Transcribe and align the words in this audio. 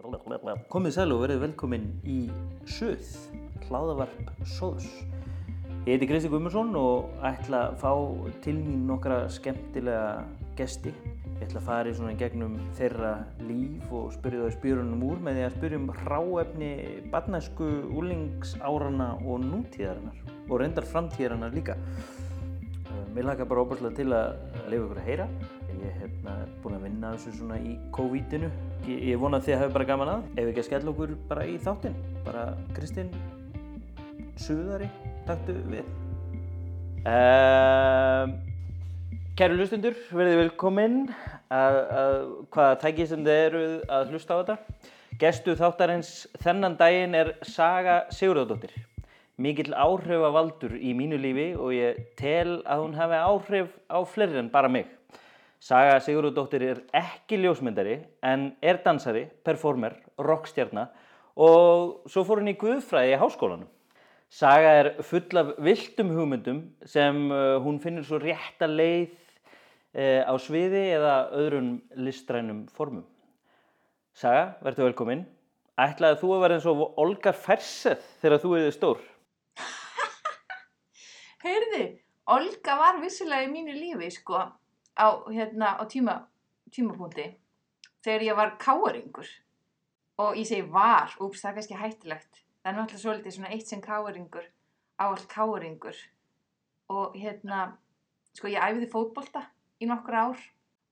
Komið 0.00 0.94
sæl 0.94 1.10
og 1.12 1.18
verið 1.26 1.42
velkomin 1.42 1.82
í 2.08 2.22
Suð, 2.64 3.04
hlaðavarp 3.66 4.30
Sóðs. 4.48 4.86
Ég 5.84 5.98
heiti 5.98 6.08
Kristi 6.08 6.30
Guðmundsson 6.32 6.72
og 6.80 7.10
ætla 7.26 7.66
að 7.66 7.76
fá 7.82 7.92
til 8.44 8.56
mín 8.62 8.86
nokkra 8.88 9.26
skemmtilega 9.32 10.22
gesti. 10.56 10.94
Ég 11.36 11.44
ætla 11.44 11.60
að 11.60 11.68
fara 11.68 11.92
í 11.92 11.98
svona 11.98 12.14
í 12.14 12.18
gegnum 12.20 12.56
þeirra 12.78 13.12
líf 13.44 13.92
og 13.92 14.08
spyrja 14.16 14.46
þau 14.46 14.56
spyrunum 14.56 15.04
úr 15.10 15.22
með 15.26 15.36
því 15.36 15.46
að 15.46 15.56
spyrja 15.58 15.82
um 15.82 15.92
hráefni 16.00 16.72
barnæsku, 17.12 17.70
úlingsárana 18.00 19.12
og 19.20 19.44
nútíðarinnar 19.44 20.36
og 20.48 20.60
reyndar 20.64 20.88
framtíðarinnar 20.88 21.56
líka. 21.56 21.76
Mér 23.12 23.34
laka 23.34 23.48
bara 23.48 23.66
óbærslega 23.66 24.00
til 24.00 24.12
að 24.16 24.36
lifa 24.72 24.84
ykkur 24.86 25.02
að 25.02 25.10
heyra. 25.10 25.32
Ég 25.80 25.88
er 25.88 25.94
hérna 26.02 26.32
búinn 26.60 26.76
að 26.76 26.82
vinna 26.84 27.10
þessu 27.14 27.38
svona 27.38 27.56
í 27.64 27.70
COVID-inu. 27.96 28.50
Ég, 28.84 28.98
ég 29.14 29.20
vona 29.20 29.38
að 29.40 29.46
þið 29.46 29.60
hafi 29.62 29.72
bara 29.78 29.86
gaman 29.88 30.10
að. 30.12 30.26
Ef 30.34 30.50
ekki 30.50 30.60
að 30.60 30.66
skella 30.66 30.92
okkur 30.92 31.14
bara 31.30 31.46
í 31.48 31.54
þáttinn. 31.64 31.96
Bara 32.26 32.42
Kristinn 32.76 33.08
Suðari, 34.40 34.90
taktu 35.28 35.56
við. 35.72 35.88
Um, 37.08 38.36
kæru 39.40 39.56
hlustundur, 39.56 39.96
verðið 40.12 40.42
velkominn 40.42 41.00
að, 41.48 41.80
að 42.02 42.14
hvaða 42.52 42.78
tæki 42.84 43.08
sem 43.08 43.24
þið 43.24 43.42
eru 43.46 43.64
að 43.88 44.12
hlusta 44.12 44.36
á 44.36 44.40
þetta. 44.42 44.86
Gestu 45.20 45.56
þáttarins 45.56 46.14
þennan 46.44 46.76
daginn 46.80 47.16
er 47.16 47.34
Saga 47.48 48.02
Sigurðardóttir. 48.12 48.76
Mikill 49.40 49.72
áhrifavaldur 49.72 50.76
í 50.76 50.92
mínu 50.92 51.16
lífi 51.20 51.50
og 51.56 51.72
ég 51.72 52.04
tel 52.20 52.60
að 52.68 52.84
hún 52.84 52.96
hafi 53.00 53.20
áhrif 53.24 53.76
á 53.88 54.04
fleiri 54.04 54.42
en 54.44 54.52
bara 54.52 54.68
mig. 54.68 54.99
Saga 55.60 55.98
Sigurðardóttir 56.00 56.62
er 56.64 56.78
ekki 56.96 57.36
ljósmyndari 57.42 57.98
en 58.24 58.46
er 58.64 58.78
dansari, 58.80 59.26
performer, 59.44 59.98
rockstjarna 60.16 60.86
og 61.36 62.06
svo 62.08 62.22
fór 62.24 62.40
hún 62.40 62.54
í 62.54 62.56
guðfræði 62.56 63.12
í 63.12 63.18
háskólanum. 63.20 63.68
Saga 64.32 64.70
er 64.78 64.88
full 65.04 65.36
af 65.36 65.50
viltum 65.60 66.14
hugmyndum 66.16 66.62
sem 66.88 67.26
uh, 67.28 67.58
hún 67.60 67.76
finnur 67.82 68.06
svo 68.08 68.16
rétta 68.22 68.70
leið 68.70 69.10
uh, 69.12 70.22
á 70.24 70.34
sviði 70.40 70.80
eða 70.94 71.16
öðrum 71.42 71.74
listrænum 72.06 72.62
formum. 72.72 73.04
Saga, 74.16 74.54
verður 74.64 74.88
velkominn. 74.88 75.26
Ætlaði 75.80 76.22
þú 76.22 76.30
að 76.38 76.42
vera 76.46 76.56
eins 76.56 76.70
og 76.72 76.80
Olga 77.04 77.34
Ferseth 77.36 78.08
þegar 78.22 78.40
þú 78.40 78.54
erði 78.56 78.72
stór? 78.78 79.04
Heyrði, 81.44 81.84
Olga 82.32 82.78
var 82.80 83.02
vissilega 83.04 83.44
í 83.44 83.52
mínu 83.52 83.76
lífi 83.76 84.08
sko 84.16 84.46
á, 84.96 85.06
hérna, 85.30 85.76
á 85.78 85.84
tíma, 85.90 86.16
tímapunkti 86.72 87.26
þegar 88.04 88.26
ég 88.26 88.38
var 88.38 88.56
káaringur 88.60 89.28
og 90.20 90.36
ég 90.36 90.48
segi 90.48 90.66
var, 90.72 91.14
úps 91.20 91.42
það 91.42 91.50
er 91.50 91.58
kannski 91.58 91.80
hættilegt 91.80 92.40
það 92.62 92.72
er 92.72 92.78
náttúrulega 92.78 93.04
svolítið 93.04 93.36
svona 93.36 93.52
eitt 93.54 93.70
sem 93.70 93.84
káaringur 93.84 94.48
áall 95.00 95.26
káaringur 95.30 95.96
og 96.92 97.16
hérna 97.16 97.70
sko 98.36 98.50
ég 98.50 98.62
æfiði 98.62 98.90
fótbolta 98.92 99.46
í 99.80 99.88
nokkur 99.88 100.18
ár 100.22 100.42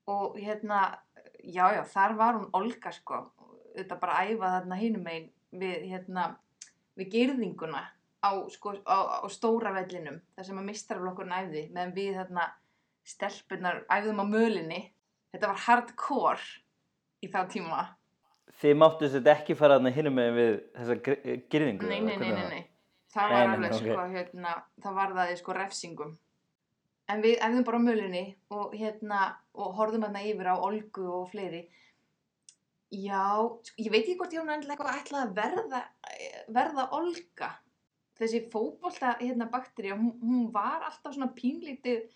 og 0.09 0.39
hérna 0.41 0.81
já 1.45 1.67
já 1.77 1.83
þar 1.93 2.17
var 2.17 2.39
hún 2.39 2.49
Olga 2.57 2.93
sko 2.93 3.27
þetta 3.77 3.99
bara 4.01 4.25
æfa 4.29 4.55
þarna 4.57 4.81
hinum 4.81 5.11
einn 5.13 5.29
við 5.53 5.91
hérna 5.93 6.29
við 6.99 7.13
gerðinguna 7.15 7.85
á, 8.25 8.31
sko, 8.51 8.75
á, 8.85 9.23
á 9.23 9.27
stóra 9.31 9.73
vellinum 9.77 10.21
þar 10.37 10.49
sem 10.49 10.59
að 10.59 10.69
mistarflokkurinn 10.71 11.37
æfði 11.37 11.65
meðan 11.71 11.95
við 11.95 12.17
þarna 12.19 12.49
stelpunar 13.09 13.83
æfðum 13.89 14.23
á 14.23 14.27
mölinni 14.29 14.83
þetta 15.33 15.53
var 15.53 15.63
hardcore 15.67 16.49
í 17.25 17.31
þá 17.33 17.41
tíma 17.53 17.87
Þið 18.59 18.79
máttu 18.81 19.09
þetta 19.13 19.35
ekki 19.37 19.55
fara 19.59 19.77
þarna 19.77 19.91
hinum 19.95 20.15
með 20.17 20.31
við 20.39 20.55
þessa 20.79 20.95
gyrðingu? 21.53 21.89
nei, 21.91 22.01
nei, 22.01 22.17
nei, 22.17 22.31
nei, 22.33 22.47
nei. 22.49 22.63
það 23.13 23.35
var 23.35 23.45
nei, 23.45 23.57
alveg 23.57 23.75
ok. 23.77 23.83
sko 23.83 24.07
hérna, 24.15 24.55
það 24.85 24.97
var 24.99 25.13
það 25.19 25.35
sko 25.43 25.57
refsingum 25.59 26.17
en 27.09 27.25
við 27.25 27.43
æfðum 27.45 27.67
bara 27.69 27.81
á 27.81 27.87
mölinni 27.87 28.25
og 28.55 28.75
hérna 28.77 29.21
og 29.57 29.77
horfðum 29.79 30.09
hérna 30.09 30.25
yfir 30.29 30.51
á 30.53 30.57
Olgu 30.57 31.07
og 31.21 31.29
fleiri 31.33 31.63
já, 32.89 33.25
sko, 33.65 33.77
ég 33.77 33.93
veit 33.93 34.05
ekki 34.05 34.19
hvort 34.21 34.35
ég 34.35 34.43
hún 34.43 34.53
endilega 34.53 34.77
eitthvað 34.77 35.01
ætlaði 35.03 35.25
að 35.25 35.35
verða 35.39 35.83
verða 36.57 36.89
Olga 36.97 37.51
þessi 38.19 38.43
fótbolta 38.53 39.15
hérna 39.21 39.49
bakteri 39.53 39.93
hún, 39.93 40.15
hún 40.23 40.49
var 40.55 40.87
alltaf 40.89 41.15
svona 41.15 41.31
pínlítið 41.37 42.09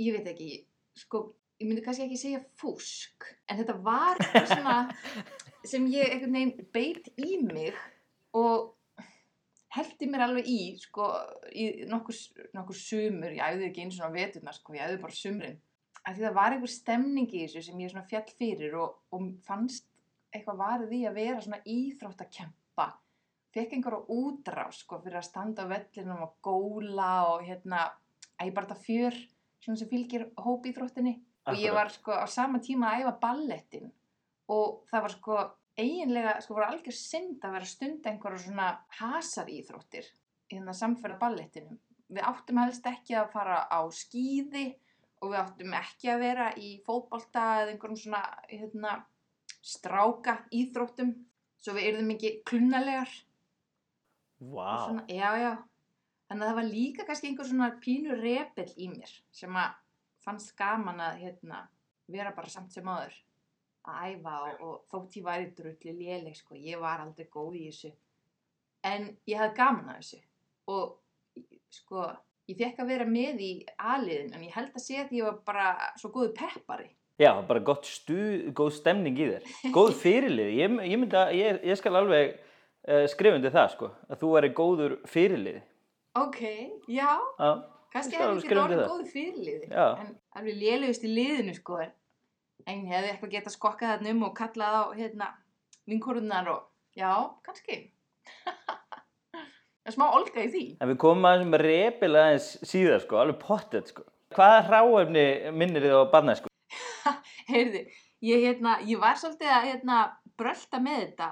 ég 0.00 0.16
veit 0.16 0.30
ekki, 0.32 0.52
sko 0.98 1.24
ég 1.60 1.68
myndi 1.68 1.82
kannski 1.84 2.06
ekki 2.08 2.20
segja 2.20 2.42
fúsk 2.58 3.28
en 3.48 3.60
þetta 3.60 3.76
var 3.84 4.20
svona 4.34 4.78
sem 5.70 5.86
ég 5.92 6.16
einhvern 6.16 6.38
veginn 6.38 6.72
beit 6.74 7.10
í 7.20 7.38
mig 7.42 7.76
og 8.34 8.72
heldi 9.74 10.08
mér 10.10 10.26
alveg 10.26 10.48
í 10.50 10.58
sko, 10.78 11.08
í 11.50 11.86
nokkur, 11.90 12.18
nokkur 12.54 12.78
sumur 12.78 13.34
ég 13.34 13.42
æfði 13.42 13.70
ekki 13.70 13.86
eins 13.86 14.02
og 14.02 14.14
veturna 14.14 14.54
sko, 14.54 14.74
ég 14.76 14.86
æfði 14.86 15.00
bara 15.02 15.18
sumrin. 15.18 15.56
Af 16.04 16.14
því 16.14 16.26
það 16.26 16.36
var 16.36 16.54
einhver 16.54 16.70
stemning 16.70 17.30
í 17.32 17.46
þessu 17.46 17.62
sem 17.64 17.80
ég 17.80 17.90
svona 17.90 18.06
fjall 18.10 18.28
fyrir 18.38 18.76
og, 18.78 19.00
og 19.14 19.30
fannst 19.46 19.88
eitthvað 20.34 20.60
varð 20.60 20.94
í 20.94 21.00
að 21.08 21.18
vera 21.18 21.42
svona 21.42 21.62
íþróttakempa 21.70 22.88
fekk 23.54 23.76
einhverja 23.76 24.02
útrás 24.10 24.80
sko 24.82 24.98
fyrir 25.02 25.20
að 25.20 25.28
standa 25.28 25.66
á 25.66 25.70
vellinum 25.70 26.24
og 26.26 26.34
góla 26.42 27.10
og 27.30 27.44
hérna 27.46 27.84
að 28.34 28.48
ég 28.48 28.56
bara 28.56 28.66
þetta 28.66 28.86
fjör 28.86 29.18
svona 29.64 29.80
sem 29.80 29.90
fylgir 29.90 30.28
hópíþróttinni 30.36 31.14
og 31.50 31.60
ég 31.60 31.74
var 31.76 31.92
sko 31.92 32.14
á 32.14 32.26
sama 32.30 32.60
tíma 32.64 32.92
að 32.92 33.04
æfa 33.04 33.14
ballettin 33.24 33.92
og 34.52 34.84
það 34.90 35.06
var 35.06 35.14
sko 35.14 35.38
eiginlega 35.80 36.36
sko 36.42 36.56
voru 36.58 36.68
algjör 36.68 36.96
synd 36.96 37.42
að 37.42 37.56
vera 37.56 37.66
að 37.66 37.72
stunda 37.72 38.10
einhverja 38.10 38.44
svona 38.44 38.68
hasar 39.00 39.50
íþróttir 39.50 40.06
í 40.50 40.58
þennan 40.58 40.78
samfæra 40.78 41.18
ballettinum. 41.18 41.78
Við 42.14 42.26
áttum 42.28 42.60
helst 42.62 42.86
ekki 42.86 43.16
að 43.18 43.30
fara 43.32 43.62
á 43.66 43.80
skíði 43.90 44.66
og 45.22 45.32
við 45.32 45.40
áttum 45.40 45.76
ekki 45.78 46.10
að 46.12 46.22
vera 46.22 46.48
í 46.60 46.70
fótbolta 46.84 47.44
eða 47.62 47.72
einhverjum 47.72 48.00
svona 48.02 48.22
hérna, 48.50 48.96
stráka 49.64 50.38
íþróttum. 50.54 51.14
Svo 51.64 51.74
við 51.78 51.88
yrðum 51.90 52.12
ekki 52.14 52.32
klunnalegar. 52.44 53.12
Vá, 54.44 54.66
og 54.68 54.82
svona, 54.84 55.04
já, 55.08 55.30
já. 55.40 55.52
Að 56.34 56.48
það 56.48 56.58
var 56.58 56.66
líka 56.68 57.06
kannski 57.06 57.30
einhver 57.30 57.46
svona 57.48 57.70
pínu 57.82 58.16
repill 58.18 58.70
í 58.76 58.88
mér 58.90 59.12
sem 59.34 59.54
að 59.60 59.76
fannst 60.24 60.54
gaman 60.58 61.02
að 61.04 61.20
hérna, 61.22 61.60
vera 62.10 62.32
bara 62.34 62.50
samt 62.50 62.74
sem 62.74 62.88
aður 62.88 63.14
að 63.84 64.14
æfa 64.14 64.34
og, 64.40 64.60
og 64.64 64.76
þótt 64.90 65.18
ég 65.18 65.26
væri 65.26 65.50
drulli 65.56 65.94
léleg, 65.98 66.36
sko, 66.38 66.56
ég 66.56 66.80
var 66.80 67.02
aldrei 67.04 67.28
góð 67.32 67.58
í 67.60 67.64
þessu. 67.68 67.90
En 68.84 69.10
ég 69.28 69.40
hafði 69.40 69.58
gaman 69.58 69.90
að 69.92 70.00
þessu 70.00 70.20
og 70.72 71.44
sko, 71.74 72.06
ég 72.48 72.58
fekk 72.58 72.80
að 72.82 72.90
vera 72.94 73.06
með 73.08 73.42
í 73.44 73.50
aðliðin 73.76 74.32
en 74.36 74.46
ég 74.46 74.56
held 74.56 74.72
að 74.72 74.84
sé 74.86 75.00
að 75.02 75.12
ég 75.18 75.28
var 75.28 75.40
bara 75.46 75.68
svo 76.00 76.12
góðu 76.14 76.32
peppari. 76.36 76.88
já, 77.20 77.30
bara 77.46 77.60
gott 77.60 77.86
stuð, 77.86 78.48
góð 78.56 78.72
stemning 78.78 79.20
í 79.20 79.28
þér. 79.34 79.52
Góð 79.74 79.92
fyrirlið, 80.02 80.50
ég, 80.58 80.80
ég 80.88 80.98
myndi 80.98 81.20
að, 81.20 81.36
ég, 81.38 81.60
ég 81.68 81.78
skal 81.80 81.94
alveg 82.00 82.34
uh, 82.34 83.04
skrifundi 83.12 83.52
það 83.54 83.70
sko, 83.76 83.92
að 84.08 84.20
þú 84.24 84.32
væri 84.38 84.52
góður 84.56 84.96
fyrirlið. 85.12 85.62
Ok, 86.14 86.40
já, 86.86 87.10
Já, 87.38 87.48
kannski 87.90 88.18
hefði 88.18 88.36
undir 88.38 88.60
orðið 88.62 88.80
það. 88.80 88.90
góðu 88.92 89.06
fyrirliði. 89.10 89.68
En 89.74 90.12
alveg 90.38 90.58
lélugist 90.60 91.06
í 91.06 91.10
liðinu 91.10 91.54
sko. 91.56 91.80
En 92.70 92.84
hefði 92.88 93.10
eitthvað 93.10 93.32
getað 93.34 93.56
skokkað 93.56 93.90
þarna 93.96 94.12
um 94.14 94.22
og 94.28 94.36
kallað 94.38 94.76
á 94.78 94.82
hérna 94.94 95.28
vinkorunnar 95.90 96.48
og 96.52 96.62
já, 96.96 97.10
kannski. 97.46 97.80
Það 99.84 99.90
er 99.90 99.96
smá 99.98 100.06
olga 100.16 100.40
í 100.46 100.48
því. 100.48 100.62
en 100.80 100.88
við 100.88 100.96
komum 101.02 101.26
aðeins 101.28 101.50
með 101.52 101.62
repil 101.66 102.14
aðeins 102.16 102.46
síðar 102.64 103.02
sko, 103.02 103.18
alveg 103.20 103.40
pottet 103.42 103.90
sko. 103.92 104.06
Hvaða 104.32 104.62
hráefni 104.70 105.24
minnir 105.52 105.84
þið 105.84 105.96
á 105.98 106.02
barnæsku? 106.14 106.48
Heyrðu, 107.52 107.82
ég, 108.24 108.46
hérna, 108.46 108.78
ég 108.88 109.02
var 109.02 109.18
svolítið 109.20 109.50
að 109.52 109.66
hérna, 109.68 109.98
brölda 110.40 110.80
með 110.80 111.02
þetta 111.02 111.28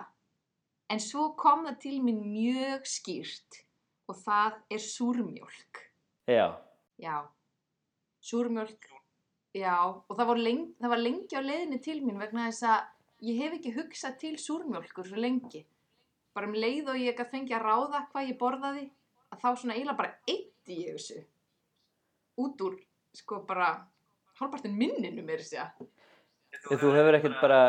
en 0.93 1.01
svo 1.01 1.31
kom 1.41 1.65
það 1.71 1.79
til 1.87 1.97
mín 2.05 2.21
mjög 2.35 2.85
skýrt 2.93 3.62
og 4.13 4.21
það 4.21 4.61
er 4.77 4.85
súrmjólk. 4.85 5.81
Já, 6.31 6.47
Já, 7.03 7.23
súrmjólk, 8.23 8.85
já, 9.57 9.75
og 10.07 10.15
það 10.15 10.29
var, 10.29 10.41
lengi, 10.47 10.75
það 10.79 10.93
var 10.93 11.01
lengi 11.03 11.39
á 11.39 11.43
leiðinni 11.43 11.79
til 11.83 11.97
mín 12.05 12.21
vegna 12.21 12.45
þess 12.47 12.67
að 12.69 13.27
ég 13.27 13.41
hef 13.43 13.57
ekki 13.57 13.73
hugsað 13.75 14.19
til 14.21 14.35
súrmjólkur 14.39 15.09
svo 15.09 15.19
lengi. 15.19 15.65
Bara 16.33 16.47
um 16.49 16.55
leið 16.57 16.93
og 16.93 17.01
ég 17.01 17.17
gæti 17.19 17.35
fengið 17.35 17.57
að 17.59 17.67
ráða 17.67 18.05
hvað 18.13 18.29
ég 18.31 18.39
borðaði, 18.41 18.85
að 19.33 19.43
þá 19.43 19.49
svona 19.51 19.75
eiginlega 19.75 19.99
bara 19.99 20.15
eitti 20.31 20.79
ég 20.85 20.95
þessu. 20.95 21.25
Út 22.45 22.65
úr, 22.69 22.79
sko, 23.19 23.43
bara 23.49 23.73
hálfpartin 24.39 24.79
minninu 24.79 25.27
mér 25.27 25.43
sér. 25.45 25.75
Ef 26.53 26.71
þú 26.71 26.95
hefur 26.95 27.19
ekkert 27.19 27.43
bara 27.43 27.61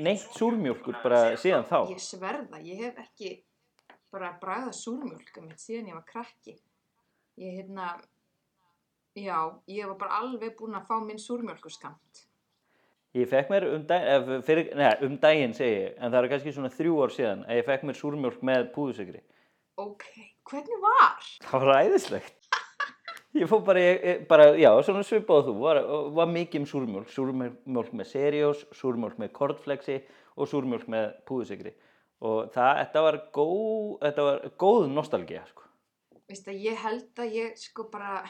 neitt 0.00 0.24
súrmjólkur 0.38 1.02
bara 1.04 1.20
síðan 1.36 1.68
þá. 1.68 1.78
Ég 1.92 2.02
sverða, 2.02 2.64
ég 2.64 2.80
hef 2.86 3.04
ekki 3.04 3.36
bara 4.14 4.34
bragðað 4.42 4.76
súrmjólka 4.78 5.42
mitt 5.44 5.62
síðan 5.62 5.90
ég 5.90 5.98
var 5.98 6.06
krakki. 6.08 6.54
Ég 7.42 7.58
hérna, 7.58 7.88
já, 9.18 9.38
ég 9.66 9.90
var 9.90 9.98
bara 9.98 10.20
alveg 10.22 10.54
búin 10.58 10.78
að 10.78 10.86
fá 10.90 10.94
minn 11.02 11.20
súrmjólkurskamt. 11.22 12.24
Ég 13.14 13.28
fekk 13.30 13.50
mér 13.52 13.68
um 13.70 13.82
daginn, 13.86 14.40
fyrir, 14.42 14.72
neða, 14.74 14.94
um 15.06 15.18
daginn 15.22 15.52
segi 15.54 15.74
ég, 15.84 15.98
en 15.98 16.10
það 16.10 16.20
er 16.20 16.30
kannski 16.32 16.54
svona 16.54 16.70
þrjú 16.74 16.96
ár 16.98 17.12
síðan 17.14 17.44
að 17.46 17.60
ég 17.60 17.68
fekk 17.68 17.84
mér 17.86 17.98
súrmjólk 17.98 18.40
með 18.46 18.64
púðusikri. 18.74 19.20
Ok, 19.78 20.08
hvernig 20.50 20.82
var? 20.82 21.28
Það 21.44 21.66
var 21.68 21.82
æðislegt. 21.84 22.48
Ég 23.34 23.50
fór 23.50 23.62
bara, 23.66 23.80
ég, 23.82 24.26
bara 24.30 24.48
já, 24.54 24.68
svona 24.86 25.02
svipað 25.06 25.48
þú, 25.48 25.54
var, 25.62 25.80
var 26.14 26.28
mikið 26.30 26.60
um 26.60 26.66
súrmjólk, 26.70 27.08
súrmjólk 27.10 27.94
með 27.98 28.10
seriós, 28.10 28.60
súrmjólk 28.78 29.18
með 29.18 29.32
kortflexi 29.34 29.96
og 30.38 30.50
súrmjólk 30.50 30.86
með 30.90 31.08
púðusikri. 31.26 31.74
Og 32.22 32.50
það, 32.54 32.70
þetta 32.80 33.02
var 33.04 33.18
góð, 33.34 33.88
þetta 34.04 34.26
var 34.28 34.44
góð 34.62 34.86
nostalgía, 34.92 35.42
sko. 35.50 35.66
Veist 36.30 36.46
að 36.48 36.62
ég 36.64 36.78
held 36.80 37.20
að 37.20 37.34
ég 37.36 37.58
sko 37.60 37.88
bara, 37.92 38.22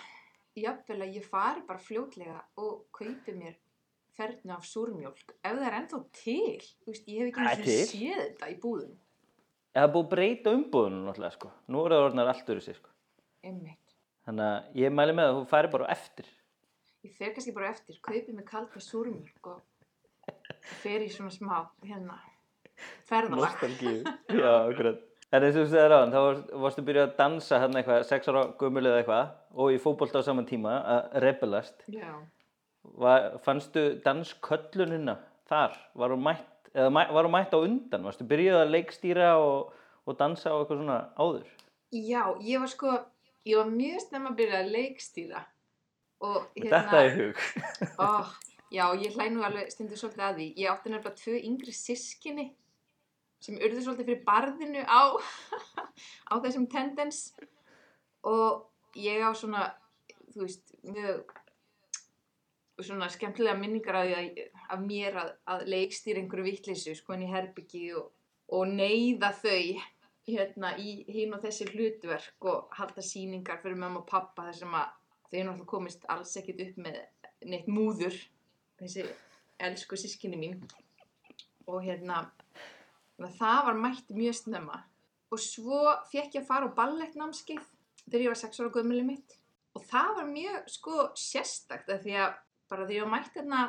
jafnvel 0.59 1.03
að 1.05 1.19
ég 1.21 1.29
fari 1.29 1.63
bara 1.69 1.83
fljótlega 1.83 2.41
og 2.59 2.87
kaupi 2.95 3.37
mér 3.37 3.55
fernu 4.19 4.55
af 4.55 4.67
súrmjólk. 4.67 5.37
Ef 5.43 5.57
það 5.59 5.69
er 5.69 5.79
ennþá 5.79 6.01
til, 6.17 6.59
þú 6.83 6.93
veist, 6.93 7.09
ég 7.11 7.23
hef 7.23 7.41
ekki 7.45 7.69
til. 7.69 7.79
séð 7.93 8.21
þetta 8.23 8.51
í 8.51 8.59
búðum. 8.63 8.97
Það 9.75 9.87
er 9.87 9.95
búið 9.95 10.11
breyta 10.13 10.55
umbúðunum 10.55 11.09
náttúrulega, 11.09 11.37
sko. 11.39 11.51
Nú 11.71 11.83
er 11.85 11.95
það 11.95 12.05
orðnar 12.09 12.31
allt 12.33 12.53
öðru 12.55 12.65
sig, 12.65 12.79
sko. 12.79 12.93
Einmitt. 13.45 13.97
Þannig 14.25 14.51
að 14.51 14.81
ég 14.81 14.95
mæli 14.95 15.17
með 15.19 15.31
að 15.31 15.39
þú 15.39 15.47
færi 15.51 15.71
bara 15.75 15.89
eftir. 15.95 16.29
Ég 17.05 17.17
fer 17.19 17.35
kannski 17.37 17.53
bara 17.57 17.71
eftir, 17.75 17.99
kaupi 18.03 18.33
mig 18.33 18.47
kalda 18.49 18.81
súrmjólk 18.81 19.51
og 19.51 20.31
fer 20.81 21.03
í 21.05 21.11
svona 21.13 21.35
smá, 21.35 21.57
hérna, 21.85 22.17
ferðalag. 23.09 23.59
En 25.35 25.43
eins 25.43 25.57
og 25.59 25.65
þú 25.65 25.71
segir 25.73 25.91
á 25.91 25.99
hann, 25.99 26.13
þá 26.15 26.21
varst, 26.23 26.51
varstu 26.63 26.83
byrjað 26.87 27.09
að 27.09 27.15
dansa 27.19 27.59
hérna 27.59 27.81
eitthvað, 27.81 28.05
sex 28.07 28.29
ára 28.31 28.43
gömul 28.61 28.85
eða 28.87 29.01
eitthvað 29.01 29.33
og 29.65 29.73
í 29.75 29.81
fótbolta 29.83 30.21
á 30.23 30.27
saman 30.27 30.47
tíma 30.47 30.75
að 30.93 31.17
rebelast. 31.25 31.81
Fannstu 33.43 33.83
dansköllunina 34.05 35.17
þar? 35.51 35.75
Var 35.99 36.15
hún 36.15 36.23
mætt, 36.23 36.71
eða 36.71 36.93
mæ, 36.95 37.01
var 37.17 37.27
hún 37.27 37.35
mætt 37.35 37.57
á 37.57 37.59
undan? 37.59 38.07
Varstu 38.07 38.29
byrjað 38.31 38.61
að 38.61 38.73
leikstýra 38.77 39.35
og, 39.43 39.75
og 40.07 40.21
dansa 40.21 40.55
og 40.55 40.63
eitthvað 40.63 40.85
svona 40.85 41.01
áður? 41.19 41.51
Já, 41.95 42.23
ég 42.45 42.63
var 42.63 42.71
sko, 42.71 42.97
ég 43.49 43.59
var 43.59 43.75
mjög 43.75 44.07
snemma 44.07 44.35
að 44.35 44.41
byrja 44.43 44.63
að 44.63 44.73
leikstýra 44.79 45.47
og 46.25 46.43
Þetta 46.55 47.01
er 47.01 47.15
hug. 47.19 47.47
ó, 47.99 48.11
já, 48.71 48.87
ég 49.03 49.17
hlæ 49.19 49.33
nú 49.35 49.43
alveg 49.47 49.75
stundu 49.75 49.99
svolítið 49.99 50.29
að 50.29 50.39
því. 50.39 50.53
Ég 50.63 50.71
átti 50.71 50.93
nefnilega 50.95 51.19
tvö 51.25 51.41
yngri 51.43 51.75
sískinni 51.75 52.53
sem 53.45 53.61
urðu 53.61 53.85
svolítið 53.85 54.11
fyrir 54.11 54.27
barðinu 54.27 54.85
á, 54.89 55.03
á 56.33 56.35
þessum 56.41 56.69
tendens. 56.73 57.27
Og 58.25 58.65
ég 58.97 59.21
á 59.21 59.31
svona, 59.37 59.69
þú 60.33 60.47
veist, 60.47 60.77
mjög 60.87 61.35
svona 62.83 63.09
skemmtilega 63.13 63.57
minningar 63.59 64.01
af, 64.01 64.39
af 64.73 64.81
mér 64.83 65.19
að, 65.21 65.33
að 65.47 65.67
leikstýra 65.71 66.23
einhverju 66.23 66.47
vittleysu 66.49 66.95
sko 66.99 67.15
inn 67.15 67.27
í 67.27 67.31
herbyggi 67.31 67.85
og, 67.99 68.09
og 68.57 68.73
neyða 68.73 69.31
þau 69.39 69.83
hérna 70.25 70.73
í 70.81 70.97
hinn 71.13 71.37
og 71.37 71.45
þessi 71.45 71.69
hlutverk 71.71 72.49
og 72.49 72.73
halda 72.79 73.05
sýningar 73.05 73.61
fyrir 73.63 73.79
mamma 73.79 74.01
og 74.01 74.09
pappa 74.09 74.49
þar 74.49 74.59
sem 74.59 74.75
að 74.75 74.89
þau 75.29 75.37
náttúrulega 75.37 75.71
komist 75.71 76.09
alls 76.13 76.35
ekkert 76.41 76.65
upp 76.65 76.81
með 76.87 76.99
neitt 77.45 77.69
múður 77.71 78.17
þessi 78.81 79.05
elsku 79.63 79.99
sískinni 80.01 80.41
mín. 80.41 80.59
Og 81.71 81.85
hérna 81.85 82.25
þannig 83.17 83.31
að 83.31 83.39
það 83.39 83.63
var 83.69 83.81
mætt 83.85 84.13
mjög 84.19 84.37
snemma. 84.41 84.81
Og 85.33 85.41
svo 85.43 85.81
fekk 86.11 86.37
ég 86.37 86.43
að 86.43 86.51
fara 86.51 86.69
á 86.71 86.77
ballettnámskeið 86.77 87.71
þegar 88.05 88.25
ég 88.27 88.33
var 88.33 88.41
sex 88.43 88.61
ára 88.61 88.75
gömuli 88.75 89.07
mitt. 89.07 89.39
Og 89.75 89.87
það 89.91 90.11
var 90.19 90.29
mjög 90.31 90.69
sko 90.71 91.07
sérstakt 91.19 91.91
af 91.91 92.05
því 92.05 92.19
að 92.23 92.37
bara 92.71 92.87
þegar 92.87 92.97
ég 92.97 93.07
var 93.07 93.15
mætt 93.17 93.39
hérna 93.39 93.65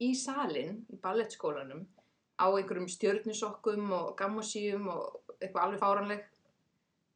í 0.00 0.10
salin 0.16 0.82
í 0.92 0.98
ballettskólanum 1.00 1.86
á 2.40 2.46
einhverjum 2.48 2.88
stjörnusokkum 2.88 3.90
og 3.92 4.12
gammosíum 4.18 4.88
og 4.92 5.34
eitthvað 5.40 5.64
alveg 5.64 5.82
fáranleg 5.82 6.22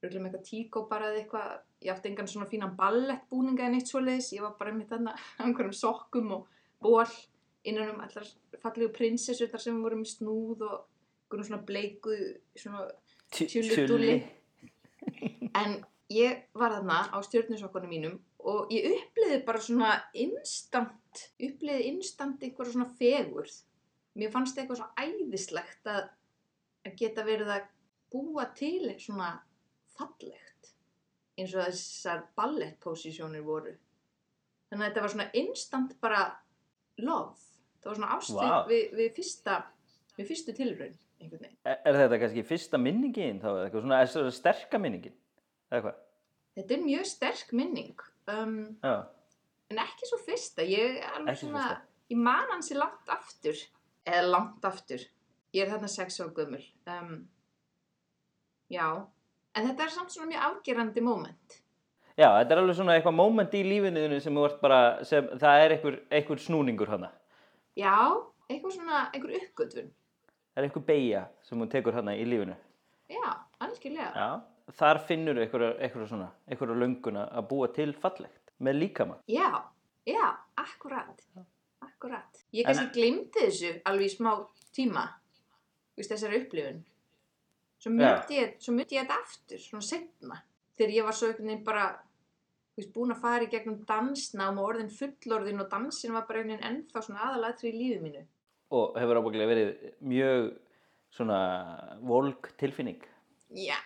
röglega 0.04 0.24
með 0.24 0.34
eitthvað 0.34 0.48
tíkó 0.48 0.82
bara 0.88 1.10
eða 1.10 1.22
eitthvað 1.22 1.52
ég 1.84 1.92
átti 1.94 2.10
engan 2.10 2.28
svona 2.28 2.48
fínan 2.50 2.74
ballettbúninga 2.76 3.68
en 3.68 3.78
eitt 3.78 3.90
svoleiðis, 3.90 4.32
ég 4.36 4.44
var 4.44 4.56
bara 4.58 4.74
með 4.76 4.90
þarna 4.92 5.14
einhverjum 5.44 5.76
sokkum 5.76 6.34
og 6.36 6.50
ból 6.84 7.06
innan 7.64 7.94
um 7.94 8.02
allar 8.04 8.28
fallegu 8.60 8.92
prinsessur 8.92 9.48
þar 9.52 9.64
sem 9.64 9.80
voru 9.80 10.00
með 10.00 10.12
snúð 10.12 10.66
og 10.68 10.82
einhverjum 11.34 11.48
svona 11.50 11.66
bleiku 11.66 12.14
svona 12.56 12.86
Tjúlludúlli. 13.34 14.22
en 15.60 15.76
ég 16.12 16.44
var 16.54 16.76
þarna 16.76 16.98
á 17.10 17.18
stjörnusokkunum 17.24 17.90
mínum 17.90 18.18
og 18.44 18.70
ég 18.72 18.86
uppliði 18.92 19.40
bara 19.46 19.62
svona 19.62 19.92
instant, 20.20 21.24
uppliði 21.40 21.88
instant 21.90 22.42
einhverja 22.44 22.74
svona 22.74 22.90
fegurð. 22.98 23.56
Mér 24.14 24.30
fannst 24.30 24.58
eitthvað 24.58 24.82
svo 24.82 24.90
æðislegt 25.00 25.88
að, 25.90 26.04
geta 27.00 27.24
verið 27.26 27.50
að 27.56 27.70
búa 28.12 28.44
til 28.54 28.84
eitthvað 28.84 29.00
svona 29.02 29.30
fallegt 29.96 30.70
eins 31.34 31.54
og 31.56 31.64
þessar 31.64 32.28
ballettposísjónir 32.38 33.42
voru. 33.42 33.72
Þannig 34.70 34.84
að 34.84 34.90
þetta 34.90 35.02
var 35.02 35.14
svona 35.14 35.30
instant 35.40 35.96
bara 36.02 36.20
love. 37.02 37.40
Það 37.80 37.90
var 37.90 37.98
svona 37.98 38.12
ástfið 38.14 38.52
Vá. 38.52 38.68
við, 38.70 38.84
við, 39.00 39.10
fyrsta, 39.16 39.56
við 40.14 40.30
fyrstu 40.30 40.54
tilraun 40.54 40.94
einhvern 41.20 41.42
veginn. 41.44 41.58
Er, 41.64 41.78
er 41.88 41.98
þetta 42.02 42.18
kannski 42.22 42.44
fyrsta 42.48 42.80
minningin 42.80 43.40
þá? 43.42 43.48
eða 43.52 43.64
Eitthvað 43.68 43.84
svona, 43.86 44.00
er 44.04 44.10
þetta 44.14 44.34
sterka 44.38 44.80
minningin? 44.82 45.14
Eða 45.72 45.82
hvað? 45.86 46.00
Þetta 46.58 46.74
er 46.76 46.82
mjög 46.84 47.06
sterk 47.10 47.52
minning. 47.58 48.04
Um, 48.30 48.54
en 48.84 49.80
ekki 49.82 50.06
svo 50.08 50.18
fyrsta 50.24 50.64
ég 50.64 51.00
er 51.00 51.10
alveg 51.16 51.32
Ekki 51.34 51.40
svo 51.44 51.50
svona, 51.50 51.64
fyrsta. 51.68 51.90
ég 52.14 52.20
man 52.28 52.52
hansi 52.54 52.76
langt 52.78 53.10
aftur 53.12 53.58
eða 54.06 54.22
langt 54.30 54.64
aftur 54.68 55.02
ég 55.54 55.64
er 55.64 55.72
þarna 55.74 55.90
sex 55.92 56.16
ára 56.20 56.32
gömul 56.36 56.62
um, 56.94 57.10
já 58.72 58.86
en 59.54 59.68
þetta 59.68 59.84
er 59.86 59.92
samt 59.94 60.14
svona 60.14 60.30
mjög 60.32 60.46
afgerandi 60.50 61.04
moment 61.04 61.60
Já, 62.14 62.28
þetta 62.38 62.54
er 62.54 62.60
alveg 62.62 62.76
svona 62.78 62.94
eitthvað 62.94 63.16
moment 63.18 63.54
í 63.58 63.60
lífinu 63.66 64.04
þínu 64.04 64.20
sem 64.22 64.36
þú 64.38 64.44
ert 64.46 64.60
bara, 64.62 64.80
sem, 65.04 65.26
það 65.40 65.62
er 65.64 65.72
einhver, 65.74 65.96
einhver 66.14 66.38
snúningur 66.44 66.92
hana. 66.92 67.08
já, 67.74 67.96
eitthvað 68.46 68.76
svona, 68.76 69.00
einhver 69.12 69.34
uppgötvun 69.40 69.88
Það 70.54 70.62
er 70.62 70.68
einhver 70.68 70.84
beigja 70.86 71.22
sem 71.42 71.58
þú 71.58 71.68
tekur 71.72 71.94
hana 71.98 72.14
í 72.14 72.24
lífinu. 72.24 72.54
já, 73.10 73.34
algjörlega 73.60 74.12
Já. 74.14 74.28
Þar 74.72 74.98
finnur 75.06 75.36
einhverja, 75.42 75.74
einhverja 75.78 76.08
svona, 76.08 76.30
einhverja 76.48 76.76
lönguna 76.80 77.24
að 77.36 77.48
búa 77.50 77.66
til 77.74 77.92
fallegt 77.92 78.52
með 78.60 78.78
líkama. 78.80 79.16
já, 79.28 79.50
já, 80.06 80.36
akkurat 80.56 81.20
akkurat, 81.82 82.38
ég 82.52 82.64
En- 82.66 82.74
kannski 82.74 82.92
glimti 82.94 83.40
þessu 83.48 83.80
alveg 83.84 84.06
í 84.06 84.16
smá 84.16 84.46
tíma 84.72 85.04
þú 85.94 85.96
veist 86.00 86.10
þessari 86.10 86.40
upplifun 86.44 86.84
svo 87.78 87.90
myndi 87.92 88.38
ég, 88.38 88.56
ég 88.58 88.88
þetta 88.88 89.18
aftur 89.20 89.58
svona 89.58 89.82
setna, 89.82 90.38
þegar 90.78 90.94
ég 90.94 91.04
var 91.04 91.12
svo 91.12 91.28
einhvern 91.28 91.46
veginn 91.50 91.64
bara 91.64 91.84
þú 92.74 92.80
veist, 92.80 92.92
búin 92.94 93.12
að 93.12 93.20
fara 93.20 93.44
í 93.44 93.50
gegnum 93.50 93.84
dansnám 93.84 94.58
og 94.58 94.68
orðin 94.72 94.88
fullorðin 94.90 95.60
og 95.60 95.68
dansin 95.70 96.12
var 96.12 96.24
bara 96.26 96.38
einhvern 96.40 96.58
veginn 96.60 96.70
ennþá 96.70 97.02
svona 97.04 97.20
aðalatri 97.28 97.68
í 97.72 97.76
lífi 97.78 98.00
mínu 98.00 98.24
Og 98.74 98.96
hefur 98.98 99.20
ábygglega 99.20 99.50
verið 99.52 99.72
mjög 100.10 100.50
svona 101.14 101.40
volk 102.02 102.50
tilfinning. 102.58 103.02
já, 103.54 103.76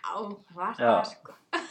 var 0.57 0.75
Já. 0.79 0.89
það 0.89 1.09
sko 1.13 1.35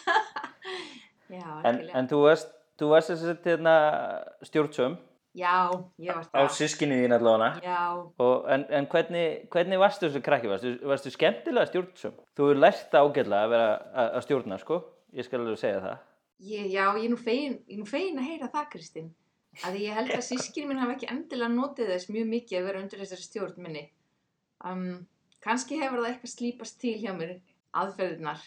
já, 1.29 1.43
En, 1.65 1.75
algjörlega 1.75 1.97
en 1.97 2.07
þú 2.11 2.19
varst, 2.23 2.51
þú 2.77 2.89
varst 2.93 3.09
þess 3.13 3.23
að 3.31 3.47
hérna, 3.49 3.75
stjórnsöm 4.45 4.97
já, 5.37 5.53
ég 6.01 6.13
var 6.17 6.27
á 6.29 6.41
það 6.43 6.51
sískinni 6.57 6.99
þín 7.03 7.15
allavega. 7.17 7.61
já, 7.63 7.79
Og, 8.25 8.45
en 8.53 8.65
en 8.69 8.87
hvernig, 8.91 9.25
hvernig 9.53 9.81
varstu 9.81 10.07
þessu 10.09 10.21
krakki? 10.25 10.49
Varstu, 10.51 10.75
varstu 10.89 11.13
skemmtilega 11.13 11.69
stjórnsöm? 11.71 12.15
Þú 12.37 12.47
hefur 12.51 12.61
lært 12.61 12.93
ágætlega 12.97 13.43
að 13.45 13.53
vera 13.55 13.67
að, 13.93 14.11
að 14.17 14.25
stjórna, 14.27 14.57
sko. 14.61 14.79
Ég 15.17 15.25
skal 15.25 15.39
alveg 15.41 15.59
segja 15.61 15.81
það. 15.83 15.97
Ég, 16.47 16.65
já, 16.73 16.83
ég 16.97 17.05
er 17.05 17.11
nú 17.13 17.17
fegin, 17.17 17.53
ég 17.65 17.77
er 17.77 17.81
nú 17.81 17.87
fegin 17.89 18.19
að 18.21 18.27
heyra 18.31 18.49
það, 18.53 18.65
Kristín. 18.73 19.07
Að 19.65 19.79
ég 19.81 19.95
held 19.97 20.13
að 20.13 20.25
sískinni 20.27 20.69
minn 20.69 20.81
hafa 20.81 20.93
ekki 20.97 21.09
endilega 21.09 21.49
notið 21.53 21.91
þess 21.93 22.11
mjög 22.13 22.27
mikið 22.33 22.59
að 22.59 22.67
vera 22.69 22.81
undir 22.83 23.01
þessari 23.01 23.25
stjórn 23.25 23.63
minni. 23.65 23.83
Um, 24.67 24.83
kannski 25.43 25.79
hefur 25.81 26.03
það 26.03 26.11
eitthvað 26.11 26.33
slípast 26.33 26.79
til 26.81 26.95
hjá 27.01 27.13
mér 27.17 27.37
aðferðirnar 27.77 28.43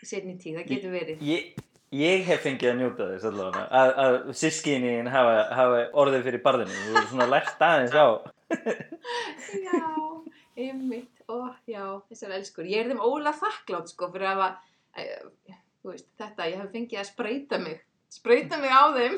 í 0.00 0.08
setni 0.08 0.36
tíð, 0.40 0.60
það 0.60 0.72
getur 0.72 0.94
verið. 0.94 1.24
Ég, 1.26 1.50
ég 1.96 2.24
hef 2.26 2.44
fengið 2.46 2.72
að 2.72 2.78
njóta 2.80 3.08
þess 3.12 3.28
allavega 3.30 3.64
að, 3.80 3.92
að 4.04 4.18
sískinni 4.40 4.94
þín 4.96 5.12
hafa, 5.12 5.36
hafa 5.58 5.82
orðið 6.02 6.26
fyrir 6.28 6.44
barðinu. 6.46 6.78
Þú 6.78 6.94
hefur 6.96 7.10
svona 7.12 7.28
lært 7.30 7.64
aðeins 7.66 7.96
á. 7.96 8.08
Já, 9.50 9.90
einmitt, 10.60 11.22
ó, 11.30 11.50
já, 11.68 11.84
þessar 12.10 12.36
elskur. 12.38 12.68
Ég 12.70 12.84
er 12.84 12.90
þeim 12.92 13.02
ólega 13.04 13.36
þakklátt, 13.40 13.92
sko, 13.92 14.10
fyrir 14.14 14.30
að 14.30 14.40
hafa, 14.40 14.50
e, 14.96 15.54
þú 15.82 15.92
veist, 15.92 16.08
þetta, 16.20 16.48
ég 16.50 16.62
hef 16.62 16.74
fengið 16.74 17.02
að 17.02 17.08
spreita 17.10 17.60
mig, 17.62 17.84
spreita 18.10 18.58
mig 18.60 18.72
á 18.74 18.82
þeim, 18.96 19.16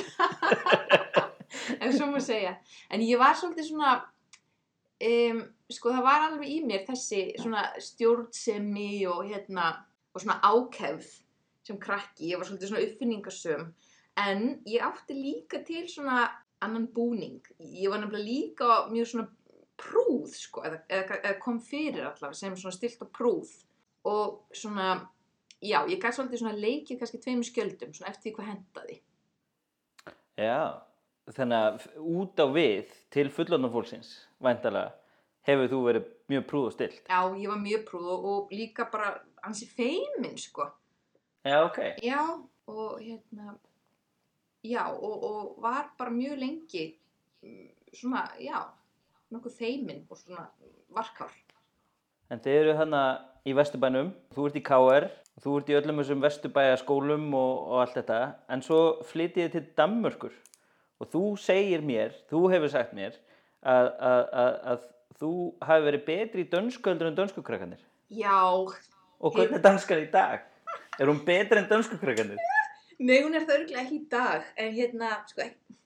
ef 1.82 1.94
svo 1.96 2.08
má 2.11 2.20
segja. 2.22 2.56
En 2.92 3.04
ég 3.04 3.20
var 3.20 3.37
svolítið 3.38 3.70
svona, 3.70 3.94
um, 5.08 5.42
sko, 5.72 5.94
það 5.94 6.06
var 6.06 6.26
alveg 6.28 6.52
í 6.52 6.61
mér 6.66 6.84
þessi 6.88 7.25
svona 7.40 7.66
stjórnsemi 7.80 9.06
og 9.11 9.25
hérna, 9.30 9.72
og 10.12 10.25
svona 10.25 10.40
ákefð 10.44 11.11
sem 11.66 11.78
krakki, 11.80 12.32
ég 12.32 12.40
var 12.40 12.49
svolítið 12.49 12.72
svona 12.72 12.87
uppfinningasöm, 12.87 13.68
en 14.22 14.49
ég 14.68 14.84
átti 14.84 15.16
líka 15.16 15.62
til 15.64 15.87
svona 15.88 16.26
annan 16.62 16.88
búning. 16.94 17.40
Ég 17.58 17.90
var 17.90 18.02
nefnilega 18.02 18.26
líka 18.26 18.82
mjög 18.92 19.08
svona 19.12 19.30
prúð 19.82 20.34
sko, 20.37 20.62
eða, 20.66 20.82
eða, 20.88 21.18
eða 21.22 21.38
kom 21.42 21.58
fyrir 21.64 22.04
allavega 22.06 22.38
sem 22.38 22.56
svona 22.58 22.76
stilt 22.76 23.02
og 23.02 23.11
prúð 23.14 23.50
og 24.08 24.54
svona, 24.56 24.94
já, 25.62 25.78
ég 25.88 26.00
gæti 26.00 26.16
svolítið 26.16 26.42
svona 26.42 26.59
leikið 26.59 26.99
kannski 27.00 27.21
tveimur 27.23 27.49
skjöldum, 27.49 27.92
svona 27.95 28.11
eftir 28.11 28.31
því 28.31 28.35
hvað 28.37 28.50
hendaði. 28.50 28.99
Já, 30.40 30.59
þannig 31.31 31.66
að 31.69 31.87
út 32.19 32.42
á 32.42 32.47
við 32.50 32.92
til 33.14 33.28
fullorðnum 33.33 33.73
fólksins, 33.75 34.12
væntalega, 34.42 34.95
hefur 35.47 35.71
þú 35.71 35.83
verið 35.87 36.09
mjög 36.33 36.47
prúð 36.50 36.69
og 36.71 36.76
stilt. 36.76 37.02
Já, 37.07 37.21
ég 37.38 37.52
var 37.52 37.61
mjög 37.62 37.85
prúð 37.90 38.09
og, 38.14 38.25
og 38.33 38.54
líka 38.57 38.88
bara 38.92 39.12
ansi 39.47 39.69
feimin 39.71 40.38
sko. 40.40 40.69
Já, 41.47 41.59
ok. 41.66 41.81
Já, 42.02 42.23
og 42.71 43.00
hérna, 43.02 43.57
já, 44.62 44.85
og, 44.95 45.25
og 45.31 45.62
var 45.62 45.92
bara 45.99 46.14
mjög 46.14 46.38
lengi 46.38 46.87
mm, 47.42 47.69
svona, 47.92 48.26
já, 48.40 48.62
nokkuð 49.35 49.59
feimin 49.59 50.07
og 50.09 50.19
svona 50.19 50.47
varkár. 50.95 51.35
En 52.31 52.40
þið 52.40 52.59
eru 52.62 52.76
hana 52.78 53.02
í 53.45 53.52
Vesturbænum, 53.57 54.12
þú 54.33 54.47
ert 54.49 54.57
í 54.57 54.62
KR, 54.64 55.09
þú 55.40 55.56
ert 55.58 55.72
í 55.72 55.76
öllum 55.78 56.00
þessum 56.02 56.24
Vesturbæjaskólum 56.26 57.28
og, 57.38 57.52
og 57.72 57.82
allt 57.84 57.98
þetta, 58.00 58.20
en 58.52 58.64
svo 58.64 58.80
flytið 59.08 59.46
þið 59.46 59.52
til 59.56 59.64
Danmörkur 59.80 60.38
og 61.02 61.10
þú 61.12 61.24
segir 61.40 61.82
mér, 61.82 62.12
þú 62.30 62.46
hefur 62.52 62.72
sagt 62.72 62.92
mér, 62.94 63.16
að, 63.62 63.88
að, 63.96 64.24
að, 64.42 64.58
að 64.72 64.88
þú 65.22 65.34
hafi 65.66 65.86
verið 65.88 66.04
betri 66.06 66.44
í 66.44 66.50
dönsköldur 66.52 67.10
en 67.10 67.18
dönskukrakkanir. 67.18 67.80
Já, 68.12 68.42
Og 69.22 69.36
hvernig 69.36 69.60
er 69.60 69.62
danskan 69.62 70.02
í 70.02 70.08
dag? 70.10 70.42
Er 70.98 71.06
hún 71.06 71.22
betri 71.26 71.60
en 71.60 71.68
dönskukrakkanir? 71.70 72.40
Nei, 73.02 73.20
hún 73.22 73.34
er 73.38 73.44
það 73.46 73.60
örgulega 73.60 73.82
ekki 73.84 73.98
í 74.00 74.08
dag, 74.10 74.48
en 74.58 74.72
hérna, 74.74 75.10
sko, 75.30 75.44
ekki. 75.46 75.76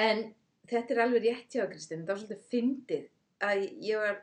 En 0.00 0.22
þetta 0.70 0.94
er 0.94 1.02
alveg 1.04 1.26
rétt 1.26 1.56
hjá 1.56 1.66
Kristinn, 1.68 2.06
það 2.06 2.12
var 2.14 2.22
svolítið 2.22 2.46
fyndið 2.54 3.04
að 3.50 3.62
ég 3.84 4.00
var, 4.00 4.18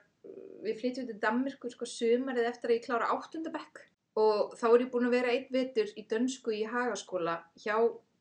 við 0.65 0.79
flytjum 0.81 1.07
til 1.09 1.19
Danmörku, 1.21 1.69
sko, 1.71 1.85
sumarið 1.89 2.49
eftir 2.49 2.71
að 2.71 2.77
ég 2.77 2.85
klára 2.87 3.11
áttundabekk 3.15 3.83
og 4.17 4.55
þá 4.57 4.65
er 4.71 4.81
ég 4.81 4.91
búin 4.91 5.07
að 5.07 5.13
vera 5.13 5.33
einn 5.33 5.51
vetur 5.53 5.91
í 5.93 6.03
dönsku 6.09 6.53
í 6.55 6.63
hagaskóla 6.65 7.35
hjá 7.61 7.75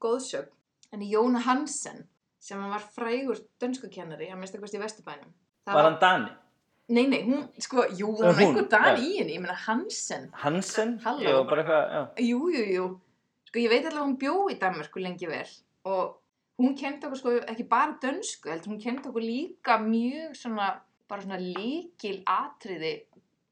Góðsögn, 0.05 0.51
en 0.93 1.05
Jóna 1.09 1.41
Hansen, 1.47 2.03
sem 2.39 2.61
var 2.61 2.85
frægur 2.93 3.39
dönskukennari, 3.63 4.29
hann 4.29 4.39
minnst 4.43 4.55
eitthvað 4.55 4.77
í 4.77 4.83
Vesturbænum. 4.83 5.31
Það 5.65 5.79
Var 5.79 5.89
hann 5.89 5.97
Dani? 6.03 6.35
Nei, 6.89 7.07
nei, 7.11 7.23
hún, 7.27 7.47
sko, 7.59 7.87
jú, 7.99 8.13
það 8.21 8.29
var 8.29 8.37
Hún, 8.37 8.43
einhver 8.45 8.69
dan 8.71 8.85
já. 8.93 9.01
í 9.01 9.17
henni, 9.17 9.35
ég 9.35 9.41
meina 9.43 9.57
Hansen. 9.65 10.29
Hansen? 10.45 10.93
Halló. 11.03 11.25
Já, 11.27 11.39
bara 11.49 11.65
eitthvað, 11.65 11.89
já. 11.97 12.03
Jú, 12.29 12.51
jú, 12.55 12.67
jú. 12.77 12.85
Sko, 13.49 13.59
ég 13.65 13.73
veit 13.73 13.89
alveg 13.89 13.97
að 13.99 14.05
hún 14.05 14.21
bjó 14.21 14.35
í 14.53 14.59
Danmörku 14.61 15.03
lengi 15.03 15.27
vel 15.31 15.49
og 15.89 16.21
hún 16.61 16.77
kendi 16.79 17.09
okkur 17.09 17.19
sko 17.19 17.33
ekki 17.43 17.67
bara 17.71 17.97
dönsku, 18.03 18.51
heldur 18.53 18.73
hún 18.75 18.83
kendi 18.83 19.09
okkur 19.11 19.25
líka 19.25 19.81
mjög 19.83 20.37
svona, 20.39 20.69
bara 21.09 21.23
svona 21.23 21.39
líkil 21.41 22.21
atriði, 22.27 22.95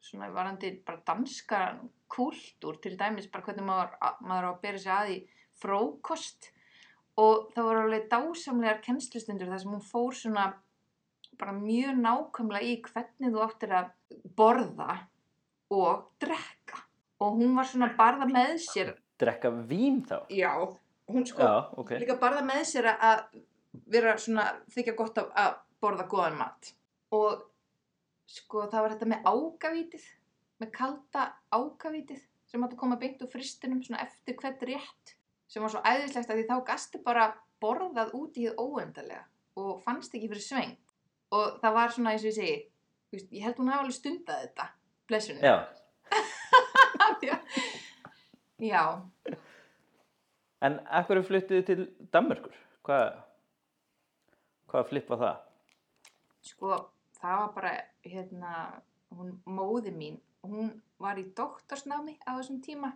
svona 0.05 0.31
varandi 0.35 0.73
bara 0.87 1.03
danska 1.07 1.61
kultúr, 2.15 2.79
til 2.83 2.97
dæmis 2.99 3.31
bara 3.33 3.47
hvernig 3.47 3.67
maður, 3.67 3.95
maður 4.27 4.49
á 4.49 4.51
að 4.53 4.61
bera 4.63 4.83
sig 4.83 4.93
að 4.95 5.15
í 5.15 5.19
frókost 5.61 6.51
og 7.21 7.51
það 7.55 7.69
voru 7.69 7.83
alveg 7.85 8.07
dásamlegar 8.11 8.81
kennslustundur 8.85 9.51
þar 9.51 9.63
sem 9.63 9.75
hún 9.75 9.85
fór 9.87 10.17
svona 10.19 10.47
bara 11.39 11.55
mjög 11.57 11.99
nákvæmlega 12.03 12.71
í 12.71 12.77
hvernig 12.85 13.35
þú 13.35 13.43
áttir 13.45 13.75
að 13.75 13.91
borða 14.39 14.99
og 15.75 16.05
drekka 16.23 16.83
og 17.23 17.39
hún 17.41 17.55
var 17.57 17.69
svona 17.71 17.91
barða 17.99 18.29
með 18.31 18.57
sér 18.67 18.95
Drekka 19.19 19.51
vín 19.71 20.01
þá? 20.07 20.27
já, 20.31 20.51
hún 21.11 21.27
sko 21.27 21.43
Já, 21.43 21.55
ok. 21.79 21.95
líka 22.03 22.19
barða 22.21 22.43
með 22.47 22.65
sér 22.71 22.91
að 22.95 23.25
vera 23.91 24.17
svona 24.19 24.49
þykja 24.75 24.97
gott 24.99 25.21
að 25.23 25.55
borða 25.83 26.09
góðan 26.11 26.39
mat 26.39 26.73
og 27.15 27.45
sko 28.31 28.67
það 28.73 28.85
var 28.85 28.95
þetta 28.95 29.11
með 29.13 29.29
ágavítið 29.31 30.07
með 30.63 30.71
kalda 30.79 31.27
ágavítið 31.53 32.23
sem 32.49 32.65
átti 32.65 32.77
að 32.77 32.81
koma 32.81 33.01
beint 33.01 33.23
úr 33.25 33.31
fristinum 33.33 33.83
svona 33.85 34.05
eftir 34.05 34.39
hvert 34.41 34.63
rétt 34.69 35.15
sem 35.51 35.63
var 35.63 35.73
svo 35.73 35.83
æðislegt 35.85 36.31
að 36.31 36.41
því 36.41 36.47
þá 36.49 36.57
gastu 36.71 37.01
bara 37.05 37.29
borðað 37.63 38.15
út 38.19 38.39
í 38.39 38.47
þið 38.47 38.61
óendalega 38.61 39.25
og 39.61 39.83
fannst 39.85 40.15
ekki 40.17 40.31
fyrir 40.33 40.45
sveng 40.45 40.77
og 41.35 41.59
það 41.63 41.77
var 41.79 41.95
svona 41.95 42.15
eins 42.15 42.25
og 42.25 42.31
ég 42.31 42.39
segi 42.39 42.57
veist, 43.15 43.31
ég 43.31 43.45
held 43.47 43.61
hún 43.61 43.71
hafa 43.73 43.85
alveg 43.85 43.99
stundað 43.99 44.45
þetta 44.47 44.69
blessunum 45.11 45.43
Já, 47.25 47.37
já. 48.61 48.83
en 50.65 50.79
akkur 50.99 51.21
flyttið 51.27 51.61
þið 51.61 51.67
til 51.69 52.09
Danmörkur? 52.13 52.57
Hvað, 52.85 53.19
hvað 54.73 54.89
flipp 54.91 55.11
var 55.13 55.21
það? 55.23 55.43
Sko, 56.45 56.79
það 57.25 57.41
var 57.43 57.53
bara, 57.57 57.73
hérna, 58.05 58.53
hún 59.15 59.35
móði 59.47 59.93
mín, 59.95 60.21
hún 60.45 60.73
var 61.01 61.19
í 61.21 61.27
doktorsnámi 61.37 62.17
á 62.25 62.37
þessum 62.37 62.61
tíma. 62.65 62.93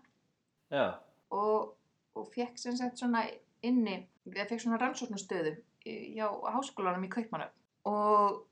Já, 0.73 0.99
og, 1.35 1.75
og 2.18 2.28
fekk 2.35 2.61
sem 2.61 2.76
sagt 2.76 3.00
svona 3.00 3.25
inni, 3.64 4.02
eða 4.28 4.49
fekk 4.50 4.64
svona 4.64 4.80
rannsóknastöðu 4.82 5.56
hjá 5.88 6.26
háskólanum 6.52 7.06
í 7.06 7.11
Kaupmannöf 7.12 7.54
og 7.88 8.42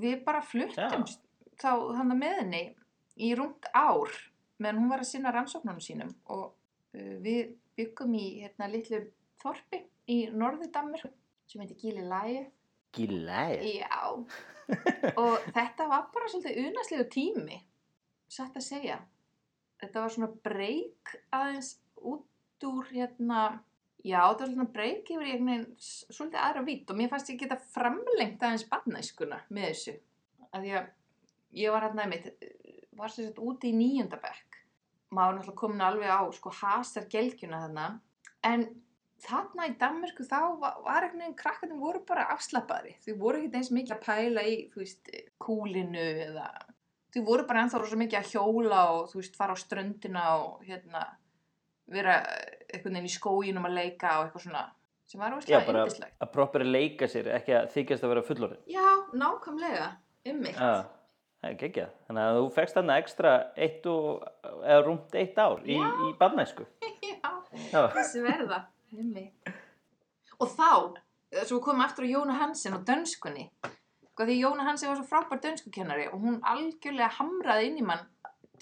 við 0.00 0.22
bara 0.24 0.40
fluttumst 0.40 1.20
þá 1.60 1.72
þannig 1.98 2.20
með 2.22 2.38
henni 2.38 2.62
í 3.20 3.34
rúmt 3.36 3.68
ár 3.76 4.08
meðan 4.62 4.80
hún 4.80 4.94
var 4.94 5.04
að 5.04 5.10
sinna 5.10 5.32
rannsóknunum 5.34 5.82
sínum. 5.84 6.14
Og 6.32 6.54
uh, 6.96 7.14
við 7.20 7.52
byggum 7.76 8.16
í 8.16 8.24
hérna 8.40 8.70
litlu 8.72 9.02
þorpi 9.42 9.82
í 10.08 10.18
norðu 10.32 10.70
Danmörku 10.72 11.10
sem 11.50 11.60
heitir 11.60 11.80
Gili 11.82 12.06
Læge 12.08 12.46
gílæð. 12.94 13.64
Já, 13.80 14.24
og 15.20 15.44
þetta 15.54 15.88
var 15.90 16.08
bara 16.14 16.30
svolítið 16.30 16.68
unaslegu 16.68 17.06
tími, 17.12 17.58
satt 18.30 18.56
að 18.56 18.66
segja. 18.66 18.98
Þetta 19.82 20.04
var 20.04 20.14
svona 20.14 20.30
breyk 20.46 21.14
aðeins 21.34 21.74
út 22.00 22.64
úr 22.64 22.88
hérna, 22.88 23.40
já 24.00 24.20
þetta 24.22 24.46
var 24.46 24.52
svona 24.54 24.74
breyk 24.76 25.10
yfir 25.12 25.26
einhvern 25.26 25.50
veginn 25.50 25.66
svolítið 25.84 26.40
aðra 26.40 26.64
vitt 26.64 26.90
og 26.90 27.00
mér 27.00 27.10
fannst 27.12 27.32
ég 27.32 27.40
geta 27.42 27.60
framlengt 27.74 28.42
aðeins 28.42 28.66
barnæskuna 28.70 29.42
með 29.50 29.68
þessu. 29.70 29.96
Að 30.54 30.68
ég 30.70 31.74
var 31.74 31.88
hérna 31.88 32.06
einmitt, 32.06 32.30
var 32.96 33.12
sagt 33.12 33.42
úti 33.42 33.72
í 33.72 33.76
níundabekk. 33.76 34.60
Maður 35.14 35.36
náttúrulega 35.38 35.60
komin 35.60 35.84
alveg 35.84 36.10
á 36.10 36.22
sko 36.34 36.50
hasar 36.62 37.04
gelgjuna 37.10 37.60
þarna, 37.66 37.86
en 38.48 38.64
þarna 39.24 39.68
í 39.70 39.74
Danmörku 39.80 40.26
þá 40.28 40.38
var, 40.60 40.78
var 40.84 41.06
einhvern 41.06 41.24
veginn 41.24 41.38
krakkarnir 41.38 41.80
voru 41.80 42.04
bara 42.08 42.28
afslappaðri 42.34 42.94
þau 43.04 43.16
voru 43.20 43.40
ekkert 43.40 43.58
eins 43.60 43.72
mikið 43.74 43.96
að 43.96 44.04
pæla 44.06 44.46
í 44.48 44.54
veist, 44.76 45.10
kúlinu 45.42 46.06
eða 46.28 46.48
þau 47.14 47.20
voru 47.26 47.48
bara 47.48 47.64
ennþá 47.64 47.82
rosa 47.82 48.00
mikið 48.00 48.20
að 48.20 48.32
hjóla 48.32 48.80
og 48.94 49.12
þú 49.12 49.20
veist, 49.20 49.36
fara 49.38 49.56
á 49.56 49.58
ströndina 49.58 50.24
og 50.42 50.64
hérna 50.66 51.04
vera 51.90 52.18
einhvern 52.72 52.96
veginn 52.96 53.10
í 53.10 53.14
skóginum 53.14 53.68
að 53.68 53.78
leika 53.78 54.18
og 54.18 54.26
eitthvað 54.28 54.46
svona 54.46 54.64
sem 55.10 55.20
var 55.20 55.36
bara 55.68 55.84
yndislegt 55.84 56.22
að 56.24 56.32
proper 56.32 56.64
leika 56.64 57.08
sér, 57.10 57.28
ekki 57.36 57.54
að 57.58 57.70
þykjast 57.74 58.04
að 58.06 58.12
vera 58.14 58.24
fullorinn. 58.24 58.60
Já, 58.72 58.86
nákvæmlega, 59.12 59.88
ummitt 60.32 60.56
Já, 60.56 60.86
það 61.44 61.50
er 61.50 61.58
geggjað. 61.60 61.90
Þannig 62.08 62.28
að 62.28 62.38
þú 62.38 62.46
fegst 62.56 62.78
þarna 62.78 62.96
ekstra 63.02 63.34
eitt 63.66 63.88
og, 63.92 64.24
eða 64.62 64.78
rúmt 64.86 65.18
eitt 65.20 65.40
ár 65.44 65.60
í, 65.60 65.76
Já. 65.76 65.90
í 66.08 66.14
barnæsku. 66.20 66.66
Já, 67.74 67.82
þessi 67.94 68.24
verða, 68.24 68.64
Og 70.40 70.50
þá, 70.50 70.98
eh, 71.32 71.44
svo 71.44 71.58
við 71.58 71.64
komum 71.68 71.84
aftur 71.84 72.06
á 72.06 72.12
Jóna 72.14 72.38
Hansen 72.38 72.76
og 72.76 72.84
dönskunni. 72.88 73.50
Því 74.14 74.36
Jóna 74.38 74.64
Hansen 74.68 74.88
var 74.88 74.98
svo 75.00 75.06
frábær 75.10 75.40
dönskukennari 75.42 76.06
og 76.12 76.20
hún 76.22 76.40
algjörlega 76.46 77.10
hamraði 77.18 77.66
inn 77.66 77.80
í 77.82 77.86
mann 77.86 78.06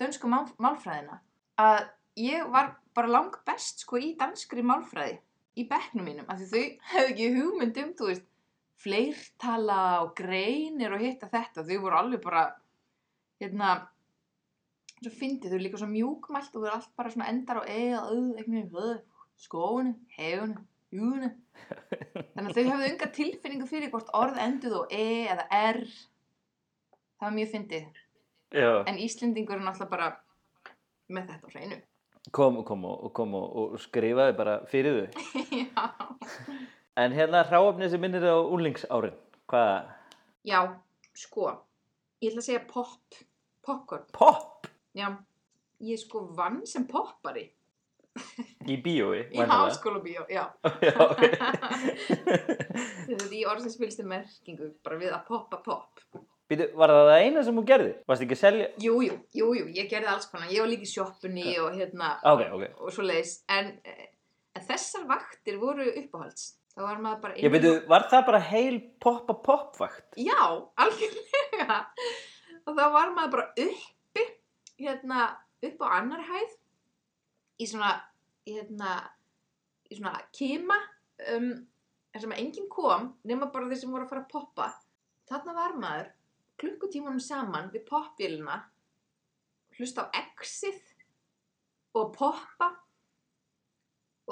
dönsku 0.01 0.29
mál, 0.31 0.47
málfræðina 0.57 1.19
að 1.61 1.83
ég 2.17 2.49
var 2.53 2.73
bara 2.97 3.13
lang 3.13 3.37
best 3.45 3.85
sko 3.85 4.01
í 4.01 4.15
danskri 4.17 4.65
málfræði 4.65 5.19
í 5.61 5.67
bekknum 5.69 6.09
mínum 6.09 6.31
af 6.33 6.41
því 6.41 6.49
þau 6.49 6.93
hefðu 6.93 7.13
ekki 7.13 7.29
hugmynd 7.37 7.81
um 7.83 7.93
þú 7.99 8.09
veist 8.09 8.29
fleirtala 8.83 9.81
og 10.03 10.15
greinir 10.19 10.95
og 10.97 11.03
hitta 11.05 11.29
þetta. 11.31 11.63
Þau 11.63 11.83
voru 11.85 11.99
alveg 12.01 12.23
bara 12.25 12.47
hérna 13.43 13.75
svo 15.03 15.13
fyndið 15.13 15.53
þau 15.53 15.57
eru 15.57 15.65
líka 15.67 15.83
svo 15.83 15.91
mjúkmælt 15.93 16.57
og 16.57 16.63
þau 16.63 16.67
eru 16.67 16.77
allt 16.79 16.93
bara 16.99 17.13
svona 17.15 17.31
endar 17.31 17.63
e 17.69 17.83
og 17.99 18.11
öð 18.17 18.41
einhvern 18.41 18.57
veginn 18.57 18.73
skóinu, 19.41 19.95
hefunu, 20.17 20.65
júnu 20.93 21.31
þannig 22.35 22.51
að 22.51 22.57
þau 22.57 22.67
hefðu 22.71 22.91
unga 22.91 23.11
tilfinningu 23.19 23.69
fyrir 23.71 23.93
hvort 23.93 24.13
orð 24.17 24.41
enduð 24.43 24.77
á 24.77 24.83
e 24.91 25.07
eða 25.33 25.47
r 25.73 25.81
það 25.87 27.27
var 27.27 27.39
mjög 27.39 27.55
fyndið 27.55 27.89
já. 28.53 28.71
en 28.87 29.01
Íslendingur 29.07 29.59
er 29.59 29.65
náttúrulega 29.65 29.95
bara 29.95 30.11
með 31.13 31.33
þetta 31.33 31.49
á 31.49 31.53
hreinu 31.55 31.83
Kom, 32.31 32.61
kom, 32.63 32.85
og, 32.87 33.09
kom 33.11 33.33
og, 33.35 33.47
og 33.59 33.81
skrifaði 33.83 34.37
bara 34.39 34.61
fyrir 34.71 35.09
þau. 35.11 35.25
En 37.03 37.11
hérna 37.17 37.41
hráöfni 37.49 37.89
sem 37.91 37.99
minnir 37.99 38.23
á 38.23 38.39
úlingsárin. 38.39 39.17
Hvað? 39.51 39.89
já, 40.47 40.61
sko 41.15 41.51
ég 42.23 42.31
ætla 42.31 42.43
að 42.43 42.47
segja 42.47 42.63
pop 42.69 43.19
popcorn, 43.63 44.07
Pop! 44.15 44.67
já 44.95 45.09
ég 45.83 45.99
sko 45.99 46.27
vann 46.37 46.63
sem 46.67 46.87
poppari 46.87 47.49
Í 48.69 48.77
bíói, 48.85 49.23
í 49.33 49.41
háskóla 49.49 50.03
bíó, 50.05 50.23
já. 50.31 50.45
Já, 50.87 50.93
ok. 51.01 51.23
Þetta 52.13 53.17
er 53.25 53.33
í 53.35 53.41
orðsins 53.49 53.79
fylgstu 53.81 54.05
merkingu, 54.09 54.69
bara 54.85 54.99
við 55.01 55.15
að 55.17 55.25
poppa 55.31 55.59
popp. 55.65 56.03
Býtu, 56.51 56.67
var 56.77 56.93
það 56.93 57.07
það 57.09 57.25
eina 57.25 57.43
sem 57.47 57.57
þú 57.59 57.65
gerði? 57.71 57.93
Varst 58.11 58.25
ekki 58.27 58.37
að 58.37 58.41
selja? 58.43 58.67
Jú, 58.85 58.95
jú, 59.07 59.17
jú, 59.57 59.67
ég 59.73 59.89
gerði 59.91 60.11
alls 60.13 60.29
konar. 60.29 60.51
Ég 60.53 60.61
var 60.65 60.71
líka 60.73 60.85
í 60.85 60.91
sjoppunni 60.93 61.55
og 61.63 61.77
hérna, 61.79 62.11
Ok, 62.29 62.43
ok. 62.59 62.65
og 62.85 62.93
svo 62.93 63.07
leiðis. 63.09 63.33
En, 63.57 63.71
eh, 63.89 64.11
en 64.59 64.67
þessar 64.69 65.07
vaktir 65.09 65.57
voru 65.63 65.87
uppáhalds. 66.03 66.51
Það 66.77 66.87
var 66.89 67.01
maður 67.05 67.21
bara... 67.25 67.39
Ég 67.41 67.53
veitu, 67.53 67.73
var 67.89 68.07
það 68.13 68.27
bara 68.29 68.43
heil 68.53 68.77
poppa-poppvakt? 69.05 70.07
Já, 70.21 70.41
algjörlega. 70.85 71.81
Og 72.67 72.77
þá 72.77 72.85
var 72.95 73.13
maður 73.17 73.33
bara 73.39 73.49
uppi, 73.65 74.27
hérna, 74.81 75.27
upp 75.69 75.83
á 75.85 75.87
annar 75.99 76.23
hæð, 76.29 76.53
í 77.63 77.69
svona, 77.71 77.93
hérna, 78.49 78.97
í 79.91 79.99
svona 79.99 80.17
kima, 80.35 80.79
um, 81.35 81.53
þar 82.13 82.25
sem 82.27 82.35
enginn 82.37 82.69
kom, 82.73 83.13
nema 83.29 83.51
bara 83.55 83.71
þeir 83.71 83.83
sem 83.83 83.95
voru 83.95 84.07
að 84.07 84.13
fara 84.15 84.25
að 84.25 84.33
poppa. 84.35 84.69
Þarna 85.31 85.57
var 85.57 85.77
maður, 85.81 86.13
klukkutímanum 86.61 87.23
saman 87.23 87.71
við 87.73 87.87
poppvélina, 87.89 88.59
hlusta 89.79 90.07
á 90.07 90.15
exið 90.19 90.81
og 91.99 92.13
poppa 92.17 92.69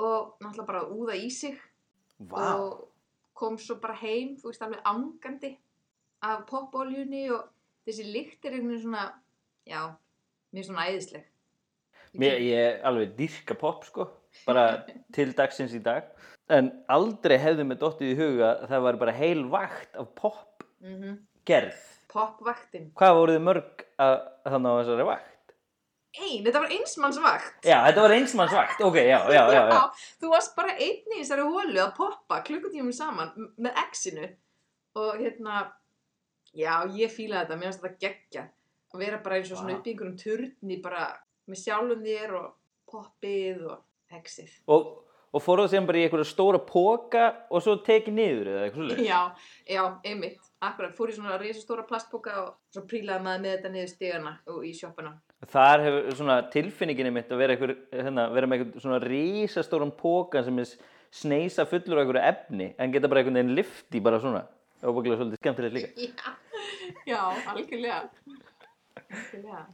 og 0.01 0.37
náttúrulega 0.41 0.69
bara 0.69 0.83
úða 0.93 1.17
í 1.19 1.31
sig 1.33 1.57
Vá. 2.19 2.55
og 2.55 2.89
kom 3.35 3.57
svo 3.59 3.79
bara 3.81 3.97
heim, 4.01 4.37
þú 4.37 4.51
veist, 4.51 4.63
alveg 4.63 4.85
angandi 4.85 5.55
af 6.27 6.45
popolíunni 6.49 7.25
og 7.33 7.49
þessi 7.89 8.07
lykt 8.13 8.45
er 8.45 8.59
einhvern 8.59 8.75
veginn 8.75 8.85
svona, 8.85 9.05
já, 9.67 9.83
mér 10.53 10.63
er 10.63 10.69
svona 10.69 10.87
æðisleg. 10.91 11.30
Mér, 12.19 12.41
ég 12.43 12.85
alveg 12.87 13.15
dýrka 13.19 13.55
popp, 13.59 13.85
sko. 13.87 14.09
Bara 14.47 14.85
til 15.15 15.31
dagsins 15.37 15.75
í 15.77 15.83
dag. 15.85 16.11
En 16.51 16.73
aldrei 16.91 17.37
hefði 17.39 17.67
mér 17.69 17.79
dottið 17.79 18.15
í 18.15 18.19
huga 18.19 18.55
að 18.57 18.71
það 18.73 18.87
var 18.87 19.01
bara 19.05 19.15
heil 19.15 19.43
vakt 19.53 19.99
af 20.01 20.15
popp 20.19 20.65
Mm 20.81 21.19
gerð. 21.51 21.83
Popvaktin. 22.11 22.91
Hvað 22.99 23.17
voruð 23.19 23.43
mörg 23.47 23.85
að, 24.01 24.17
að 24.45 24.55
þannig 24.55 24.71
á 24.71 24.79
þessari 24.81 25.07
vakt? 25.09 25.53
Ein, 26.19 26.41
þetta 26.43 26.63
var 26.65 26.73
einsmannsvakt. 26.75 27.59
Já, 27.63 27.77
þetta 27.87 28.05
var 28.05 28.15
einsmannsvakt. 28.17 28.81
Ok, 28.83 28.97
já, 28.99 29.19
já, 29.31 29.43
já, 29.55 29.61
já. 29.71 29.83
Þú 30.23 30.33
varst 30.33 30.57
bara 30.59 30.75
einn 30.75 31.15
í 31.15 31.21
þessari 31.21 31.45
hólu 31.47 31.83
að 31.85 31.93
poppa 32.01 32.41
klukkutímum 32.47 32.95
saman 32.95 33.31
með 33.63 33.79
exinu 33.85 34.27
og 34.99 35.21
hérna, 35.21 35.69
já, 36.51 36.73
ég 36.99 37.15
fílaði 37.15 37.45
þetta, 37.45 37.61
mér 37.61 37.71
finnst 37.71 37.85
þetta 37.85 38.03
geggja 38.07 38.47
að 38.91 39.05
vera 39.05 39.21
bara 39.23 39.39
eins 39.39 39.53
og 39.55 39.61
svona 39.61 39.77
upp 39.79 39.87
í 39.87 39.95
einhverjum 39.95 40.19
turni 40.19 40.81
bara 40.83 41.05
með 41.51 41.63
sjálfum 41.65 42.03
þér 42.07 42.35
og 42.41 42.51
poppið 42.91 43.65
og 43.71 44.19
exið. 44.19 44.53
Og, 44.71 44.93
og 45.31 45.45
fóruð 45.45 45.73
þeim 45.75 45.89
bara 45.89 46.01
í 46.01 46.05
einhverja 46.07 46.29
stóra 46.29 46.61
póka 46.67 47.25
og 47.51 47.65
svo 47.65 47.77
tekið 47.87 48.17
niður 48.17 48.53
eða 48.53 48.63
eitthvað 48.67 48.85
svolítið? 48.85 49.09
Já, 49.09 49.21
já, 49.71 49.83
einmitt. 50.11 50.47
Akkurat, 50.61 50.93
fór 50.97 51.09
í 51.09 51.17
svona 51.17 51.39
risastóra 51.41 51.87
plastboka 51.89 52.37
og 52.43 52.49
svo 52.75 52.85
prílaði 52.89 53.25
maður 53.25 53.45
með 53.47 53.55
þetta 53.55 53.75
niður 53.75 53.93
stigana 53.95 54.33
og 54.53 54.65
í 54.69 54.73
sjoppuna. 54.77 55.15
Þar 55.51 55.85
hefur 55.87 56.17
svona 56.19 56.39
tilfinninginni 56.53 57.13
mitt 57.17 57.31
að 57.33 57.41
vera, 57.41 57.57
einhver, 57.57 57.77
hérna, 57.95 58.27
vera 58.35 58.51
með 58.51 58.59
einhvern 58.59 58.85
svona 58.85 59.01
rísastóran 59.07 59.95
póka 59.97 60.45
sem 60.45 60.61
er 60.61 60.75
sneisa 61.11 61.65
fullur 61.67 61.99
af 61.99 62.05
einhverju 62.05 62.27
efni 62.29 62.71
en 62.77 62.93
geta 62.93 63.09
bara 63.11 63.23
einhvern 63.23 63.41
veginn 63.41 63.57
lifti 63.57 64.03
bara 64.05 64.21
svona. 64.23 64.45
Það 64.81 64.93
var 64.97 65.07
bara 65.07 65.21
svolítið 65.21 65.43
skemmtilegt 65.43 65.77
líka. 65.77 66.35
Já, 67.07 67.11
já, 67.13 67.23
algjörlega. 67.55 68.03
Algjörlega. 69.01 69.65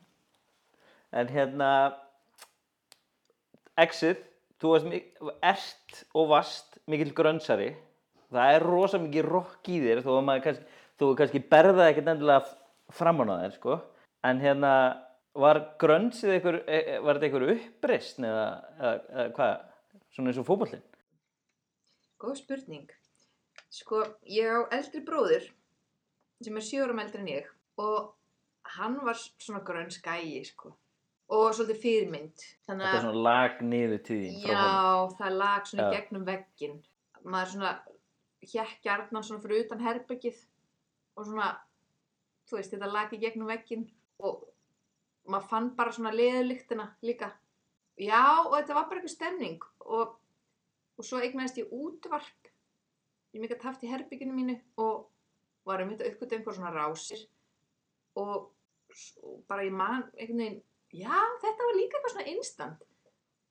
En 1.15 1.31
hérna, 1.31 1.71
exit, 3.79 4.25
þú 4.61 4.75
ert 5.45 6.05
og 6.17 6.31
vast 6.33 6.79
mikill 6.91 7.15
grönsari. 7.17 7.75
Það 8.33 8.55
er 8.57 8.67
rosa 8.67 8.99
mikið 8.99 9.29
rock 9.29 9.69
í 9.71 9.81
þér 9.85 10.03
að 10.03 10.23
maður 10.27 10.47
kannski, 10.49 10.79
þú 10.99 11.11
kannski 11.21 11.43
berða 11.53 11.91
ekkert 11.91 12.11
endilega 12.11 12.57
framan 12.97 13.31
á 13.31 13.37
þér, 13.45 13.55
sko. 13.61 13.79
En 14.27 14.41
hérna, 14.43 14.73
var 15.37 15.61
grönsið 15.79 16.37
einhver, 16.37 16.61
e- 16.67 16.85
e- 16.95 17.01
var 17.05 17.19
þetta 17.19 17.29
einhver 17.29 17.51
uppreist 17.55 18.19
eða, 18.19 18.47
eða, 18.81 18.93
eða 19.13 19.27
hvað, 19.37 19.53
svona 20.15 20.33
eins 20.33 20.41
og 20.41 20.49
fótbollin? 20.49 20.85
Góð 22.23 22.39
spurning. 22.41 22.89
Sko, 23.71 24.03
ég 24.25 24.49
á 24.49 24.61
eldri 24.73 25.03
bróður 25.05 25.51
sem 26.43 26.57
er 26.57 26.65
sjö 26.65 26.85
árum 26.87 27.01
eldri 27.03 27.21
en 27.21 27.33
ég 27.33 27.51
og 27.77 28.15
hann 28.79 28.97
var 29.05 29.19
svona 29.21 29.61
grönn 29.65 29.93
skæi, 29.93 30.41
sko. 30.49 30.73
Og 31.27 31.49
svolítið 31.57 31.81
fyrirmynd. 31.83 32.43
Þannig 32.69 32.87
Þetta 32.87 32.99
er 32.99 33.05
svona 33.05 33.23
lag 33.27 33.63
niður 33.67 34.03
honum. 34.09 34.43
Já, 34.47 34.67
það 35.19 35.39
lag 35.41 35.71
svona 35.71 35.87
Já. 35.87 35.95
gegnum 35.97 36.27
vegginn. 36.29 36.77
Maður 37.27 37.53
svona 37.55 37.73
hjekk 38.47 38.85
gjarnan 38.85 39.27
svona 39.27 39.43
fyrir 39.43 39.65
utan 39.65 39.83
herbergið 39.83 40.39
og 41.17 41.27
svona, 41.27 41.49
þú 42.47 42.61
veist, 42.61 42.75
þetta 42.75 42.93
lag 42.93 43.17
í 43.17 43.19
gegnum 43.23 43.51
vegginn 43.51 43.89
og 44.23 44.45
maður 45.27 45.51
fann 45.51 45.73
bara 45.79 45.95
svona 45.97 46.15
leðulyktina 46.15 46.87
líka. 47.07 47.33
Já, 47.97 48.23
og 48.45 48.55
þetta 48.55 48.77
var 48.77 48.89
bara 48.91 49.01
eitthvað 49.01 49.15
stemning 49.17 49.59
og, 49.83 50.15
og 50.95 51.09
svo 51.09 51.21
eignaðist 51.25 51.59
ég 51.63 51.73
útvarp. 51.73 52.51
Ég 53.35 53.43
mikið 53.43 53.67
haft 53.67 53.85
í 53.85 53.91
herberginu 53.91 54.37
mínu 54.37 54.57
og 54.81 55.09
var 55.67 55.83
um 55.83 55.91
þetta 55.91 56.11
uppgötu 56.13 56.39
einhver 56.39 56.57
svona 56.57 56.73
rásir 56.75 57.27
og, 58.17 58.53
og 59.23 59.41
bara 59.49 59.67
ég 59.67 59.75
man 59.75 60.07
einhvern 60.15 60.43
veginn, 60.43 60.61
já, 60.95 61.17
þetta 61.43 61.69
var 61.69 61.79
líka 61.79 61.99
eitthvað 61.99 62.15
svona 62.15 62.31
instant 62.35 62.87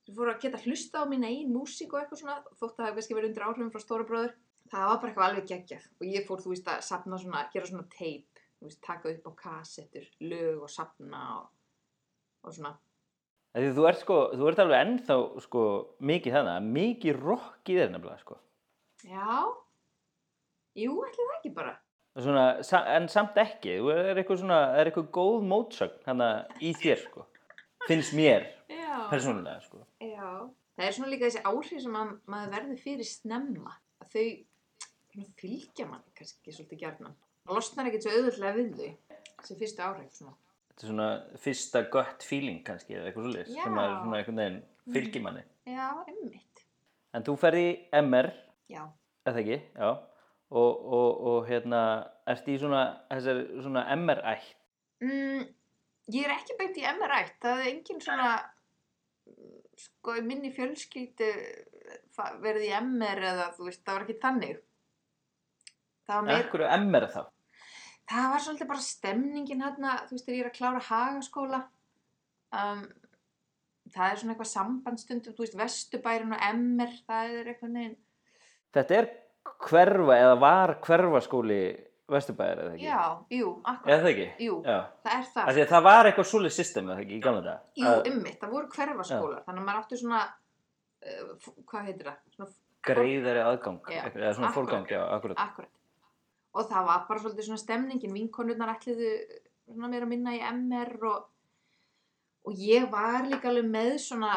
sem 0.06 0.14
fór 0.14 0.30
að 0.30 0.42
geta 0.44 0.62
hlusta 0.62 1.02
á 1.02 1.10
mína 1.10 1.30
eigin 1.32 1.54
músík 1.54 1.94
og 1.94 2.02
eitthvað 2.02 2.22
svona, 2.22 2.38
þótt 2.54 2.76
að 2.76 2.78
það 2.78 2.88
hefði 2.88 3.00
kannski 3.00 3.18
verið 3.18 3.30
undir 3.32 3.46
áhrifum 3.48 3.72
frá 3.74 3.82
stóra 3.82 4.06
bróður. 4.06 4.34
Það 4.70 4.88
var 4.90 5.00
bara 5.02 5.12
eitthvað 5.12 5.28
alveg 5.28 5.48
geggjað 5.50 5.86
og 5.98 6.08
ég 6.10 6.26
fór, 6.26 6.42
þú 6.42 6.52
veist, 6.54 6.70
að 6.70 6.84
sapna 6.86 7.20
svona, 7.22 7.44
gera 7.54 7.70
svona 7.70 7.86
teip, 7.94 8.42
þú 8.60 8.70
veist, 8.70 8.82
taka 8.86 9.12
upp 9.12 9.30
á 9.30 9.32
kassettur, 9.42 10.08
lög 10.26 10.64
og 10.66 10.72
sapna 10.74 11.22
og, 11.40 11.50
og 12.46 12.56
svona. 12.58 12.74
Því 13.56 13.70
þú 13.78 13.86
ert 13.90 14.02
sko, 14.02 14.18
þú 14.36 14.50
ert 14.50 14.62
alveg 14.62 14.82
ennþá 14.86 15.18
sko 15.46 15.66
mikið 16.06 16.38
þannig, 16.38 16.72
mikið 16.78 17.22
rock 17.22 17.72
í 17.72 17.78
þér 17.78 17.94
nefnilega 17.94 18.22
sko. 18.26 18.40
Já, 19.06 19.38
jú, 20.82 20.98
ætli 21.06 21.30
það 21.30 21.38
ekki 21.38 21.54
bara. 21.56 21.76
Svona, 22.16 22.44
en 22.96 23.10
samt 23.12 23.36
ekki, 23.42 23.74
þú 23.82 23.90
er 23.92 24.20
eitthvað 24.22 24.40
svona, 24.40 24.60
er 24.80 24.88
eitthvað 24.88 25.10
góð 25.18 25.48
mótsögn 25.52 26.22
í 26.64 26.72
þér 26.80 27.02
sko. 27.02 27.26
Finnst 27.90 28.16
mér, 28.16 28.48
persónulega 29.12 29.60
sko. 29.66 29.82
Já. 30.00 30.48
Það 30.76 30.88
er 30.88 30.96
svona 30.96 31.12
líka 31.12 31.28
þessi 31.28 31.44
áhrif 31.48 31.84
sem 31.84 31.98
að, 32.00 32.14
maður 32.32 32.54
verður 32.56 32.80
fyrir 32.84 33.08
snemma. 33.08 33.76
Að 34.04 34.16
þau 34.16 34.26
fylgja 35.40 35.86
mann 35.88 36.04
kannski 36.18 36.56
svolítið 36.56 36.82
gjarnan. 36.82 37.14
Það 37.46 37.60
losnar 37.60 37.90
ekkert 37.92 38.08
svo 38.08 38.16
auðvöldlega 38.16 38.56
við 38.58 38.72
þau. 38.80 39.20
Þessi 39.42 39.60
fyrstu 39.62 39.86
áhrif 39.86 40.18
svona. 40.18 40.36
Þetta 40.72 40.84
er 40.84 40.92
svona 40.92 41.10
fyrsta 41.46 41.84
gut 41.94 42.26
feeling 42.28 42.64
kannski 42.68 42.98
eða 42.98 43.12
eitthvað 43.12 43.28
svolítið 43.30 43.54
sem 43.54 43.80
er 43.80 43.94
svona 43.94 44.18
einhvern 44.20 44.42
veginn 44.42 44.58
fylgir 44.96 45.24
manni. 45.24 45.46
Já, 45.70 45.88
emmitt. 46.12 46.66
En 47.16 47.24
þú 47.24 47.38
ferði 47.40 47.70
MR, 48.02 48.32
Já. 48.72 48.82
eða 49.30 49.42
ekki, 49.44 49.60
já, 49.72 49.90
og, 50.50 50.86
og, 50.98 51.22
og 51.32 51.38
hérna, 51.50 51.82
ert 52.30 52.50
í 52.50 52.58
svona, 52.62 52.84
svona 53.20 53.86
MR-ætt. 53.96 54.52
Mm, 55.04 55.46
ég 56.16 56.28
er 56.28 56.36
ekki 56.36 56.58
beint 56.60 56.80
í 56.80 56.86
MR-ætt. 56.90 57.38
Það 57.44 57.64
er 57.64 57.72
engin 57.74 58.04
svona, 58.04 58.34
sko, 59.86 60.18
minni 60.26 60.54
fjölskyldu 60.56 61.32
verið 62.44 62.68
í 62.70 62.74
MR 62.80 63.24
eða, 63.32 63.50
þú 63.58 63.70
veist, 63.70 63.84
það 63.86 63.98
var 63.98 64.06
ekki 64.08 64.20
þannig. 64.22 64.60
Það 66.06 66.20
var 66.20 66.28
meir, 66.28 66.44
Ekkur 66.46 66.66
er 66.66 66.78
MR 66.84 67.10
þá? 67.10 67.24
það 68.10 68.28
var 68.32 68.44
svolítið 68.44 68.70
bara 68.70 68.86
stemningin 68.86 69.64
hérna, 69.66 69.96
þú 70.06 70.16
veist, 70.16 70.28
þegar 70.28 70.38
ég 70.38 70.44
er 70.44 70.52
að 70.52 70.58
klára 70.60 70.84
hagaskóla. 70.90 71.62
Um, 72.56 72.84
það 73.94 74.10
er 74.12 74.20
svona 74.22 74.36
eitthvað 74.36 74.52
sambandstundum, 74.52 75.36
þú 75.36 75.46
veist, 75.46 75.58
Vesturbærin 75.60 76.36
og 76.36 76.44
MR, 76.52 76.98
það 77.08 77.38
er 77.40 77.52
eitthvað 77.52 77.74
neginn. 77.76 77.98
Þetta 78.76 79.00
er 79.00 79.10
hverfa 79.66 80.16
eða 80.22 80.38
var 80.42 80.76
hverfaskóli 80.86 81.60
Vesturbæðar 82.06 82.60
eða 82.62 82.74
ekki? 82.76 82.86
Já, 82.86 82.98
jú, 83.34 83.48
Eða 83.66 83.72
akkurat, 83.72 84.02
það 84.04 84.10
ekki? 84.12 84.26
jú, 84.46 84.56
Já. 84.62 84.76
það 85.06 85.14
er 85.16 85.24
það. 85.34 85.48
Því 85.56 85.62
að 85.64 85.72
það 85.72 85.86
var 85.88 86.06
eitthvað 86.10 86.28
svolítið 86.32 86.54
system 86.60 86.90
eða 86.94 87.02
ekki 87.06 87.16
í 87.16 87.22
gamla 87.24 87.42
dag? 87.48 87.64
Jú, 87.80 87.86
Að 87.90 88.10
ymmit, 88.12 88.36
það 88.44 88.52
voru 88.54 88.70
hverfaskólar, 88.76 89.40
þannig 89.48 89.64
að 89.64 89.66
maður 89.70 89.80
átti 89.82 89.98
svona, 90.02 90.20
uh, 91.06 91.50
hvað 91.72 91.88
heitir 91.90 92.10
það? 92.12 92.20
Svona 92.36 92.52
greiðari 92.86 93.42
aðgang, 93.42 93.80
Já, 93.90 94.02
eða 94.12 94.34
svona 94.38 94.52
akkurat. 94.52 94.56
fórgang, 94.60 94.86
já, 94.94 95.02
akkurat. 95.18 95.42
Akkurat. 95.42 95.72
Og 96.56 96.70
það 96.70 96.86
var 96.92 97.02
bara 97.10 97.24
svolítið 97.26 97.48
svona 97.50 97.64
stemningin, 97.64 98.14
vinkonurnar 98.20 98.76
ætliðu 98.76 99.10
svona 99.74 99.90
meira 99.90 100.06
að 100.06 100.14
minna 100.14 100.36
í 100.38 100.44
MR 100.46 100.94
og, 101.10 101.26
og 102.46 102.54
ég 102.62 102.86
var 102.94 103.26
líka 103.26 103.50
alveg 103.50 103.66
með 103.74 103.96
svona 104.06 104.36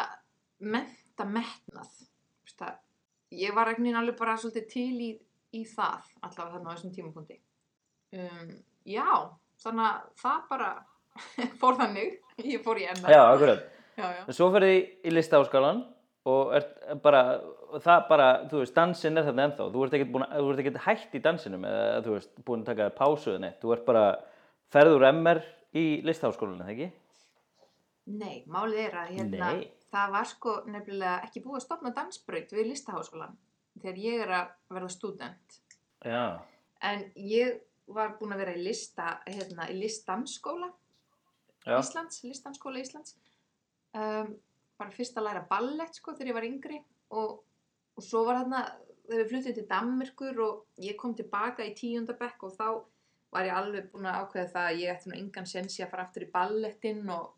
menta 0.59 1.29
metnað. 1.29 1.93
Þú 2.01 2.49
veist 2.49 2.63
það, 2.65 2.81
Ég 3.37 3.53
var 3.55 3.69
veginn 3.69 3.97
alveg 3.99 4.17
bara 4.19 4.37
svolítið 4.41 4.67
til 4.73 5.01
í, 5.05 5.11
í 5.53 5.65
það, 5.69 6.07
allavega 6.25 6.55
þarna 6.55 6.71
á 6.71 6.75
þessum 6.77 6.95
tímapunkti. 6.95 7.37
Um, 8.17 8.55
já, 8.89 9.05
þannig 9.61 9.85
að 9.85 10.07
það 10.23 10.39
bara 10.49 10.71
fór 11.61 11.77
þannig, 11.77 12.15
ég 12.47 12.63
fór 12.65 12.81
í 12.81 12.87
MR. 12.89 13.13
Já, 13.13 13.21
akkurat. 13.35 13.67
já, 13.99 14.07
já. 14.17 14.23
En 14.25 14.37
svo 14.39 14.49
ferði 14.55 14.75
í 15.05 15.13
listaháskalan 15.13 15.83
og 16.29 16.55
er 16.57 16.65
bara, 17.05 17.23
það 17.85 18.03
bara, 18.09 18.29
þú 18.49 18.63
veist, 18.63 18.75
dansinn 18.77 19.21
er 19.21 19.29
þarna 19.29 19.47
ennþá, 19.49 19.69
þú 19.75 19.85
ert 19.87 19.95
ekkert, 19.99 20.13
búin, 20.15 20.25
að- 20.29 20.41
þú 20.45 20.51
ert 20.55 20.63
ekkert 20.65 20.81
hætt 20.87 21.15
í 21.17 21.23
dansinum 21.25 21.65
eða 21.69 22.01
þú 22.05 22.17
veist, 22.17 22.33
búin 22.49 22.65
að 22.65 22.71
taka 22.73 22.89
pásu 22.97 23.33
eða 23.35 23.43
neitt, 23.45 23.61
þú 23.63 23.73
ert 23.77 23.85
bara 23.89 24.05
ferður 24.73 25.07
MR 25.13 25.41
í 25.77 25.85
listháskólanum, 26.05 26.65
eða 26.65 26.75
ekki? 26.75 26.89
Nei, 28.19 28.37
málið 28.49 28.83
er 28.87 28.95
að 29.03 29.11
hérna, 29.19 29.49
Nei. 29.53 29.69
Það 29.93 30.15
var 30.15 30.29
sko 30.29 30.55
nefnilega 30.69 31.17
ekki 31.27 31.43
búið 31.45 31.61
að 31.61 31.67
stopna 31.67 31.95
dansbraut 31.97 32.55
við 32.55 32.71
listaháskólan 32.73 33.37
þegar 33.79 33.99
ég 34.03 34.23
er 34.25 34.35
að 34.41 34.55
verða 34.75 34.93
stúdent. 34.93 35.59
Já, 36.05 36.39
En 36.85 37.09
ég 37.19 37.59
var 37.91 38.15
búin 38.19 38.35
að 38.35 38.45
vera 38.45 38.57
í 38.57 38.63
lista, 38.63 39.17
hérna, 39.27 39.69
í 39.73 39.79
listdansskóla 39.81 40.69
já, 41.65 41.79
Íslands, 41.79 42.21
listdansskóla 42.27 42.83
Íslands. 42.83 43.17
Um, 43.97 44.37
bara 44.79 44.95
fyrst 44.95 45.17
að 45.19 45.27
læra 45.27 45.47
ballett 45.49 45.97
sko 45.97 46.15
þegar 46.15 46.31
ég 46.31 46.37
var 46.37 46.47
yngri 46.47 46.79
og, 47.17 47.41
og 47.97 48.05
svo 48.05 48.23
var 48.29 48.43
þarna, 48.43 48.61
þegar 49.09 49.23
við 49.23 49.33
fluttum 49.33 49.57
til 49.57 49.67
Danmörkur 49.73 50.43
og 50.45 50.85
ég 50.85 50.99
kom 51.01 51.17
tilbaka 51.19 51.67
í 51.67 51.75
tíundabekk 51.75 52.45
og 52.47 52.55
þá 52.55 52.69
var 53.35 53.49
ég 53.49 53.57
alveg 53.57 53.89
búin 53.93 54.07
að 54.09 54.21
ákveða 54.23 54.53
það 54.53 54.69
að 54.69 54.83
ég 54.83 54.93
ætti 54.93 55.11
nú 55.11 55.19
engan 55.19 55.49
sensi 55.49 55.83
að 55.83 55.91
fara 55.95 56.07
aftur 56.07 56.29
í 56.29 56.31
ballettin 56.33 57.03
og, 57.13 57.33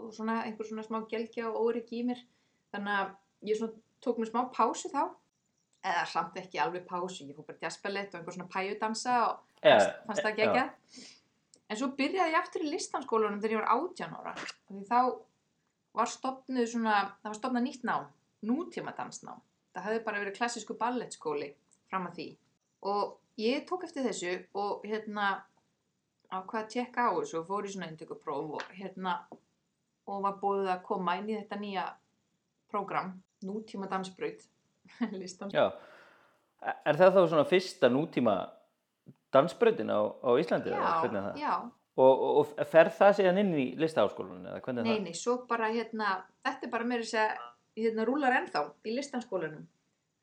og 0.00 0.14
svona 0.14 0.42
einhver 0.44 0.68
svona 0.68 0.84
smá 0.86 1.00
gelgja 1.10 1.50
og 1.50 1.58
órygg 1.68 1.92
í 1.96 2.02
mér. 2.08 2.22
Þannig 2.74 3.00
að 3.00 3.12
ég 3.50 3.60
svona 3.60 3.84
tók 4.04 4.20
mér 4.20 4.30
smá 4.30 4.42
pásu 4.54 4.90
þá, 4.92 5.02
eða 5.86 6.06
samt 6.10 6.40
ekki 6.40 6.60
alveg 6.62 6.86
pásu, 6.88 7.26
ég 7.26 7.36
fór 7.36 7.46
bara 7.48 7.62
jazzballett 7.62 8.14
og 8.14 8.20
einhver 8.20 8.36
svona 8.36 8.50
pæjudansa 8.52 9.18
og 9.26 9.62
fannst, 9.62 9.94
fannst 10.08 10.26
það 10.26 10.40
gegja 10.42 10.66
en 11.66 11.78
svo 11.78 11.88
byrjaði 11.98 12.34
ég 12.34 12.38
aftur 12.38 12.62
í 12.62 12.70
listanskólanum 12.70 13.40
þegar 13.42 13.56
ég 13.56 13.62
var 13.62 13.70
18 13.74 14.16
ára 14.20 14.34
því 14.38 14.82
þá 14.86 15.00
var 15.98 16.10
stopnuð 16.12 16.68
svona 16.70 16.96
það 17.22 17.30
var 17.30 17.38
stopnað 17.40 17.66
nýtt 17.66 17.86
nám, 17.88 18.08
nútíma 18.46 18.94
dansnám 18.98 19.40
það 19.76 19.86
hafði 19.86 20.02
bara 20.06 20.22
verið 20.22 20.38
klassísku 20.38 20.76
ballettskóli 20.80 21.50
fram 21.90 22.08
að 22.08 22.18
því. 22.18 22.28
Og 22.88 23.16
ég 23.40 23.66
tók 23.68 23.84
eftir 23.86 24.06
þessu 24.06 24.32
og 24.56 24.86
hérna 24.88 25.26
á 26.32 26.36
hvað 26.40 26.62
að 26.62 26.70
tjekka 26.74 27.08
á 27.08 27.16
þessu 27.18 27.40
og 27.40 27.48
fór 27.50 27.68
í 27.68 27.72
svona 27.74 27.90
eintökupróf 27.90 28.56
og 28.58 28.70
hérna 28.78 29.18
og 30.06 30.22
var 30.24 30.36
búið 30.40 30.68
að 30.74 30.82
koma 30.86 31.16
inn 31.20 31.30
í 31.32 31.36
þetta 31.38 31.58
nýja 31.60 31.86
prógram, 32.70 33.12
nútíma 33.44 33.88
dansbraut 33.90 34.44
listan 35.12 35.50
já. 35.56 35.70
Er 36.86 36.96
það 36.98 37.16
þá 37.16 37.22
svona 37.30 37.44
fyrsta 37.46 37.90
nútíma 37.92 38.36
dansbrautin 39.34 39.90
á, 39.92 40.00
á 40.24 40.30
Íslandi? 40.40 40.70
já, 40.72 41.34
já, 41.36 41.56
Og, 41.96 42.12
og, 42.20 42.48
og 42.60 42.66
fer 42.68 42.90
það 42.92 43.12
síðan 43.16 43.38
inn 43.40 43.52
í 43.56 43.62
listaháskólanum, 43.80 44.42
eða 44.50 44.58
hvernig 44.60 44.82
er 44.82 44.84
Nei, 44.84 44.96
það? 44.98 45.04
nei, 45.06 45.14
svo 45.16 45.34
bara 45.48 45.70
hérna, 45.72 46.08
þetta 46.44 46.66
er 46.66 46.72
bara 46.74 46.84
meira 46.90 47.06
þess 47.06 47.16
að 47.22 47.30
hérna 47.80 48.04
rúlar 48.04 48.34
ennþá 48.36 48.62
í 48.84 48.92
listanskólanum, 48.98 49.62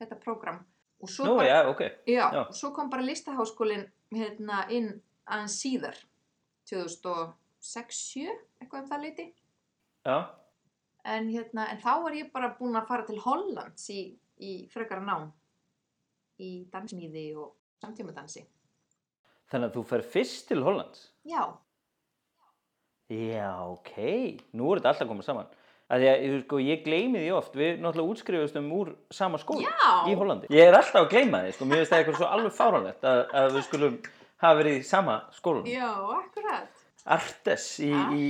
þetta 0.02 0.18
prógram. 0.22 0.60
Og 1.02 1.10
svo, 1.10 1.26
Nú, 1.32 1.40
bara, 1.40 1.48
já, 1.50 1.58
ok. 1.72 1.82
já, 2.06 2.20
já. 2.30 2.44
og 2.44 2.54
svo 2.60 2.70
kom 2.76 2.92
bara 2.94 3.02
listaháskólinn 3.08 3.88
hérna 4.14 4.60
inn 4.70 4.92
aðeins 5.26 5.58
síðar, 5.64 5.98
2006-7, 6.70 8.30
eitthvað 8.62 8.84
um 8.84 8.90
það 8.92 9.04
leiti. 9.08 9.26
Já, 10.06 10.18
En, 11.06 11.26
hérna, 11.28 11.66
en 11.74 11.80
þá 11.84 11.90
var 12.04 12.14
ég 12.16 12.30
bara 12.32 12.54
búin 12.56 12.78
að 12.80 12.86
fara 12.88 13.04
til 13.04 13.18
Hollands 13.20 13.90
í, 13.92 14.02
í 14.40 14.52
frekara 14.72 15.02
nám, 15.04 15.26
í 16.40 16.64
dansmíði 16.72 17.26
og 17.36 17.50
samtímadansi. 17.84 18.46
þannig 19.52 19.68
að 19.68 19.76
þú 19.76 19.84
fer 19.90 20.02
fyrst 20.14 20.48
til 20.48 20.64
Hollands? 20.64 21.10
Já, 21.28 21.44
Já, 23.12 23.52
ok. 23.68 23.92
Nú 24.56 24.72
er 24.72 24.80
þetta 24.80 24.94
alltaf 24.94 25.10
komið 25.12 25.26
saman. 25.28 25.50
Að 25.94 26.06
þú 26.24 26.38
sko, 26.46 26.60
ég 26.64 26.86
gleymi 26.86 27.20
því 27.20 27.32
oft, 27.36 27.54
við 27.60 27.82
náttúrulega 27.84 28.14
útskrifustum 28.16 28.70
úr 28.74 28.94
sama 29.14 29.38
skóla 29.38 29.68
Já. 29.68 29.92
í 30.10 30.16
Hollandi. 30.18 30.48
Ég 30.56 30.72
er 30.72 30.78
alltaf 30.80 31.04
að 31.04 31.10
gleyma 31.12 31.44
því, 31.44 31.52
sko, 31.58 31.68
mér 31.70 31.82
finnst 31.84 31.92
það 31.94 32.00
eitthvað 32.00 32.18
svo 32.22 32.30
alveg 32.32 32.56
fáránlegt 32.58 33.04
að, 33.12 33.20
að 33.42 33.50
við 33.58 33.66
skulum 33.68 33.98
hafa 34.42 34.58
verið 34.62 34.78
í 34.80 34.86
sama 34.88 35.18
skólanum. 35.36 35.68
já, 35.70 35.92
akkurat. 36.16 36.82
Artes 37.18 37.68
í, 37.84 37.92
í, 38.16 38.24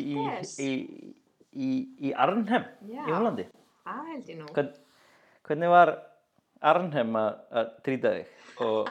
í. 0.65 0.71
Í, 1.55 1.71
í, 1.99 2.13
Arnhem 2.13 2.65
Já. 2.89 3.03
í 3.05 3.11
Hollandi. 3.11 3.47
Það 3.83 4.09
held 4.11 4.31
ég 4.31 4.39
nú. 4.39 4.49
Hvern, 4.55 4.71
hvernig 5.47 5.73
var 5.73 5.93
Arnhem 6.73 7.17
að, 7.19 7.73
trýta 7.85 8.13
þig? 8.15 8.37
Og, 8.63 8.89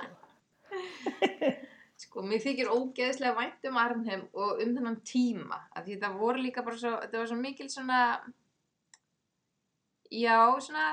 Sko, 2.02 2.22
mér 2.26 2.42
þykir 2.42 2.70
ógeðslega 2.72 3.36
vænt 3.38 3.66
um 3.70 3.78
Arnhem 3.80 4.22
og 4.34 4.60
um 4.62 4.72
þennan 4.76 5.00
tíma. 5.06 5.58
Af 5.72 5.86
því 5.86 5.98
það 6.02 6.16
voru 6.20 6.42
líka 6.42 6.64
bara 6.66 6.80
svo, 6.80 6.94
þetta 7.04 7.20
var 7.20 7.28
svo 7.30 7.38
mikil 7.38 7.68
svona, 7.72 8.00
já, 10.10 10.38
svona, 10.66 10.86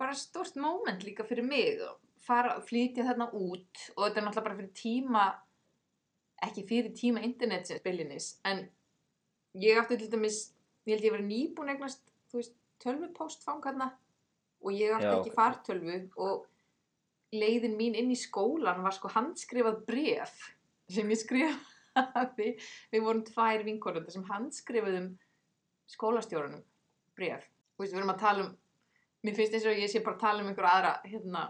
bara 0.00 0.16
stórt 0.18 0.58
moment 0.60 1.06
líka 1.06 1.26
fyrir 1.28 1.46
mig. 1.46 1.80
og 1.84 2.00
Fara, 2.24 2.56
flytja 2.64 3.04
þarna 3.04 3.26
út 3.36 3.80
og 3.94 4.06
þetta 4.06 4.20
er 4.20 4.24
náttúrulega 4.24 4.46
bara 4.46 4.56
fyrir 4.56 4.70
tíma, 4.78 5.24
ekki 6.46 6.62
fyrir 6.68 6.94
tíma 6.96 7.20
internetsins 7.26 7.82
byllinis, 7.84 8.28
en 8.48 8.62
ég 9.60 9.78
átti 9.78 9.98
til 10.00 10.10
dæmis, 10.12 10.40
ég 10.86 10.96
held 10.96 11.06
ég 11.08 11.14
verið 11.14 11.30
nýbúin 11.30 11.74
eignast, 11.74 12.02
þú 12.30 12.40
veist, 12.40 12.56
tölvupóstfang 12.82 13.62
hérna 13.64 13.92
og 14.64 14.74
ég 14.74 14.94
átti 14.96 15.06
Já, 15.06 15.14
ekki 15.18 15.32
ok. 15.32 15.38
fartölvu 15.38 16.00
og 16.24 16.46
leiðin 17.34 17.76
mín 17.78 17.96
inn 17.98 18.12
í 18.14 18.18
skólan 18.18 18.82
var 18.84 18.94
sko 18.96 19.10
handskrifað 19.12 19.80
bref 19.88 20.34
sem 20.90 21.10
ég 21.10 21.20
skrifaði 21.20 22.50
við 22.92 23.04
vorum 23.04 23.24
tvær 23.26 23.64
vinkonundar 23.66 24.14
sem 24.14 24.26
handskrifaðum 24.28 25.12
skólastjórunum 25.94 26.62
bref 27.16 27.44
og 27.44 27.84
veist, 27.84 27.94
við 27.94 28.00
erum 28.00 28.14
að 28.14 28.22
tala 28.22 28.46
um 28.46 28.54
mér 29.24 29.36
finnst 29.38 29.56
eins 29.56 29.68
og 29.68 29.78
ég 29.80 29.90
sé 29.90 30.02
bara 30.04 30.18
að 30.18 30.24
tala 30.26 30.44
um 30.44 30.50
einhver 30.50 30.68
aðra 30.68 30.92
hérna, 31.06 31.44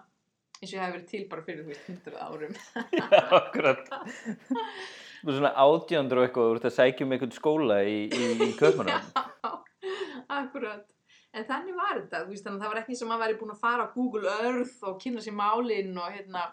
eins 0.60 0.70
og 0.70 0.76
ég 0.76 0.84
hef 0.84 0.94
verið 0.94 1.08
til 1.10 1.24
bara 1.30 1.46
fyrir 1.46 1.64
þú 1.64 1.72
veist, 1.72 1.88
100 1.90 2.20
árum 2.22 2.54
já, 2.94 3.06
akkurat. 3.40 3.90
Þú 5.24 5.30
er 5.32 5.38
svona 5.38 5.54
átjöndur 5.64 6.20
og 6.20 6.26
eitthvað, 6.26 6.48
þú 6.50 6.56
ert 6.58 6.66
að 6.68 6.74
sækja 6.76 7.06
um 7.06 7.14
einhvern 7.16 7.32
skóla 7.32 7.78
í, 7.88 8.00
í, 8.12 8.26
í 8.44 8.50
Kaupmannum. 8.58 9.06
akkurat 10.40 10.90
en 11.34 11.46
þannig 11.48 11.76
var 11.76 11.96
þetta, 11.98 12.20
þú 12.24 12.32
veist, 12.32 12.44
þannig 12.44 12.58
að 12.58 12.64
það 12.64 12.72
var 12.72 12.80
ekki 12.82 12.98
sem 12.98 13.14
að 13.14 13.22
væri 13.24 13.38
búin 13.40 13.54
að 13.54 13.62
fara 13.62 13.86
á 13.86 13.94
Google 13.94 14.34
Earth 14.44 14.84
og 14.86 15.00
kynna 15.02 15.24
sér 15.24 15.36
málin 15.38 15.96
og 15.98 16.12
hérna 16.14 16.44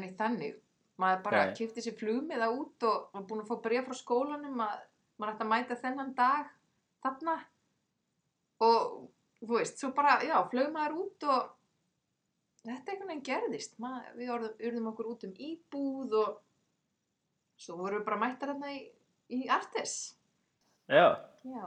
neitt 0.00 0.18
þannig, 0.18 0.58
maður 1.00 1.22
bara 1.24 1.44
Nei. 1.48 1.54
kipti 1.56 1.84
sér 1.84 1.96
flugmiða 1.96 2.50
út 2.52 2.84
og 2.88 3.14
var 3.14 3.24
búin 3.30 3.44
að 3.44 3.48
fá 3.48 3.62
bregja 3.64 3.86
frá 3.86 3.96
skólanum 3.96 4.60
að 4.66 4.82
maður 5.20 5.32
ætti 5.32 5.46
að 5.46 5.52
mæta 5.54 5.78
þennan 5.80 6.12
dag 6.18 6.52
þarna 7.04 7.38
og 8.66 8.92
þú 9.40 9.56
veist, 9.56 9.80
svo 9.80 9.92
bara, 9.96 10.18
já, 10.26 10.36
flög 10.52 10.68
maður 10.74 11.00
út 11.06 11.26
og 11.32 11.48
þetta 12.60 12.92
einhvern 12.92 13.14
veginn 13.14 13.26
gerðist 13.30 13.80
maður, 13.80 14.12
við 14.20 14.34
orðum, 14.36 14.56
urðum 14.68 14.92
okkur 14.92 15.12
út 15.14 15.26
um 15.30 15.34
íbúð 15.48 16.16
og 16.20 16.38
svo 17.60 17.76
vorum 17.80 18.00
við 18.00 18.06
bara 18.08 18.20
mættar 18.24 18.54
þarna 18.54 18.72
í, 18.74 18.80
í 19.36 19.40
Artes 19.52 19.96
Já, 20.90 21.20
Já. 21.46 21.66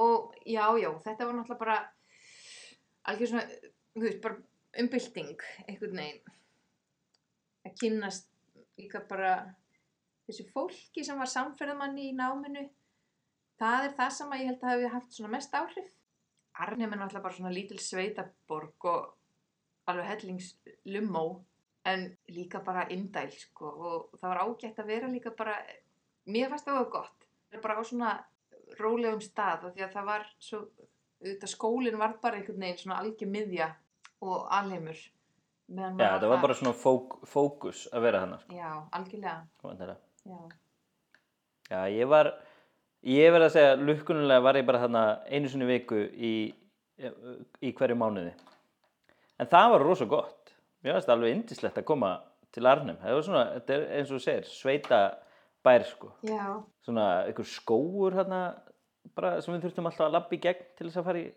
Og 0.00 0.34
já, 0.48 0.64
já, 0.80 0.88
þetta 1.04 1.26
var 1.28 1.34
náttúrulega 1.36 1.60
bara 1.60 1.76
algjör 3.10 3.28
svona, 3.28 3.72
þú 3.92 4.04
veist, 4.06 4.20
bara 4.24 4.38
umbylting 4.80 5.42
einhvern 5.66 5.98
veginn. 6.00 6.36
Að 7.66 7.74
kynnast 7.82 8.30
líka 8.80 9.02
bara 9.10 9.34
þessu 10.26 10.46
fólki 10.54 11.04
sem 11.04 11.20
var 11.20 11.30
samferðamanni 11.30 12.08
í 12.08 12.16
náminu. 12.16 12.64
Það 13.60 13.88
er 13.88 13.96
það 13.98 14.14
sem 14.16 14.32
að 14.32 14.40
ég 14.42 14.50
held 14.50 14.64
að 14.64 14.72
hafi 14.72 14.92
haft 14.94 15.18
svona 15.18 15.34
mest 15.36 15.58
áhrif. 15.60 15.92
Arnhem 16.64 16.94
er 16.94 17.02
náttúrulega 17.02 17.26
bara 17.26 17.36
svona 17.36 17.54
lítil 17.54 17.80
sveitaborg 17.80 18.88
og 18.88 19.12
alveg 19.92 20.08
hellingslumó 20.08 21.26
en 21.84 22.04
líka 22.30 22.62
bara 22.64 22.86
indæl 22.94 23.30
sko 23.34 23.70
og 23.70 24.18
það 24.20 24.28
var 24.28 24.42
ágætt 24.44 24.78
að 24.78 24.92
vera 24.92 25.10
líka 25.10 25.32
bara, 25.36 25.56
mér 26.26 26.52
fannst 26.52 26.68
það 26.68 26.78
var 26.80 26.90
gott 26.96 27.26
bara 27.62 27.78
á 27.78 27.82
svona 27.84 28.12
rólegum 28.78 29.20
stað 29.20 29.72
því 29.72 29.86
að 29.86 29.96
það 29.96 30.08
var 30.10 30.28
svo 30.38 30.62
auðvitað 31.22 31.52
skólinn 31.52 31.98
var 31.98 32.14
bara 32.22 32.38
einhvern 32.38 32.62
veginn 32.64 32.80
svona 32.80 33.00
algjör 33.02 33.30
miðja 33.30 33.68
og 34.22 34.46
alheimur 34.50 34.98
já 34.98 35.12
maður 35.96 36.22
það 36.22 36.32
var 36.32 36.42
bara 36.42 36.56
svona 36.58 36.74
fók, 36.76 37.18
fókus 37.28 37.84
að 37.92 38.06
vera 38.06 38.22
þannig. 38.24 38.46
já, 38.56 38.70
algjörlega 38.98 39.36
Sko, 39.58 39.74
já, 39.78 40.40
já, 41.70 41.80
ég 41.96 42.10
var, 42.10 42.32
ég 43.08 43.32
verð 43.34 43.48
að 43.48 43.54
segja, 43.56 43.76
lukkunulega 43.80 44.44
var 44.44 44.58
ég 44.58 44.66
bara 44.68 44.82
þarna 44.84 45.04
einu 45.30 45.50
sinni 45.50 45.68
viku 45.70 46.02
í, 46.12 46.34
í 47.62 47.72
hverju 47.78 47.98
mánuði. 47.98 48.34
En 49.40 49.50
það 49.50 49.72
var 49.74 49.86
rosa 49.86 50.06
gott. 50.10 50.41
Mér 50.82 50.96
finnst 50.98 51.08
alveg 51.14 51.36
indislegt 51.36 51.78
að 51.78 51.84
koma 51.86 52.12
til 52.52 52.66
Arnhem. 52.66 52.96
Það 52.98 53.14
var 53.16 53.22
svona, 53.28 53.44
þetta 53.56 53.74
er 53.76 53.84
eins 53.98 54.10
og 54.10 54.18
þú 54.18 54.22
segir, 54.24 54.48
sveita 54.50 54.98
bær 55.64 55.84
sko. 55.86 56.12
já, 56.26 56.46
Svona 56.84 57.06
einhver 57.28 57.46
skóur 57.46 58.12
hérna, 58.18 58.40
bara 59.14 59.36
sem 59.40 59.54
við 59.54 59.62
þurftum 59.68 59.86
alltaf 59.86 60.06
að 60.08 60.12
labba 60.16 60.34
í 60.36 60.40
gegn 60.42 60.64
til 60.76 60.88
þess 60.88 60.98
að 60.98 61.04
fara 61.08 61.22
í, 61.22 61.28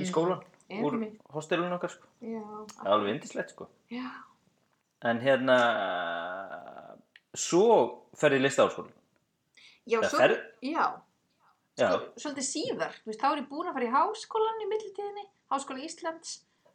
í 0.00 0.06
skólan. 0.08 0.42
Úr 0.72 0.94
Einmitt. 0.96 1.18
hostelun 1.34 1.72
okkar 1.76 1.90
sko. 1.92 2.06
já, 2.24 2.40
Það 2.72 2.86
er 2.86 2.92
alveg 2.96 3.14
indislegt 3.16 3.50
sko. 3.52 3.68
já, 3.92 4.08
En 5.04 5.18
hérna, 5.20 5.56
svo 7.34 7.64
ferði 8.18 8.38
í 8.40 8.44
listaháskólan. 8.46 8.92
já, 9.90 9.98
Það 10.00 10.08
svo, 10.12 10.18
fer- 10.18 10.42
já 10.62 10.84
sko, 11.76 11.98
svolítið 12.22 12.46
síðar, 12.46 12.92
þú 13.02 13.10
veist, 13.10 13.20
þá 13.20 13.28
er 13.32 13.40
ég 13.42 13.48
búin 13.48 13.68
að 13.68 13.76
fara 13.78 13.86
í 13.88 13.92
háskólan 13.96 14.62
í 14.64 14.68
millitíðinni, 14.70 15.24
Háskóla 15.52 15.84
Íslands 15.84 16.30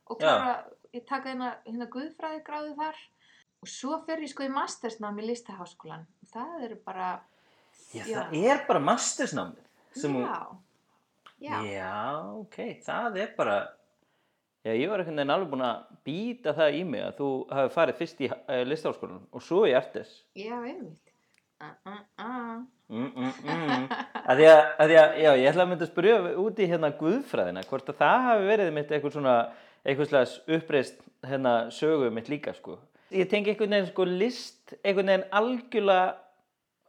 og 0.09 0.19
klára, 0.19 0.65
ég 0.97 1.07
taka 1.09 1.31
hérna, 1.31 1.53
hérna 1.67 1.87
guðfræði 1.93 2.43
gráðu 2.47 2.75
þar 2.81 2.99
og 3.63 3.71
svo 3.71 3.97
fer 4.05 4.21
ég 4.25 4.31
sko 4.33 4.45
í 4.45 4.51
mastersnám 4.53 5.17
í 5.21 5.27
listaháskólan 5.29 6.05
það 6.33 6.67
eru 6.69 6.79
bara 6.85 7.09
Já, 7.95 8.03
Já. 8.03 8.15
það 8.19 8.37
er 8.51 8.63
bara 8.67 8.83
mastersnámið 8.83 9.65
sem 9.97 10.13
hún... 10.13 10.27
já, 10.27 10.41
já, 11.39 11.57
Já, 11.71 11.91
ok, 12.41 12.57
það 12.83 13.19
er 13.23 13.33
bara... 13.37 13.57
Já, 14.65 14.73
ég 14.75 14.89
var 14.91 14.99
einhvern 14.99 15.21
veginn 15.21 15.31
alveg 15.31 15.51
búin 15.53 15.63
að 15.63 15.99
býta 16.03 16.51
það 16.57 16.75
í 16.75 16.79
mig 16.89 17.03
að 17.05 17.13
þú 17.21 17.27
hafi 17.55 17.69
farið 17.77 17.99
fyrst 18.01 18.23
í 18.25 18.27
uh, 18.33 18.63
listaháskólan 18.67 19.21
og 19.31 19.45
svo 19.45 19.61
í 19.69 19.75
Artes. 19.77 20.09
já, 20.35 20.57
einmitt 20.57 21.13
uh, 21.63 21.69
uh, 21.87 22.01
uh. 22.19 22.57
Mm, 22.87 23.07
mm, 23.15 23.31
mm. 23.43 23.87
Að 24.27 24.41
því 24.41 24.49
að, 24.49 24.59
að 24.65 24.91
því 24.91 24.97
að, 24.99 25.15
já, 25.21 25.29
ég 25.39 25.49
ætla 25.49 25.63
að 25.63 25.71
mynda 25.71 25.87
að 25.87 25.91
spyrja 25.93 26.17
út 26.43 26.59
í 26.59 26.67
hérna 26.71 26.91
guðfræðina, 26.99 27.63
hvort 27.67 27.89
að 27.91 27.97
það 28.01 28.27
hafi 28.27 28.45
verið 28.47 28.69
mitt 28.75 28.91
eitthvað 28.91 29.15
svona, 29.15 29.37
eitthvað 29.85 30.11
slags 30.11 30.37
uppreist 30.47 31.01
hérna 31.27 31.55
sögu 31.73 32.09
mitt 32.13 32.29
líka, 32.31 32.53
sko. 32.55 32.77
Ég 33.13 33.29
tengi 33.31 33.53
einhvern 33.53 33.75
veginn, 33.75 33.91
sko, 33.91 34.07
list, 34.07 34.75
einhvern 34.83 35.11
veginn 35.11 35.27
algjörlega 35.39 36.15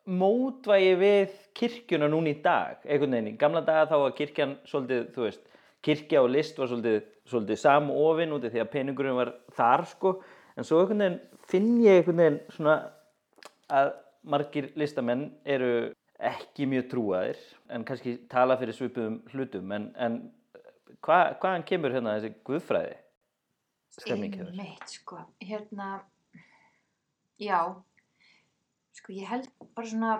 mótvægi 0.08 0.96
við 0.98 1.36
kirkjuna 1.58 2.08
núna 2.08 2.32
í 2.32 2.40
dag, 2.42 2.80
einhvern 2.86 3.16
veginn, 3.16 3.32
í 3.34 3.38
gamla 3.40 3.62
daga 3.66 3.86
þá 3.90 3.96
var 4.04 4.16
kirkjan 4.18 4.56
svolítið, 4.68 5.06
þú 5.14 5.26
veist, 5.26 5.44
kirkja 5.84 6.24
og 6.24 6.32
list 6.34 6.58
var 6.58 6.72
svolítið, 6.72 6.98
svolítið 7.28 7.62
samofin 7.62 8.34
út 8.34 8.46
af 8.48 8.54
því 8.54 8.64
að 8.64 8.72
peningurinn 8.72 9.18
var 9.18 9.34
þar, 9.56 9.86
sko, 9.92 10.14
en 10.56 10.66
svo 10.66 10.82
einhvern 10.82 11.04
veginn 11.04 11.20
finn 11.48 11.72
ég 11.84 12.00
einhvern 12.00 12.22
veginn 12.22 12.40
svona 12.56 12.78
að 13.68 13.92
margir 14.28 14.72
listamenn 14.80 15.28
eru 15.46 15.90
ekki 16.18 16.66
mjög 16.66 16.88
trúaðir 16.90 17.42
en 17.70 17.84
kannski 17.86 18.16
tala 18.30 18.56
fyrir 18.58 18.74
svipuðum 18.74 19.20
hlutum 19.32 19.70
en, 19.76 19.90
en 19.94 20.18
hva, 21.02 21.18
hvaðan 21.40 21.64
kemur 21.68 21.90
hérna 21.94 22.16
þessi 22.18 22.34
guðfræði? 22.48 22.96
Stemning 23.98 24.34
hefur? 24.36 24.52
einmitt, 24.52 24.88
sko, 24.88 25.18
hérna 25.42 26.02
já. 27.40 27.60
Sko, 28.98 29.12
ég 29.14 29.26
held 29.30 29.48
bara 29.74 29.86
svona 29.90 30.12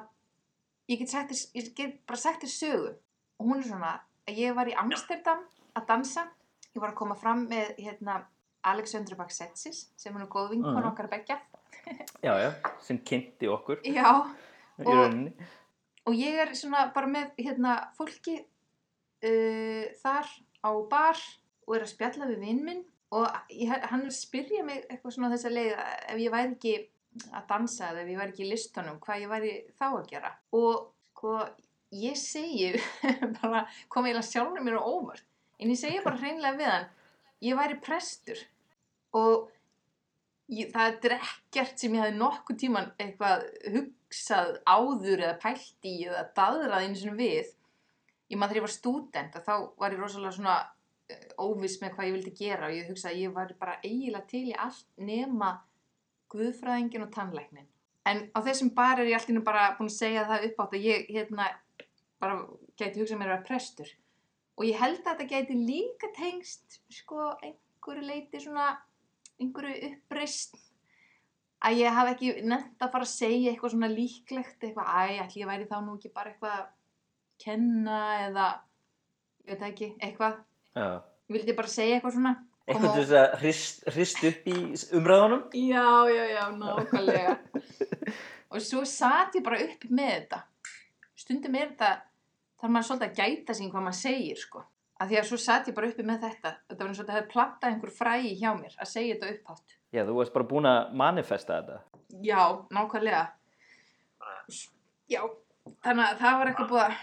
ég 0.89 0.99
get, 1.03 1.11
sagt 1.13 1.31
þér, 1.33 1.45
ég 1.59 1.71
get 1.77 1.95
bara 2.09 2.19
sagt 2.21 2.43
þér 2.45 2.53
sögu. 2.55 2.91
Og 3.39 3.47
hún 3.47 3.61
er 3.63 3.69
svona 3.69 3.93
að 4.29 4.41
ég 4.43 4.55
var 4.57 4.67
í 4.71 4.75
Amsterdam 4.79 5.45
að 5.79 5.87
dansa. 5.91 6.27
Ég 6.75 6.81
var 6.83 6.93
að 6.93 6.99
koma 7.01 7.15
fram 7.19 7.47
með 7.51 7.77
hérna 7.79 8.21
Alexandru 8.69 9.17
Baksetsis 9.19 9.87
sem 9.97 10.15
er 10.17 10.21
nú 10.25 10.29
góð 10.31 10.51
vinkon 10.51 10.75
Mhm. 10.83 10.91
okkar 10.93 11.09
begja 11.09 11.39
Já, 12.27 12.35
já, 12.43 12.51
sem 12.83 12.99
kynnti 12.99 13.47
okkur. 13.49 13.81
Já, 13.85 14.11
og- 14.85 15.33
og 16.07 16.15
ég 16.15 16.35
er 16.43 16.55
svona 16.55 16.93
bara 16.93 17.07
með 17.07 17.31
hérna 17.39 17.89
fólki 17.97 18.39
uh, 19.23 19.85
þar 20.03 20.27
á 20.65 20.71
bar 20.91 21.19
og 21.67 21.77
er 21.77 21.85
að 21.85 21.93
spjalla 21.93 22.29
við 22.31 22.45
vinn 22.45 22.63
minn 22.67 22.85
og 23.15 23.27
ég, 23.53 23.73
hann 23.73 24.05
er 24.05 24.11
að 24.11 24.19
spyrja 24.19 24.65
mig 24.67 24.85
eitthvað 24.89 25.15
svona 25.17 25.33
leið 25.33 25.75
að 25.75 25.93
ef 26.13 26.23
ég 26.23 26.35
væri 26.35 26.55
ekki 26.57 26.77
að 27.33 27.49
dansa 27.49 27.91
eða 27.91 28.03
ef 28.03 28.13
ég 28.13 28.21
væri 28.21 28.35
ekki 28.35 28.45
í 28.45 28.51
listunum 28.53 29.01
hvað 29.05 29.23
ég 29.23 29.33
væri 29.33 29.53
þá 29.79 29.87
að 29.89 30.09
gera. 30.11 30.33
Og 30.57 30.91
sko 31.19 31.35
ég 31.99 32.19
segi 32.21 32.73
bara 33.41 33.65
kom 33.91 34.07
eiginlega 34.07 34.29
sjálfur 34.29 34.65
mér 34.65 34.79
á 34.79 34.85
óvart. 34.85 35.25
En 35.59 35.73
ég 35.73 35.81
segi 35.81 36.03
bara 36.05 36.21
hreinlega 36.21 36.59
við 36.59 36.73
hann 36.73 36.91
ég 37.49 37.59
væri 37.59 37.79
prestur. 37.83 38.43
Og 39.17 39.49
ég, 40.53 40.71
það 40.75 41.09
er 41.09 41.17
ekkert 41.19 41.81
sem 41.81 41.97
ég 41.97 42.05
hefði 42.05 42.21
nokkuð 42.21 42.61
tíman 42.63 42.91
eitthvað 43.01 43.47
hugsað 43.75 44.59
áður 44.69 45.25
eða 45.25 45.39
pælt 45.43 45.89
í 45.89 45.97
eða 46.07 46.27
daðrað 46.37 46.87
einu 46.87 47.01
svona 47.01 47.19
við 47.19 47.55
ég 48.29 48.37
maður 48.37 48.55
þegar 48.55 48.61
ég 48.61 48.67
var 48.67 48.75
stúdent 48.77 49.41
þá 49.47 49.55
var 49.81 49.95
ég 49.95 50.03
rosalega 50.03 50.37
svona 50.37 50.59
eh, 51.09 51.25
óviss 51.41 51.81
með 51.83 51.95
hvað 51.97 52.11
ég 52.11 52.19
vildi 52.19 52.37
gera 52.43 52.69
og 52.69 52.77
ég 52.77 52.93
hugsaði 52.93 53.15
að 53.15 53.25
ég 53.25 53.35
var 53.39 53.57
bara 53.61 53.81
eiginlega 53.83 54.31
til 54.31 54.45
í 54.51 54.55
allt 54.67 54.87
nema 54.97 55.55
guðfræðingin 56.33 57.07
og 57.07 57.13
tannlæknin 57.15 57.69
en 58.09 58.25
á 58.33 58.39
þessum 58.45 58.71
bar 58.77 59.01
er 59.01 59.11
ég 59.11 59.19
alltaf 59.19 59.45
bara 59.47 59.71
búin 59.79 59.91
að 59.91 59.99
segja 59.99 60.27
það 60.29 60.47
upp 60.49 60.63
átt 60.65 60.77
að 60.79 60.87
ég 60.89 61.11
hérna 61.13 61.49
bara 62.23 62.39
gæti 62.79 63.01
hugsað 63.01 63.21
mér 63.21 63.31
að 63.31 63.35
vera 63.35 63.47
prestur. 63.49 63.91
Og 64.59 64.67
ég 64.67 64.81
held 64.81 65.03
að 65.05 65.21
þetta 65.21 65.29
gæti 65.33 65.59
líka 65.59 66.11
tengst 66.17 66.81
sko 66.93 67.29
einhverju 67.37 68.07
leiti 68.07 68.41
svona 68.43 68.71
einhverju 69.39 69.93
uppreist 69.93 70.59
að 71.63 71.83
ég 71.83 71.95
hafi 71.95 72.15
ekki 72.15 72.33
nefnt 72.47 72.83
að 72.83 72.93
fara 72.95 73.07
að 73.07 73.13
segja 73.13 73.53
eitthvað 73.53 73.75
svona 73.75 73.91
líklegt 73.93 74.67
eitthvað, 74.67 74.91
æ, 74.91 75.23
ætli 75.25 75.43
ég 75.43 75.51
væri 75.51 75.69
þá 75.71 75.79
nú 75.83 75.95
ekki 75.99 76.11
bara 76.15 76.33
eitthvað 76.33 76.57
að 76.59 76.67
kenna 77.43 78.01
eða 78.27 78.49
ég 79.47 79.55
veit 79.55 79.65
ekki, 79.71 79.89
eitthvað. 80.03 80.39
Já. 80.77 80.89
vildi 81.33 81.53
ég 81.53 81.59
bara 81.59 81.73
segja 81.73 81.99
eitthvað 81.99 82.17
svona? 82.19 82.35
Eitthvað 82.69 82.95
til 82.95 83.03
þess 83.03 83.17
að 83.17 83.37
hrist, 83.41 83.85
hrist 83.95 84.25
upp 84.29 84.49
í 84.53 84.57
umræðunum? 84.99 85.45
Já, 85.57 85.87
já, 86.13 86.25
já, 86.35 86.43
nákvæmlega. 86.59 87.37
Og 88.53 88.65
svo 88.65 88.83
satt 88.89 89.37
ég 89.39 89.45
bara 89.45 89.61
uppi 89.65 89.89
með 89.93 90.11
þetta. 90.15 90.43
Stundum 91.19 91.57
er 91.57 91.71
þetta 91.71 91.93
þarf 92.59 92.75
maður 92.75 92.89
svolítið 92.91 93.09
að 93.09 93.19
gæta 93.23 93.57
sín 93.57 93.73
hvað 93.73 93.87
maður 93.87 93.99
segir 94.03 94.41
sko, 94.41 94.63
af 94.99 95.11
því 95.11 95.19
að 95.21 95.29
svo 95.31 95.41
satt 95.41 95.71
ég 95.71 95.77
bara 95.77 95.91
uppi 95.91 96.07
með 96.07 96.23
þetta. 96.27 96.55
Þetta 96.69 96.85
var 96.85 96.93
eins 96.93 97.01
og 97.01 97.05
þetta 97.05 97.17
hefði 97.17 97.33
plantað 97.33 97.73
einhver 97.73 97.95
fræi 97.99 98.33
hjá 98.41 98.49
mér 98.59 98.77
að 98.77 98.93
segja 98.93 99.17
þetta 99.17 99.35
upphátt. 99.35 99.77
Já, 99.95 100.03
þú 100.05 100.17
varst 100.21 100.35
bara 100.37 100.49
búin 100.53 100.69
að 100.69 100.95
manifesta 101.03 101.61
þetta. 101.61 102.01
Já, 102.25 102.43
nákvæmlega. 102.77 103.23
Já, 105.09 105.23
þannig 105.85 106.05
að 106.05 106.21
það 106.23 106.41
var 106.41 106.51
eitthvað 106.53 106.73
búið 106.73 106.85
að 106.85 106.99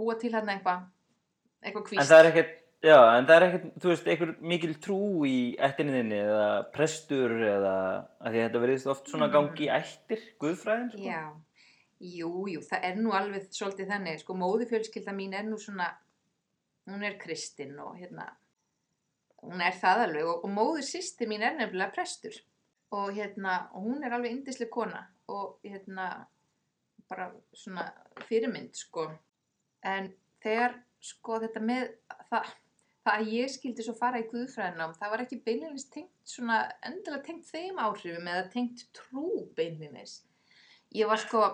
búa 0.00 0.16
til 0.20 0.32
hérna 0.34 0.56
eitthvað 0.56 0.88
eitthvað 1.60 1.84
En 1.84 1.86
kvíst 1.90 2.10
það 2.10 2.22
er 2.24 2.28
ekkert, 2.30 2.56
já, 2.82 2.96
en 3.18 3.28
það 3.28 3.36
er 3.36 3.46
ekkert, 3.46 3.68
þú 3.82 3.92
veist, 3.92 4.06
einhver 4.14 4.32
mikil 4.54 4.74
trú 4.80 4.98
í 5.28 5.36
ættinni 5.68 5.96
þinni 5.98 6.20
eða 6.24 6.48
prestur 6.74 7.36
eða, 7.36 7.76
að 8.20 8.32
því 8.32 8.40
að 8.40 8.46
þetta 8.48 8.64
verðist 8.64 8.90
oft 8.94 9.12
svona 9.12 9.28
Mm. 9.28 9.34
gangi 9.36 9.66
í 9.66 9.72
ættir, 9.76 10.26
guðfræðin, 10.40 10.90
sko. 10.94 11.04
Já, 11.04 11.22
jú, 12.00 12.30
jú, 12.54 12.60
það 12.64 12.86
er 12.88 13.00
nú 13.04 13.12
alveg 13.12 13.50
svolítið 13.52 13.92
þannig, 13.92 14.20
sko, 14.24 14.38
móðufjölskylda 14.40 15.12
mín 15.20 15.36
er 15.36 15.44
nú 15.44 15.58
svona, 15.60 15.90
hún 16.88 17.04
er 17.04 17.18
kristinn 17.20 17.76
og 17.78 17.98
hérna, 18.00 18.30
hún 19.44 19.60
er 19.60 19.76
það 19.76 20.04
alveg 20.06 20.24
og, 20.32 20.44
og 20.44 20.50
móður 20.56 20.86
sýsti 20.88 21.28
mín 21.28 21.44
er 21.44 21.58
nefnilega 21.60 21.92
prestur 21.92 22.40
og 22.96 23.12
hérna, 23.14 23.68
og 23.76 23.84
hún 23.84 24.04
er 24.04 24.16
alveg 24.16 24.32
indisleg 24.32 24.70
kona 24.72 25.04
og 25.28 25.60
hérna, 25.62 26.08
bara 27.08 27.28
svona 27.52 27.84
fyrirmynd, 28.28 28.72
sko, 28.74 29.10
en 29.86 30.10
þegar, 30.44 30.78
sko, 31.00 31.38
þetta 31.44 31.62
með 31.64 31.86
það, 32.30 32.50
það 33.04 33.14
að 33.14 33.30
ég 33.34 33.52
skildi 33.52 33.86
svo 33.86 33.94
fara 33.98 34.22
í 34.22 34.26
guðfræðinám, 34.30 34.96
það 34.98 35.14
var 35.14 35.24
ekki 35.24 35.42
beinlinis 35.44 35.86
tengt 35.92 36.34
svona, 36.34 36.62
endilega 36.86 37.26
tengt 37.28 37.46
þeim 37.48 37.80
áhrifum 37.80 38.28
eða 38.32 38.48
tengt 38.52 38.88
trú 38.96 39.46
beinlinis 39.56 40.20
ég 40.94 41.08
var 41.08 41.20
sko 41.22 41.44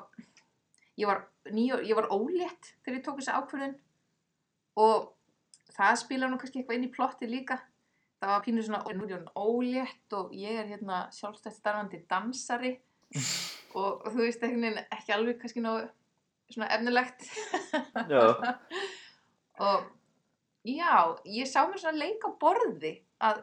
ég 0.97 1.09
var, 1.09 1.27
nýjó, 1.53 1.81
ég 1.85 1.97
var 1.97 2.09
ólétt 2.13 2.73
þegar 2.85 2.99
ég 2.99 3.05
tók 3.05 3.21
þessi 3.21 3.35
ákvörðun. 3.37 3.75
Og 4.81 5.11
það 5.77 5.99
spila 6.03 6.31
nú 6.31 6.39
kannski 6.41 6.63
eitthvað 6.63 6.79
inn 6.79 6.89
í 6.89 6.93
plotti 6.95 7.29
líka. 7.29 7.59
Það 8.21 8.33
var 8.33 8.45
pínu 8.47 8.65
svona, 8.65 8.81
er 8.89 9.03
orðin 9.05 9.29
ólétt 9.37 10.17
og 10.17 10.33
ég 10.37 10.61
er 10.63 10.71
hérna 10.71 11.05
sjálfstætt 11.13 11.59
starfandi 11.59 12.05
dansari. 12.11 12.77
Og, 13.77 14.07
og 14.07 14.15
þú 14.15 14.23
veist 14.23 14.41
ekki, 14.47 14.69
ekki 14.95 15.13
alveg 15.13 15.37
kannski 15.37 15.61
nógu 15.61 15.83
svona 16.53 16.71
efnilegt. 16.75 17.27
Já. 18.11 18.23
og 19.67 19.87
já, 20.67 20.95
ég 21.25 21.49
sá 21.51 21.65
mér 21.67 21.81
svona 21.81 22.01
leik 22.01 22.27
á 22.27 22.31
borði 22.41 22.93
að 23.23 23.43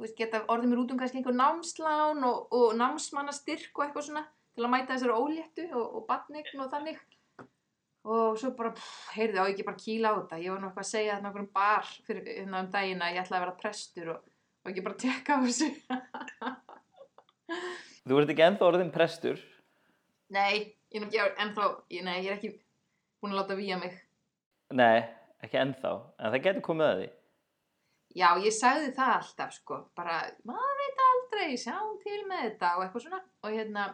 veist, 0.00 0.16
geta 0.16 0.44
orðið 0.48 0.72
mér 0.72 0.82
út 0.82 0.94
um 0.94 1.00
kannski 1.00 1.20
einhver 1.20 1.36
námslán 1.36 2.24
og, 2.26 2.48
og 2.54 2.74
námsmannastyrk 2.78 3.72
og 3.76 3.86
eitthvað 3.86 4.08
svona 4.08 4.24
til 4.56 4.66
að 4.66 4.72
mæta 4.74 4.94
þessari 4.94 5.18
óléttu 5.18 5.68
og, 5.70 5.86
og 5.98 6.06
batningn 6.08 6.64
og 6.64 6.72
þannig. 6.72 6.98
Og 8.08 8.38
svo 8.40 8.54
bara, 8.56 8.72
pff, 8.72 9.10
heyrði 9.12 9.42
á 9.42 9.44
ekki 9.50 9.66
bara 9.66 9.80
kýla 9.82 10.12
á 10.14 10.18
þetta? 10.22 10.40
Ég 10.40 10.54
var 10.54 10.64
eitthvað 10.64 10.84
að 10.84 10.90
segja 10.92 11.18
þetta 11.18 11.42
um 11.42 11.50
bar 11.58 11.92
fyrir 12.06 12.30
hérna 12.30 12.62
um 12.64 12.70
daginn 12.72 13.04
að 13.04 13.14
ég 13.14 13.22
ætlaði 13.24 13.38
að 13.38 13.44
vera 13.44 13.58
prestur 13.60 14.10
og, 14.14 14.24
og 14.64 14.72
ekki 14.72 14.84
bara 14.86 15.00
tekka 15.02 15.36
á 15.36 15.38
þessu. 15.44 15.68
Þú 18.08 18.20
ert 18.22 18.32
ekki 18.32 18.46
ennþá 18.46 18.68
orðin 18.70 18.94
prestur. 18.94 19.42
nei, 20.32 20.77
ég 20.94 21.02
er 21.02 21.08
ekki 21.08 21.44
ennþá 21.44 21.70
nei, 22.06 22.18
ég 22.24 22.30
er 22.30 22.36
ekki 22.38 22.54
búin 23.20 23.34
að 23.34 23.42
láta 23.42 23.58
víja 23.58 23.78
mig 23.80 23.96
Nei, 24.76 25.00
ekki 25.40 25.56
ennþá, 25.62 25.92
en 26.20 26.34
það 26.34 26.42
getur 26.44 26.64
komið 26.66 26.86
að 26.88 26.98
því. 26.98 27.06
Já, 28.18 28.28
ég 28.44 28.54
sagði 28.56 28.90
það 28.96 29.12
alltaf, 29.14 29.54
sko, 29.56 29.78
bara, 29.96 30.18
maður 30.48 30.74
veit 30.80 31.02
aldrei, 31.06 31.48
sjáum 31.60 31.96
til 32.02 32.18
með 32.28 32.44
þetta 32.44 32.72
og 32.76 32.84
eitthvað 32.84 33.04
svona. 33.04 33.20
Og 33.44 33.56
hérna, 33.56 33.86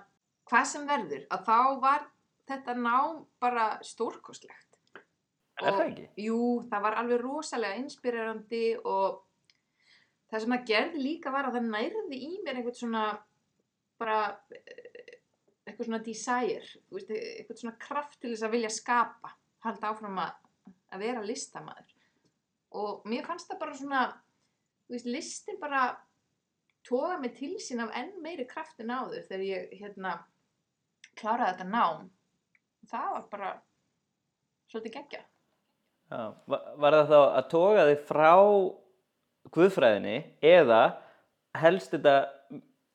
hvað 0.50 0.66
sem 0.70 0.88
verður, 0.88 1.26
að 1.34 1.44
þá 1.48 1.58
var 1.84 2.06
þetta 2.50 2.76
nám 2.78 3.20
bara 3.42 3.66
stórkostlegt. 3.86 4.60
Er 5.62 5.68
það 5.68 5.84
ekki? 5.84 6.08
Jú, 6.24 6.40
það 6.70 6.84
var 6.88 6.98
alveg 6.98 7.22
rosalega 7.22 7.78
inspirerandi 7.78 8.64
og 8.80 9.20
það 10.32 10.42
sem 10.42 10.56
það 10.56 10.66
gerði 10.72 11.04
líka 11.04 11.30
var 11.34 11.46
að 11.48 11.60
það 11.60 11.68
nærði 11.76 12.18
í 12.18 12.32
mér 12.42 12.58
einhvern 12.58 12.78
svona, 12.80 13.04
bara, 14.02 14.18
eitthvað 15.64 15.86
svona 15.88 16.02
desire, 16.04 16.66
veist, 16.92 17.10
eitthvað 17.10 17.60
svona 17.62 17.78
kraft 17.80 18.18
til 18.20 18.32
þess 18.34 18.44
að 18.46 18.54
vilja 18.56 18.70
skapa. 18.72 19.32
halda 19.64 19.88
áfram 19.88 20.18
að, 20.20 20.32
að 20.92 21.00
vera 21.00 21.22
listamaður 21.24 21.92
og 22.76 23.04
mér 23.08 23.24
fannst 23.24 23.48
það 23.48 23.60
bara 23.62 23.76
svona 23.78 24.00
veist, 24.92 25.06
listin 25.08 25.56
bara 25.60 25.84
toga 26.84 27.16
mig 27.22 27.32
til 27.38 27.54
sín 27.62 27.80
af 27.80 27.94
enn 27.96 28.10
meiri 28.20 28.44
kraftin 28.44 28.92
áður 28.92 29.24
þegar 29.24 29.44
ég 29.48 29.72
hérna 29.80 30.18
kláraði 31.16 31.54
þetta 31.54 31.68
nám 31.70 32.10
það 32.90 33.08
var 33.14 33.24
bara 33.30 33.52
svolítið 34.68 34.96
geggja 34.98 35.22
Já, 36.12 36.34
va- 36.46 36.62
var 36.76 36.92
það 36.98 37.08
þá 37.14 37.20
að 37.40 37.48
toga 37.54 37.86
þig 37.88 38.04
frá 38.10 38.32
guðfræðinni 39.54 40.16
eða 40.44 40.82
helst 41.56 41.94
þetta 41.94 42.14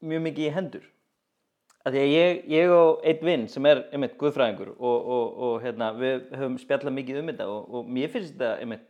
mjög 0.05 0.21
mikið 0.27 0.45
í 0.45 0.53
hendur? 0.53 0.86
Af 1.89 1.95
því 1.95 2.02
að 2.06 2.12
ég, 2.13 2.39
ég 2.54 2.69
og 2.69 2.99
einn 3.10 3.21
vinn 3.25 3.43
sem 3.49 3.65
er 3.65 3.80
einmitt 3.89 4.12
guðfræðingur 4.21 4.75
og, 4.75 5.08
og, 5.15 5.38
og 5.47 5.54
hérna, 5.63 5.88
við 5.97 6.28
höfum 6.38 6.58
spjallað 6.62 6.93
mikið 6.99 7.17
um 7.23 7.30
þetta 7.32 7.45
og, 7.49 7.69
og 7.80 7.88
mér 7.95 8.12
finnst 8.13 8.36
þetta 8.36 8.49
einmitt 8.62 8.84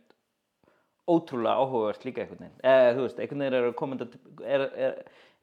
ótrúlega 1.08 1.62
áhugavert 1.62 2.02
líka 2.04 2.20
einhvern 2.20 2.42
veginn. 2.44 2.58
Eða 2.60 2.90
þú 2.98 3.06
veist, 3.06 3.22
einhvern 3.24 3.44
veginn 3.46 3.56
er, 3.56 3.68
að 3.70 4.42
er, 4.44 4.64
er, 4.84 4.98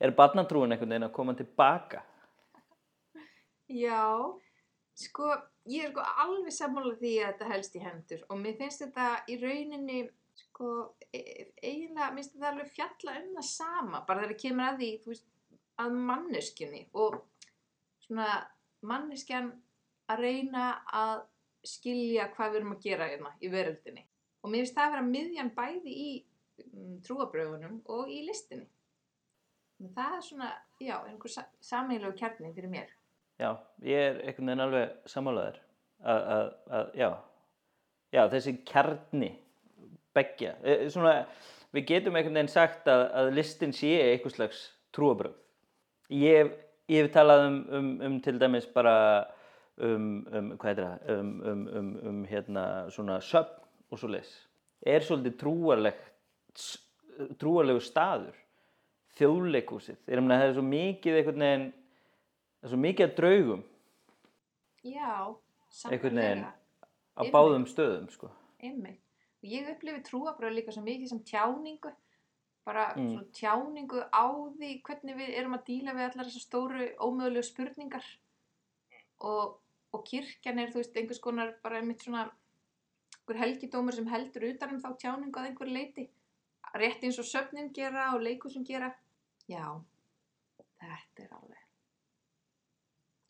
er 0.05 0.13
barnatrúin 0.19 0.75
einhvern 0.75 0.93
veginn 0.93 1.07
að 1.07 1.15
koma 1.15 1.33
tilbaka. 1.39 2.03
Já, 3.73 4.03
sko, 5.01 5.31
ég 5.73 5.87
er 5.87 5.95
sko 5.95 6.05
alveg 6.27 6.53
sammála 6.59 6.93
því 6.99 7.13
að 7.23 7.31
þetta 7.31 7.47
helst 7.55 7.79
í 7.79 7.81
hendur 7.87 8.21
og 8.27 8.43
mér 8.43 8.59
finnst 8.59 8.83
þetta 8.85 9.07
í 9.25 9.39
rauninni, 9.41 10.03
sko, 10.43 10.75
e- 11.09 11.49
eiginlega, 11.63 12.11
mér 12.11 12.21
finnst 12.21 12.37
þetta 12.37 12.53
alveg 12.53 12.69
fjalla 12.75 13.17
um 13.23 13.33
það 13.39 13.49
sama, 13.49 14.03
bara 14.05 14.21
þegar 14.21 14.35
það 14.35 14.43
kemur 14.45 14.67
að 14.67 14.79
því, 14.83 14.91
þú 15.01 15.13
veist, 15.15 15.27
að 15.77 15.97
manneskjunni 16.11 16.85
og 17.01 17.17
svona 18.07 18.29
manneskjan 18.87 19.51
að 20.07 20.23
reyna 20.23 20.69
að 20.95 21.25
skilja 21.67 22.29
hvað 22.35 22.53
við 22.53 22.59
erum 22.61 22.73
að 22.75 22.85
gera 22.85 23.09
hérna 23.11 23.33
í 23.43 23.51
veröldinni. 23.51 24.05
Og 24.43 24.51
mér 24.51 24.63
finnst 24.63 24.77
það 24.77 24.87
að 24.87 24.95
vera 24.95 25.07
miðjan 25.07 25.53
bæði 25.57 25.93
í 25.93 26.09
um, 26.65 26.97
trúabröfunum 27.03 27.79
og 27.93 28.11
í 28.13 28.21
listinni. 28.27 28.67
En 29.81 29.91
Það 29.93 30.15
er 30.17 30.23
svona, 30.25 30.51
já, 30.81 30.95
einhver 31.05 31.29
sa 31.33 31.43
sameiginlegu 31.61 32.17
kjarni 32.17 32.53
fyrir 32.55 32.71
mér. 32.71 32.93
Já, 33.37 33.51
ég 33.85 34.05
er 34.07 34.21
einhvern 34.23 34.49
veginn 34.49 34.63
alveg 34.63 35.09
sammálaður 35.11 35.59
að, 36.01 36.47
já, 36.97 37.09
já, 38.15 38.23
þessi 38.31 38.53
kjarni 38.65 39.29
beggja, 40.17 40.55
Eh, 40.63 40.87
svona, 40.89 41.27
við 41.75 41.85
getum 41.91 42.17
einhvern 42.17 42.39
veginn 42.39 42.49
sagt 42.49 42.89
að, 42.89 43.03
að 43.19 43.33
listin 43.37 43.75
sé 43.75 43.91
eitthvað 44.01 44.33
slags 44.37 44.63
trúabröð. 44.95 45.35
Ég, 46.09 46.55
ég 46.87 47.03
hef 47.03 47.13
talað 47.15 47.45
um, 47.47 47.57
um, 47.77 47.89
um 48.07 48.17
til 48.23 48.39
dæmis 48.41 48.67
bara 48.73 48.95
um, 49.77 50.25
um 50.31 50.51
hvað 50.57 50.69
heitir 50.71 50.85
það, 50.87 51.15
um, 51.15 51.31
um, 51.51 51.63
um, 51.79 51.89
um 52.09 52.19
hérna 52.29 52.65
svona 52.93 53.19
söfn 53.23 53.63
og 53.91 54.01
svo 54.01 54.11
leis. 54.11 54.33
Er 54.85 55.03
svolítið 55.05 55.39
trúarlegt, 55.41 56.11
trúarlegu 57.41 57.81
staður, 57.81 58.35
þjóðleikúsið. 59.17 59.97
Ég 60.05 60.21
meina 60.21 60.41
það 60.41 60.51
er 60.51 60.55
svo 60.59 60.67
mikið 60.67 61.19
einhvern 61.21 61.45
veginn, 61.47 61.67
það 62.59 62.69
er 62.69 62.73
svo 62.75 62.81
mikið 62.85 63.07
að 63.07 63.17
draugum 63.21 63.65
Já, 64.87 65.35
Einhvern 65.91 66.15
veginn. 66.21 66.45
á 67.17 67.21
báðum 67.33 67.65
stöðum 67.67 68.09
sko. 68.09 68.29
ég 69.43 69.69
upplifi 69.71 70.03
trúabröð 70.03 70.55
líka 70.55 70.71
svo 70.71 70.83
mikið 70.85 71.09
sem 71.09 71.23
tjáningu, 71.23 71.91
bara 72.67 72.89
Mm. 72.97 73.07
svona 73.13 73.31
tjáningu 73.39 74.01
á 74.11 74.25
því 74.57 74.71
hvernig 74.83 75.15
við 75.15 75.29
erum 75.39 75.55
að 75.55 75.63
díla 75.69 75.93
við 75.95 76.09
allar 76.09 76.27
þessar 76.27 76.43
stóru 76.43 76.89
ómögulegu 76.99 77.45
spurningar. 77.47 78.03
Og, 79.23 79.55
og 79.95 80.03
kirkjan 80.05 80.59
er, 80.59 80.69
þú 80.73 80.81
veist, 80.83 80.97
einhvers 80.99 81.21
konar 81.23 81.55
bara 81.63 81.79
einmitt 81.79 82.03
svona 82.03 82.25
einhver 82.27 83.39
helgidómur 83.41 83.95
sem 83.95 84.07
heldur 84.07 84.45
utan 84.51 84.75
um 84.75 84.81
þá 84.83 84.89
tjáningu 84.99 85.39
að 85.39 85.49
einhver 85.49 85.71
leiti. 85.71 86.09
Rétt 86.75 87.03
eins 87.03 87.17
og 87.19 87.25
söfnin 87.25 87.71
gera 87.73 88.09
og 88.15 88.21
leikusum 88.21 88.65
gera. 88.67 88.91
Já, 89.47 89.63
þetta 90.81 91.23
er 91.23 91.31
alveg, 91.37 91.63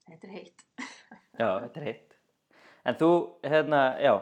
þetta 0.08 0.28
er 0.28 0.34
heitt. 0.34 0.66
Já, 1.38 1.50
þetta 1.64 1.80
er 1.82 1.88
heitt. 1.92 2.18
En 2.88 2.98
þú, 2.98 3.10
hérna, 3.44 3.82
já, 4.02 4.14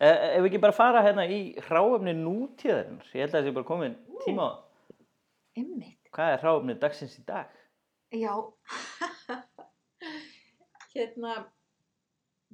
e 0.00 0.10
ef 0.10 0.42
við 0.42 0.48
ekki 0.50 0.62
bara 0.64 0.76
fara 0.76 1.02
hérna 1.06 1.26
í 1.30 1.40
hráefni 1.68 2.14
nútíðarinnar, 2.18 3.10
ég 3.14 3.24
held 3.24 3.34
að 3.34 3.38
það 3.38 3.48
sé 3.48 3.54
bara 3.58 3.68
komin 3.70 3.96
tíma 4.24 4.42
á 4.42 4.48
það. 4.50 4.63
Einmitt. 5.54 6.08
Hvað 6.14 6.32
er 6.32 6.40
hráefni 6.42 6.74
dagsins 6.82 7.14
í 7.20 7.24
dag? 7.26 7.50
Já, 8.14 8.34
hérna, 10.94 11.34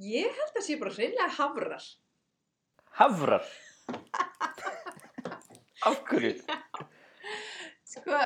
ég 0.04 0.36
held 0.36 0.58
að 0.60 0.66
sé 0.66 0.76
bara 0.80 0.92
hreinlega 0.96 1.28
hafrar. 1.38 1.86
Hafrar. 3.00 3.48
Af 5.88 6.02
hverju? 6.10 6.34
Sko, 7.92 8.20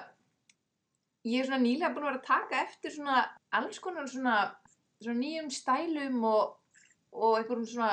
ég 1.30 1.40
er 1.40 1.48
svona 1.48 1.62
nýlega 1.62 1.92
búin 1.94 2.08
að 2.08 2.10
vera 2.10 2.20
að 2.20 2.28
taka 2.28 2.62
eftir 2.66 2.94
svona 2.96 3.22
alls 3.54 3.78
konar 3.82 4.10
svona, 4.10 4.36
svona 4.98 5.20
nýjum 5.22 5.50
stælum 5.54 6.18
og, 6.30 6.58
og 7.14 7.38
einhverjum 7.38 7.68
svona, 7.76 7.92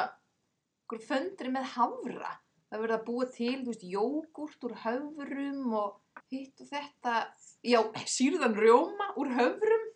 einhverjum 0.82 1.10
föndri 1.14 1.54
með 1.54 1.74
havra. 1.76 2.34
Það 2.72 2.78
er 2.78 2.86
verið 2.88 2.98
að 2.98 3.08
búa 3.10 3.30
til, 3.38 3.56
þú 3.62 3.70
veist, 3.70 3.90
jógurt 3.94 4.66
úr 4.66 4.80
höfrum 4.86 5.78
og 5.78 5.98
hitt 6.32 6.64
og 6.64 6.72
þetta. 6.72 7.16
Já, 7.62 7.80
sýrðan 8.10 8.58
rjóma 8.58 9.12
úr 9.22 9.32
höfrum. 9.38 9.88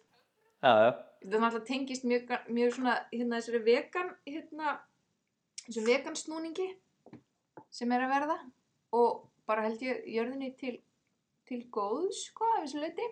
Já, 0.62 0.72
já, 0.72 0.90
það 1.26 1.42
náttúrulega 1.42 1.68
tengist 1.68 2.06
mjög, 2.06 2.34
mjög 2.54 2.76
svona 2.76 2.96
hérna 3.12 3.40
þessari 3.40 3.62
vegan 3.66 4.12
hérna, 4.26 4.74
þessum 5.66 5.88
vegan 5.90 6.18
snúningi 6.20 6.68
sem 7.74 7.92
er 7.92 8.06
að 8.06 8.14
verða 8.14 8.38
og 8.96 9.26
bara 9.50 9.66
held 9.66 9.82
ég 9.86 10.06
jörðinni 10.10 10.52
til, 10.60 10.78
til 11.50 11.62
góðs 11.74 12.28
sko 12.30 12.48
af 12.56 12.64
þessu 12.66 12.84
leiti 12.84 13.08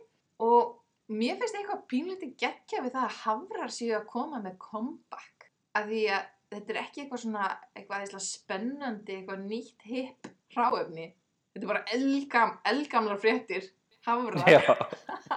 og 0.46 0.78
mér 1.14 1.40
finnst 1.42 1.58
eitthvað 1.60 1.88
pínlítið 1.92 2.36
geggja 2.46 2.84
við 2.84 2.96
það 2.96 3.08
að 3.08 3.20
hafrar 3.24 3.74
séu 3.74 3.98
að 3.98 4.08
koma 4.14 4.42
með 4.44 4.60
comeback 4.62 5.50
af 5.78 5.90
því 5.90 6.04
að 6.16 6.30
þetta 6.54 6.74
er 6.74 6.82
ekki 6.84 7.04
eitthvað 7.04 7.24
svona 7.26 7.50
eitthvað 7.74 8.18
spennandi 8.28 9.18
eitthvað 9.18 9.46
nýtt 9.50 9.88
hipp 9.90 10.32
hráefni 10.54 11.10
þetta 11.54 11.64
er 11.64 11.72
bara 11.72 11.84
elgam, 11.96 12.56
elgamlar 12.74 13.22
fréttir 13.22 13.70
hafrar 14.08 14.50
já, 14.50 14.62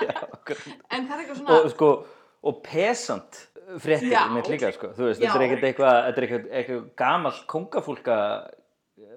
já, 0.03 0.15
en 0.91 1.07
það 1.07 1.13
er 1.13 1.21
eitthvað 1.21 1.39
svona 1.41 1.61
Og 1.61 1.71
sko, 1.75 1.91
og 2.47 2.63
pesant 2.67 3.43
fréttir 3.83 4.13
Já. 4.15 4.25
líka, 4.47 4.71
sko. 4.75 4.93
Veist, 4.95 5.21
þetta 5.21 5.39
er 5.39 5.45
ekkert 5.47 5.65
eitthvað, 5.71 5.97
eitthvað, 6.13 6.49
eitthvað 6.51 6.83
gamall 6.99 7.39
kongafólka 7.51 8.19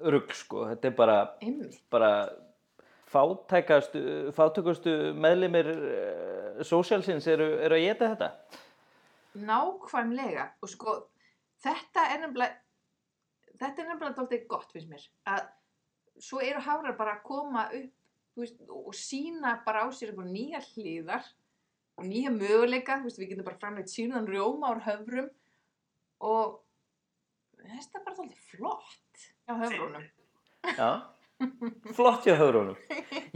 rugg, 0.10 0.34
sko. 0.34 0.64
Þetta 0.72 0.90
er 0.90 0.96
bara, 0.98 1.18
bara 1.94 2.12
fátækastu, 3.10 4.02
fátækustu 4.38 4.96
meðlimir 5.18 5.70
uh, 5.76 6.64
sósjálsins 6.66 7.30
eru, 7.30 7.52
eru 7.66 7.78
að 7.78 7.86
geta 7.86 8.10
þetta. 8.14 8.32
Nákvæmlega 9.50 10.50
og 10.66 10.72
sko 10.72 10.98
þetta 11.64 12.08
er 12.14 12.24
nefnilega 12.24 12.58
þetta 13.60 13.84
er 13.84 13.90
nefnilega 13.92 14.16
dálítið 14.18 14.46
gott 14.50 14.74
finnst 14.74 14.90
mér 14.90 15.06
að 15.30 15.48
svo 16.20 16.42
eru 16.44 16.62
hafrar 16.64 16.98
bara 16.98 17.18
að 17.18 17.26
koma 17.28 17.68
upp 17.80 18.40
veist, 18.40 18.62
og 18.70 18.96
sína 18.96 19.58
bara 19.66 19.84
á 19.84 19.88
sér 19.92 20.14
einhver 20.14 20.30
nýja 20.30 20.62
hlýðar 20.72 21.26
og 22.00 22.08
nýja 22.08 22.32
möguleika, 22.32 23.02
veist, 23.04 23.20
við 23.20 23.34
getum 23.34 23.48
bara 23.48 23.60
framleitt 23.60 23.92
síðan 23.92 24.28
rjóma 24.30 24.74
úr 24.76 24.84
höfrum 24.86 25.30
og 26.24 26.60
þetta 27.60 28.00
er 28.00 28.06
bara 28.06 28.18
dálítið 28.20 28.46
flott 28.54 29.28
á 29.50 29.54
höfrunum 29.64 30.08
Já, 30.78 30.90
flott 31.96 32.26
hjá 32.28 32.36
höfrunum. 32.36 32.76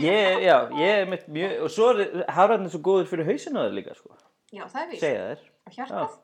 Ég, 0.02 0.44
já, 0.44 0.58
ég 0.76 1.02
er 1.04 1.10
mitt 1.10 1.28
mjög, 1.32 1.54
og 1.64 1.72
svo 1.72 1.90
er 1.94 2.26
hafrarnir 2.36 2.74
svo 2.74 2.82
góður 2.84 3.08
fyrir 3.12 3.30
hausinu 3.30 3.64
á 3.64 3.66
þér 3.66 3.78
líka, 3.78 3.96
sko. 3.96 4.18
Já, 4.54 4.66
það 4.68 4.82
er 4.82 4.90
víst, 4.92 5.48
og 5.64 5.78
hjartað 5.78 6.18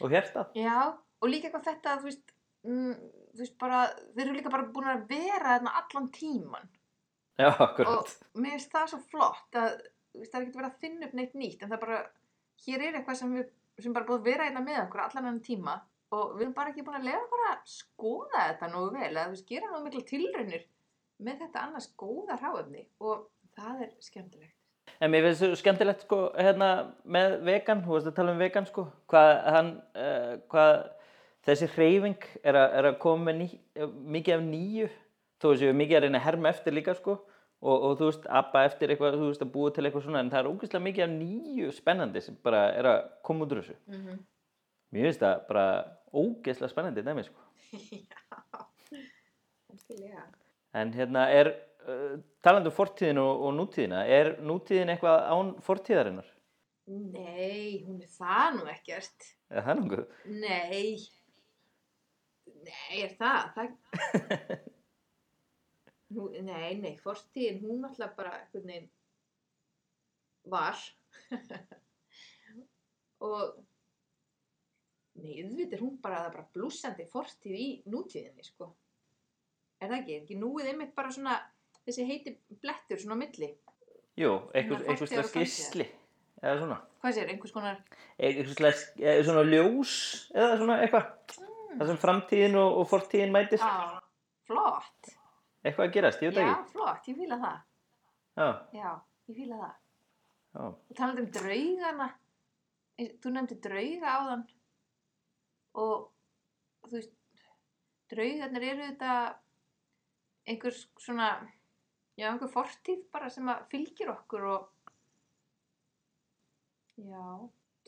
Og 0.00 0.10
hjartað. 0.10 0.56
Já, 0.58 0.78
og 1.20 1.30
líka 1.30 1.50
eitthvað 1.50 1.66
þetta, 1.68 1.98
þú 2.00 2.08
veist, 2.08 2.32
mm, 2.66 2.94
þú 3.34 3.42
veist 3.42 3.56
bara, 3.60 3.82
þeir 4.14 4.24
eru 4.26 4.36
líka 4.38 4.52
bara 4.54 4.68
búin 4.74 4.90
að 4.92 5.06
vera 5.10 5.56
þarna 5.56 5.74
allan 5.80 6.08
tíman 6.14 6.68
Já, 7.34 7.48
og 7.50 7.64
akkurat. 7.66 8.14
mér 8.38 8.54
finnst 8.56 8.74
það 8.74 8.92
svo 8.92 9.00
flott 9.10 9.58
að 9.58 9.72
veist, 10.14 10.30
það 10.30 10.38
er 10.40 10.46
ekki 10.46 10.58
verið 10.60 10.70
að 10.70 10.80
finna 10.84 11.08
upp 11.08 11.18
neitt 11.18 11.34
nýtt 11.38 11.64
en 11.64 11.72
það 11.72 11.82
bara, 11.86 12.00
hér 12.66 12.84
er 12.86 12.98
eitthvað 13.00 13.20
sem 13.20 13.34
við 13.34 13.50
sem 13.82 13.94
bara 13.96 14.06
búið 14.06 14.20
að 14.20 14.28
vera 14.30 14.46
einna 14.46 14.62
með 14.62 14.80
okkur 14.84 15.02
allan 15.02 15.30
enn 15.32 15.40
tíma 15.42 15.80
og 16.14 16.36
við 16.36 16.44
erum 16.44 16.54
bara 16.54 16.70
ekki 16.70 16.84
búin 16.86 17.00
að 17.00 17.08
lega 17.08 17.24
bara 17.32 17.48
að 17.56 17.62
skoða 17.72 18.42
þetta 18.44 18.68
nógu 18.70 18.92
vel 18.94 19.08
eða 19.08 19.24
þú 19.24 19.32
veist, 19.34 19.48
gera 19.48 19.70
nógu 19.72 19.86
mikla 19.88 20.04
tilraunir 20.10 20.66
með 21.24 21.40
þetta 21.42 21.64
annars 21.66 21.88
góða 21.98 22.36
ráöfni 22.38 22.84
og 23.02 23.24
það 23.56 23.82
er 23.88 23.96
skemmtilegt 24.04 24.60
En 25.02 25.10
mér 25.10 25.24
finnst 25.24 25.42
þetta 25.42 25.58
skemmtilegt 25.58 26.02
sko 26.04 26.18
hérna 26.36 26.68
með 27.16 27.38
vegan, 27.48 27.80
þú 27.82 27.96
veist 27.96 28.08
að 28.10 28.16
tala 28.18 28.34
um 28.34 28.42
vegan 28.44 28.66
sko, 28.68 28.84
hvað 29.10 29.30
hann, 29.56 29.70
uh, 29.98 30.34
hvað 30.52 30.74
þessi 31.44 31.68
hreyfing 31.74 32.26
er, 32.42 32.56
er 32.56 32.90
að 32.90 32.98
koma 33.02 33.34
ný, 33.36 33.48
mikið 34.16 34.38
af 34.38 34.44
nýju, 34.48 34.90
þó 35.42 35.48
að 35.50 35.58
séu 35.62 35.76
mikið 35.76 35.98
að 35.98 36.04
reyna 36.06 36.20
að 36.20 36.26
herma 36.28 36.52
eftir 36.54 36.76
líka 36.76 36.94
sko 36.96 37.16
og, 37.64 37.74
og 37.74 37.96
þú 37.98 38.08
veist, 38.10 38.28
abba 38.40 38.64
eftir 38.68 38.92
eitthvað, 38.92 39.18
þú 39.20 39.30
veist 39.30 39.44
að 39.44 39.52
búa 39.54 39.72
til 39.72 39.84
eitthvað 39.84 40.06
svona 40.06 40.22
en 40.24 40.30
það 40.32 40.40
er 40.40 40.50
ógeðslega 40.52 40.86
mikið 40.86 41.06
af 41.06 41.12
nýju 41.14 41.74
spennandi 41.74 42.22
sem 42.24 42.38
bara 42.44 42.62
er 42.76 42.88
að 42.90 43.00
koma 43.26 43.46
út 43.46 43.54
úr 43.54 43.62
þessu. 43.62 43.76
mm 43.86 44.00
-hmm. 44.00 44.22
Mér 44.94 45.02
finnst 45.08 45.22
það 45.24 45.46
bara 45.48 45.66
ógeðslega 46.12 46.70
spennandi 46.70 47.02
dæmi 47.02 47.24
sko. 47.24 47.40
Já. 49.88 50.22
En 50.74 50.92
hérna 50.92 51.28
er, 51.30 51.54
uh, 51.88 52.20
talandi 52.42 52.70
um 52.70 52.74
fortíðin 52.74 53.18
og, 53.18 53.42
og 53.46 53.54
nútíðina, 53.54 54.04
er 54.06 54.36
nútíðin 54.40 54.90
eitthvað 54.90 55.18
án 55.30 55.54
fortíðarinnar? 55.62 56.30
Nei, 56.86 57.84
hún 57.86 58.00
er 58.02 58.08
það 58.08 58.56
nú 58.58 58.64
ekkert. 58.70 59.28
Er 59.50 59.62
það 59.62 59.78
nokkuð? 59.80 60.04
Nei. 60.26 61.23
Nei, 62.64 63.02
er 63.04 63.14
það? 63.18 63.50
það... 63.56 63.68
Nú, 66.14 66.28
nei, 66.46 66.76
nei, 66.78 66.92
fortíðin, 67.02 67.62
hún 67.64 67.86
alltaf 67.88 68.12
bara 68.14 68.36
einhvern 68.38 68.68
veginn 68.70 68.90
var. 70.52 70.78
og 73.24 73.56
nei, 75.18 75.40
auðvitað 75.42 75.76
er 75.78 75.82
hún 75.82 75.96
bara, 76.04 76.20
það 76.26 76.36
bara 76.36 76.46
blúsandi 76.54 77.08
fortíð 77.10 77.56
í 77.58 77.68
nútíðinni, 77.90 78.46
sko. 78.46 78.70
Er 79.80 79.90
það 79.90 79.98
ekki? 79.98 80.14
Er 80.14 80.22
ekki 80.22 80.38
núið 80.38 80.70
einmitt 80.70 80.94
bara 80.96 81.12
svona, 81.14 81.38
þessi 81.82 82.06
heiti 82.08 82.36
blettur 82.62 83.00
svona 83.00 83.18
á 83.18 83.22
milli? 83.24 83.50
Jú, 84.20 84.36
einhvers, 84.54 84.84
einhvers 84.86 85.10
slags 85.10 85.34
gísli, 85.34 85.88
eða 86.44 86.60
svona. 86.60 86.78
Hvað 87.02 87.16
sér, 87.16 87.32
einhvers 87.32 87.56
konar, 87.56 87.82
Einhvers 88.22 88.54
slags, 88.60 88.86
eða 89.02 89.26
svona 89.26 89.42
ljós, 89.48 89.96
eða 90.36 90.60
svona 90.60 90.78
eitthvað. 90.84 91.50
Það 91.78 91.86
sem 91.90 92.00
framtíðin 92.02 92.56
og, 92.60 92.78
og 92.80 92.88
fortíðin 92.90 93.32
mætist. 93.34 93.64
á, 93.64 93.98
flott. 94.46 95.12
Eitthvað 95.64 95.86
að 95.88 95.94
gerast, 95.96 96.22
ég 96.22 96.34
veit 96.34 96.44
Já, 96.44 96.50
ekki. 96.52 96.70
flott, 96.74 97.08
ég 97.08 97.16
fíla 97.22 97.38
það. 97.40 97.62
Já, 98.36 98.48
Já, 98.76 98.90
ég 99.30 99.38
fíla 99.38 99.58
það. 99.62 99.74
já. 100.54 100.64
Og 100.68 100.94
talandi 100.98 101.22
um 101.24 101.30
draugana, 101.34 102.08
þú 103.24 103.32
nefndi 103.34 103.56
drauga 103.64 104.12
áðan 104.18 104.44
og 105.82 106.10
þú 106.84 106.92
veist, 106.98 107.14
draugarnir 108.12 108.66
eru 108.68 108.84
þetta 108.90 109.14
einhvers 110.46 110.84
svona, 111.00 111.30
já, 112.20 112.28
einhver 112.30 112.52
fortíð 112.52 113.00
bara 113.10 113.30
sem 113.32 113.48
að 113.50 113.64
fylgir 113.72 114.12
okkur 114.12 114.44
og 114.52 114.68
já, 117.00 117.24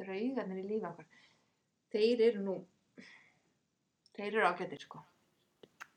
draugarnir 0.01 0.63
í 0.65 0.67
lífi 0.73 0.89
okkar. 0.89 1.07
Þeir 1.95 2.25
eru 2.31 2.43
nú, 2.49 2.57
þeir 4.17 4.31
eru 4.33 4.47
ágættir, 4.49 4.81
sko. 4.83 5.03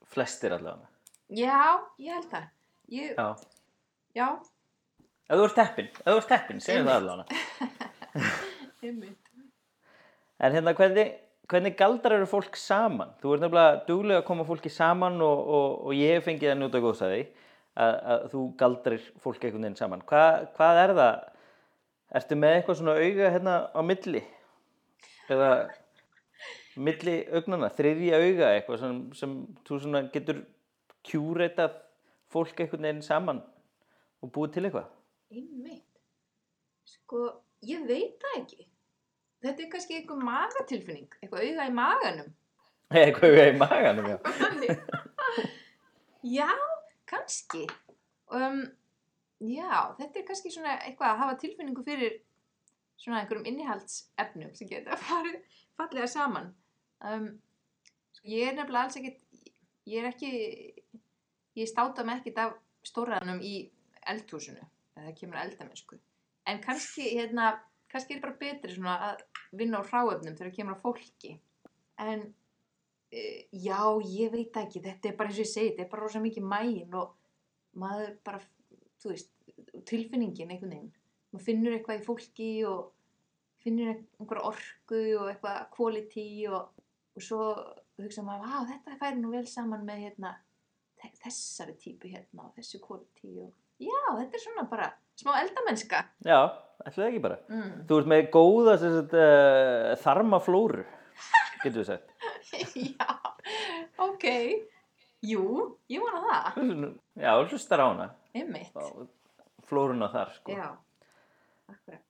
Flestir 0.10 0.56
allavega. 0.56 0.88
Já, 1.38 1.60
ég 2.02 2.16
held 2.18 2.30
það. 2.32 2.48
Ég, 2.90 3.12
Já. 3.16 3.28
já, 4.18 4.28
Ef 5.30 5.38
þú 5.38 5.44
ert 5.46 5.58
teppin, 5.60 5.90
ef 5.94 6.08
þú 6.10 6.14
ert 6.18 6.30
teppin, 6.32 6.60
segjum 6.66 6.88
það 6.90 6.96
allavega. 7.04 7.42
einmitt. 8.84 9.34
En 10.40 10.56
hérna, 10.56 10.74
hvernig, 10.74 11.12
hvernig 11.52 11.76
galdrar 11.78 12.16
eru 12.18 12.30
fólk 12.32 12.58
saman? 12.58 13.12
Þú 13.22 13.36
ert 13.36 13.44
nefnilega 13.44 13.84
duglega 13.86 14.24
að 14.24 14.28
koma 14.32 14.46
fólki 14.48 14.72
saman 14.74 15.20
og, 15.22 15.44
og, 15.46 15.76
og 15.86 15.94
ég 15.98 16.16
hef 16.18 16.26
fengið 16.30 16.54
að 16.56 16.58
njóta 16.64 16.82
góðs 16.82 17.04
að 17.06 17.14
því 17.14 17.22
að, 17.86 17.94
að 18.16 18.26
þú 18.34 18.42
galdrir 18.64 19.06
fólk 19.22 19.46
einhvern 19.46 19.68
veginn 19.68 19.78
saman. 19.84 20.02
Hva, 20.10 20.24
hvað 20.58 20.82
er 20.88 20.96
það? 20.98 21.20
Ertu 22.20 22.40
með 22.42 22.56
eitthvað 22.58 22.80
svona 22.80 22.98
auga 22.98 23.32
hérna 23.36 23.56
á 23.70 23.82
milli? 23.86 24.24
Eða 25.30 25.52
milli 26.80 27.16
augnana, 27.36 27.70
þriðja 27.76 28.22
auga 28.24 28.50
eitthvað 28.56 28.82
sem, 28.84 28.98
sem 29.20 29.36
þú 29.68 29.80
svona 29.84 30.04
getur 30.14 30.42
kjúreitað 31.08 31.78
fólk 32.32 32.60
einhvern 32.62 32.88
veginn 32.88 33.06
saman 33.06 33.44
og 34.24 34.34
búið 34.36 34.56
til 34.56 34.66
eitthvað? 34.68 34.90
Einmitt. 35.34 35.86
Sko, 36.90 37.28
ég 37.68 37.86
veit 37.90 38.18
það 38.22 38.42
ekki. 38.42 38.68
Þetta 39.44 39.64
er 39.64 39.72
kannski 39.72 40.00
einhver 40.00 40.24
magatilfinning, 40.28 41.08
eitthvað 41.22 41.46
auga 41.48 41.68
í 41.70 41.76
maganum. 41.78 42.34
Eitthvað 43.00 43.36
auga 43.36 43.44
í 43.46 43.58
maganum, 43.60 44.08
já. 44.10 44.18
Já, 46.40 46.50
kannski. 47.08 47.62
Um, 48.28 48.64
já, 49.40 49.96
þetta 49.96 50.20
er 50.20 50.26
kannski 50.28 50.52
svona 50.52 50.74
eitthvað 50.84 51.14
að 51.14 51.22
hafa 51.22 51.38
tilfinningu 51.40 51.84
fyrir 51.86 52.18
svona 53.00 53.22
einhverjum 53.22 53.48
innihaldsefnum 53.48 54.52
sem 54.58 54.68
geta 54.68 54.98
farið 55.00 55.38
fallega 55.80 56.10
saman. 56.12 56.50
Um, 57.00 57.30
ég 58.28 58.50
er 58.50 58.58
nefnilega 58.58 58.86
alls 58.88 58.98
ekkit, 59.00 59.22
ég 59.88 60.02
er 60.02 60.10
ekki, 60.10 60.32
ég 61.60 61.70
státa 61.70 62.04
mig 62.04 62.20
ekkit 62.20 62.42
af 62.44 62.58
stóraðanum 62.88 63.40
í 63.46 63.54
eldhúsinu, 64.10 64.66
það 64.98 65.16
kemur 65.20 65.42
eldamennsku. 65.44 66.00
En 66.50 66.60
kannski, 66.64 67.06
hérna, 67.16 67.54
kannski 67.92 68.18
er 68.18 68.24
bara 68.24 68.40
betri 68.42 68.76
að 68.92 69.24
vinna 69.56 69.80
á 69.80 69.88
hráöfnum 69.88 70.36
þegar 70.36 70.50
það 70.50 70.58
kemur 70.58 70.80
á 70.80 70.84
fólki. 70.84 71.34
En 72.00 72.28
uh, 72.28 73.40
já, 73.52 73.82
ég 74.10 74.36
veit 74.36 74.62
ekki, 74.64 74.84
þetta 74.84 75.12
er 75.12 75.18
bara 75.20 75.32
eins 75.32 75.40
og 75.40 75.46
ég 75.46 75.52
segi, 75.54 75.74
þetta 75.74 75.88
er 75.88 75.92
bara 75.94 76.06
rosa 76.06 76.24
mikið 76.24 76.48
mægin 76.52 77.00
og 77.00 77.16
maður 77.80 78.16
bara, 78.26 78.42
þú 79.00 79.14
veist, 79.14 79.32
tilfinningin 79.88 80.52
einhvern 80.52 80.74
veginn. 80.74 80.96
Maður 81.30 81.46
finnur 81.46 81.76
eitthvað 81.76 82.02
í 82.02 82.06
fólki 82.08 82.50
og 82.68 82.90
finnur 83.64 83.92
einhverja 83.94 84.50
orku 84.50 85.02
og 85.20 85.30
eitthvað 85.30 85.60
quality 85.76 86.30
og, 86.50 86.70
og 87.20 87.26
svo 87.26 87.40
hugsa 88.00 88.24
maður, 88.24 88.48
vá, 88.48 88.62
þetta 88.72 88.98
færi 89.02 89.20
nú 89.20 89.34
vel 89.34 89.46
saman 89.50 89.84
með 89.88 90.06
hérna, 90.08 90.32
þe- 91.02 91.16
þessari 91.26 91.76
típu 91.82 92.12
hérna 92.14 92.46
og 92.48 92.54
þessu 92.56 92.80
quality 92.84 93.34
og 93.44 93.52
já, 93.84 94.00
þetta 94.22 94.40
er 94.40 94.44
svona 94.46 94.64
bara 94.72 94.88
smá 95.20 95.34
eldamennska. 95.42 96.00
Já, 96.24 96.40
ætlaði 96.88 97.10
ekki 97.12 97.22
bara. 97.26 97.38
Mm. 97.52 97.74
Þú 97.90 97.98
ert 98.02 98.10
með 98.14 98.30
góða 98.34 98.76
uh, 99.20 99.92
þarmaflóru, 100.04 100.86
getur 101.66 101.82
við 101.84 101.90
sagt. 101.92 102.14
já, 102.96 103.10
ok, 104.08 104.26
jú, 105.28 105.44
ég 105.92 106.04
vona 106.04 106.24
það, 106.24 106.62
Já, 107.20 107.34
hlustar 107.52 107.84
á 107.84 107.88
hana, 107.92 108.10
einmitt. 108.32 108.72
á 108.72 108.84
þar, 110.16 110.32
sko. 110.40 110.56
Já, 110.56 110.70
akkurat. 111.76 112.06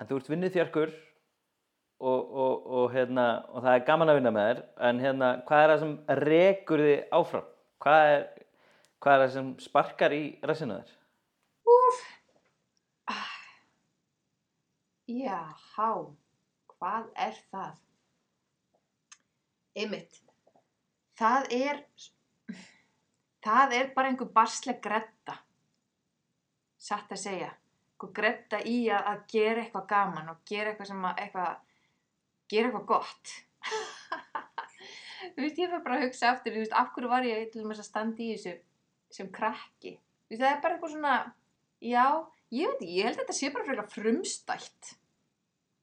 En 0.00 0.08
þú 0.08 0.16
ert 0.22 0.32
vinnið 0.32 0.56
þjarkur 0.56 0.94
og, 2.02 2.32
og, 2.44 2.66
og, 2.66 2.86
hérna, 2.92 3.26
og 3.52 3.62
það 3.62 3.76
er 3.76 3.84
gaman 3.86 4.10
að 4.10 4.18
vinna 4.18 4.32
með 4.34 4.48
þér, 4.48 4.62
en 4.88 5.02
hérna, 5.02 5.28
hvað 5.48 5.62
er 5.62 5.72
það 5.72 5.82
sem 5.82 5.92
rekur 6.22 6.82
þið 6.82 7.14
áfram? 7.18 7.52
Hvað 7.82 8.08
er, 8.14 8.24
hvað 9.02 9.14
er 9.14 9.22
það 9.22 9.36
sem 9.36 9.52
sparkar 9.62 10.16
í 10.16 10.24
rassinu 10.50 10.80
þér? 10.80 10.96
Úf. 11.76 12.02
Ah. 13.12 13.30
Já, 15.12 15.38
há. 15.76 15.88
Hvað 16.74 17.08
er 17.28 17.38
það? 17.54 17.80
Einmitt. 19.78 20.20
Það 21.18 21.50
er, 21.54 21.82
það 23.44 23.74
er 23.78 23.90
bara 23.94 24.10
einhver 24.10 24.30
barsleg 24.34 24.80
gretta. 24.82 25.38
Satt 26.82 27.12
að 27.14 27.22
segja. 27.22 27.50
Gretta 28.02 28.58
í 28.66 28.88
að 28.90 29.20
gera 29.30 29.62
eitthvað 29.62 29.84
gaman 29.92 30.32
og 30.32 30.40
gera 30.48 30.72
eitthvað 30.72 30.88
sem 30.90 31.04
að, 31.06 31.20
eitthvað, 31.22 31.71
gera 32.50 32.70
eitthvað 32.70 32.86
gott. 32.90 33.34
þú 35.34 35.44
veist, 35.44 35.58
ég 35.60 35.70
fyrir 35.70 35.84
bara 35.84 35.98
að 36.00 36.06
hugsa 36.08 36.32
aftur, 36.32 36.54
þú 36.56 36.64
veist, 36.64 36.74
af 36.76 36.90
hverju 36.94 37.10
var 37.12 37.26
ég 37.28 37.50
til 37.52 37.62
þess 37.66 37.82
að 37.84 37.88
standa 37.88 38.22
í 38.24 38.32
þessu 38.34 38.56
sem 39.12 39.30
krakki? 39.34 39.94
Þú 40.26 40.34
veist, 40.34 40.42
það 40.42 40.50
er 40.56 40.60
bara 40.64 40.76
eitthvað 40.78 40.94
svona, 40.96 41.14
Já, 41.82 42.04
ég 42.54 42.68
veit 42.70 42.82
ekki, 42.84 42.92
ég 42.94 43.06
held 43.08 43.16
að 43.16 43.22
þetta 43.24 43.34
sé 43.34 43.48
bara 43.50 43.64
frekar 43.66 43.88
frumstætt 43.90 44.90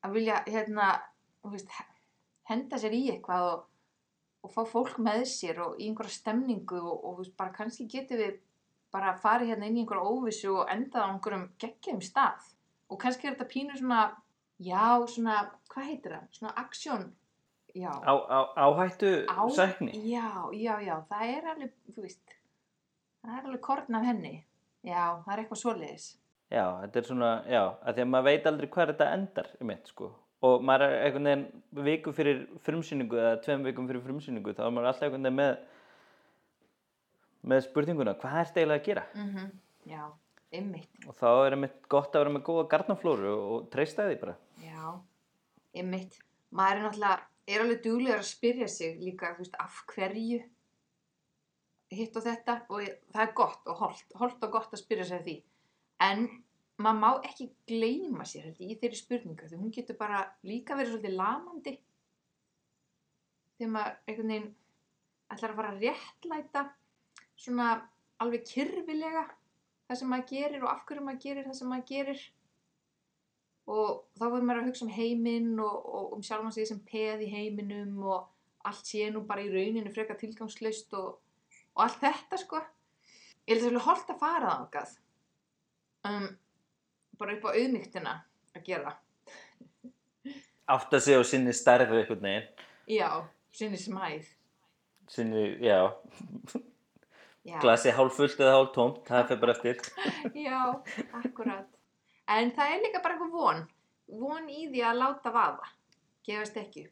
að 0.07 0.13
vilja, 0.15 0.37
hérna, 0.47 0.85
þú 1.43 1.49
veist, 1.51 1.73
he- 1.75 1.89
henda 2.53 2.79
sér 2.79 2.95
í 2.95 3.01
eitthvað 3.11 3.47
og, 3.49 3.65
og 4.47 4.53
fá 4.53 4.61
fólk 4.71 5.01
með 5.03 5.25
sér 5.27 5.59
og 5.65 5.73
í 5.75 5.89
einhverja 5.89 6.15
stemningu 6.15 6.79
og, 6.79 6.93
og 7.03 7.17
þú 7.17 7.25
veist, 7.25 7.35
bara 7.41 7.51
kannski 7.57 7.87
getum 7.91 8.21
við 8.21 8.37
bara 8.95 9.11
farið 9.19 9.51
hérna 9.51 9.67
inn 9.67 9.75
í 9.75 9.83
einhverja 9.83 10.07
óvissu 10.07 10.53
og 10.55 10.71
endað 10.71 11.03
á 11.03 11.09
einhverjum 11.11 11.43
geggjum 11.61 11.99
stað 12.01 12.47
og 12.89 13.01
kannski 13.03 13.27
er 13.27 13.35
þetta 13.35 13.49
pínu 13.51 13.75
svona, 13.77 13.99
já, 14.59 14.83
svona, 15.07 15.39
hvað 15.71 15.89
heitir 15.89 16.15
það? 16.15 16.27
Svona 16.37 16.53
aksjón, 16.63 17.03
já. 17.75 17.91
Á, 17.91 18.13
á, 18.13 18.39
áhættu 18.65 19.11
Á- 19.27 19.49
sækni? 19.55 19.91
Já, 20.11 20.49
já, 20.53 20.75
já, 20.83 20.95
það 21.09 21.35
er 21.35 21.49
alveg, 21.53 21.73
þú 21.95 22.05
veist, 22.05 22.37
það 23.23 23.37
er 23.37 23.45
alveg 23.45 23.61
korn 23.61 23.95
af 23.99 24.05
henni. 24.09 24.33
Já, 24.83 25.03
það 25.25 25.33
er 25.33 25.43
eitthvað 25.43 25.61
svoleiðis. 25.63 26.07
Já, 26.49 26.65
þetta 26.81 26.99
er 26.99 27.07
svona, 27.09 27.31
já, 27.45 27.61
að 27.85 27.95
því 27.95 28.01
að 28.05 28.11
maður 28.13 28.27
veit 28.29 28.47
aldrei 28.49 28.69
hvað 28.73 28.91
þetta 28.93 29.13
endar 29.13 29.49
um 29.61 29.73
eitt, 29.75 29.91
sko. 29.93 30.11
Og 30.41 30.61
maður 30.63 30.85
er 30.87 31.01
einhvern 31.05 31.27
veginn 31.27 31.85
viku 31.89 32.13
fyrir 32.15 32.45
frumsýningu 32.63 33.17
eða 33.19 33.41
tveim 33.43 33.65
vikum 33.67 33.89
fyrir 33.89 34.05
frumsýningu, 34.05 34.53
þá 34.55 34.63
er 34.65 34.71
maður 34.71 34.87
alltaf 34.93 35.07
einhvern 35.09 35.27
veginn 35.27 35.39
með, 35.41 35.57
með 37.51 37.65
spurninguna, 37.67 38.15
hvað 38.21 38.39
er 38.39 38.53
eiginlega 38.55 38.79
að 38.79 38.87
gera? 38.87 39.03
Mm 39.15 39.49
Já, 39.89 40.05
ymmit, 40.55 40.89
Og 41.07 41.15
þá 41.17 41.27
er 41.45 41.55
einmitt 41.55 41.81
gott 41.91 42.15
að 42.15 42.23
vera 42.23 42.33
með 42.35 42.45
góða 42.47 42.67
garnaflóru 42.71 43.33
og 43.37 43.67
treysta 43.73 44.07
því 44.09 44.19
bara. 44.21 44.35
já, 44.63 44.85
ymmit. 45.77 46.19
Maður 46.51 46.77
er 46.77 46.85
náttúrulega, 46.87 47.27
er 47.47 47.63
alveg 47.63 47.83
duglegur 47.83 48.23
að 48.23 48.29
spyrja 48.31 48.67
sig 48.67 48.97
líka, 49.03 49.33
þú 49.35 49.43
veist, 49.45 49.59
af 49.61 49.83
hverju 49.93 50.39
hitt 51.91 52.17
og 52.17 52.23
þetta 52.25 52.55
og 52.69 52.81
það 53.13 53.23
er 53.23 53.33
gott 53.37 53.69
og 53.69 53.75
holdt, 53.83 54.15
holdt 54.17 54.43
og 54.45 54.51
gott 54.53 54.73
að 54.73 54.81
spyrja 54.83 55.05
sig 55.09 55.21
því. 55.25 55.35
En 56.05 56.25
maður 56.79 56.99
má 57.01 57.09
ekki 57.29 57.49
gleyma 57.67 58.25
sér 58.25 58.45
held 58.49 58.61
ég, 58.61 58.73
í 58.73 58.79
þeirri 58.81 58.99
spurningu, 58.99 59.47
því 59.49 59.57
hún 59.61 59.71
getur 59.75 59.97
bara 59.99 60.23
líka 60.47 60.77
verið 60.77 60.95
svolítið 60.95 61.17
lamandi 61.17 61.75
þegar 63.59 63.71
maður 63.73 63.95
einhvern 64.07 64.31
veginn 64.33 64.51
ætlar 65.33 65.51
að 65.51 65.57
fara 65.59 65.71
að 65.73 65.81
réttlæta 65.83 66.63
svona 67.39 67.65
alveg 68.23 68.45
kyrfilega 68.47 69.25
það 69.89 69.99
sem 70.01 70.11
maður 70.11 70.27
gerir 70.29 70.65
og 70.65 70.71
af 70.71 70.83
hverju 70.85 71.05
maður 71.05 71.23
gerir 71.23 71.47
það 71.47 71.57
sem 71.59 71.71
maður 71.71 71.87
gerir. 71.89 72.25
Og 73.69 73.87
þá 74.17 74.23
verður 74.25 74.45
maður 74.49 74.61
að 74.61 74.67
hugsa 74.69 74.85
um 74.85 74.93
heiminn 74.93 75.49
og, 75.61 75.89
og 75.97 76.13
um 76.17 76.25
sjálfan 76.25 76.53
sig 76.53 76.69
sem 76.69 76.81
peð 76.85 77.25
í 77.25 77.31
heiminum 77.33 77.97
og 78.05 78.69
allt 78.69 78.85
sé 78.85 79.09
nú 79.13 79.23
bara 79.25 79.45
í 79.45 79.49
rauninu 79.51 79.91
frekar 79.93 80.17
tilgangslaust 80.19 80.93
og, 80.97 81.17
og 81.73 81.83
allt 81.85 82.01
þetta 82.03 82.39
sko. 82.41 82.61
Ég 83.49 83.57
held 83.57 83.65
að 83.65 83.69
það 83.69 83.79
er 83.79 83.85
holdt 83.87 84.13
að 84.13 84.21
fara 84.21 84.55
þangað. 84.55 84.95
Um, 86.09 86.27
bara 87.19 87.35
upp 87.35 87.47
á 87.49 87.55
auðmygtina 87.55 88.15
að 88.55 88.65
gera. 88.69 88.95
Átt 90.69 90.93
að 90.93 91.05
segja 91.05 91.21
á 91.21 91.25
sinni 91.25 91.53
stærðu 91.57 91.97
einhvern 91.97 92.25
veginn. 92.27 92.49
já, 92.89 93.09
sinni 93.51 93.79
smæð. 93.81 94.29
Sinni, 95.09 95.45
já, 95.65 95.89
glasi 97.63 97.93
hálf 97.95 98.15
fullt 98.19 98.39
eða 98.39 98.55
hálf 98.57 98.71
tómt, 98.75 99.01
það 99.07 99.27
fyrir 99.31 99.41
bara 99.43 99.57
eftir. 99.57 99.81
já, 100.47 100.61
akkurat. 101.23 101.67
En 102.29 102.53
það 102.55 102.75
er 102.75 102.85
líka 102.85 103.03
bara 103.03 103.17
eitthvað 103.17 103.35
von. 103.35 103.65
Von 104.19 104.49
í 104.49 104.67
því 104.69 104.85
að 104.85 105.01
láta 105.03 105.33
vaða. 105.33 105.73
Gefast 106.25 106.57
ekki 106.61 106.89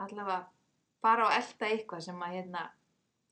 allavega 0.00 0.46
fara 1.00 1.26
og 1.28 1.34
elta 1.36 1.68
eitthvað 1.68 2.04
sem 2.04 2.22
að 2.24 2.36
hérna 2.38 2.66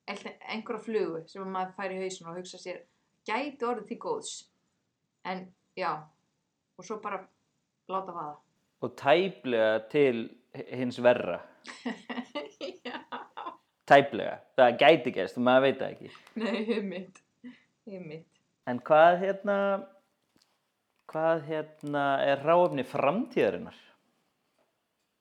einhverja 0.09 0.85
flugu 0.85 1.23
sem 1.29 1.43
að 1.45 1.51
maður 1.55 1.75
fær 1.77 1.95
í 1.95 1.99
hausin 2.03 2.31
og 2.31 2.39
hugsa 2.39 2.61
sér 2.61 2.83
gæti 3.29 3.69
orðið 3.69 3.91
til 3.91 3.99
góðs. 4.05 4.33
En 5.29 5.45
já. 5.77 5.93
Og 6.79 6.87
svo 6.87 7.01
bara 7.03 7.21
láta 7.91 8.15
vaða. 8.15 8.37
Og 8.85 8.95
tæplega 8.97 9.81
til 9.93 10.29
hins 10.55 11.01
verra. 11.03 11.41
Tæplega. 13.89 14.35
Það 14.59 14.75
gæti 14.83 15.13
gerst, 15.17 15.39
maður 15.41 15.65
veit 15.65 15.79
það 15.81 15.95
ekki. 15.95 16.11
nei, 16.43 16.59
hummitt 16.69 17.23
hummitt 17.89 18.27
En 18.69 18.81
hvað 18.85 19.15
hérna, 19.23 19.55
hvað 21.09 21.45
hérna 21.49 22.03
er 22.21 22.43
ráefni 22.45 22.85
framtíðarinnar? 22.85 23.79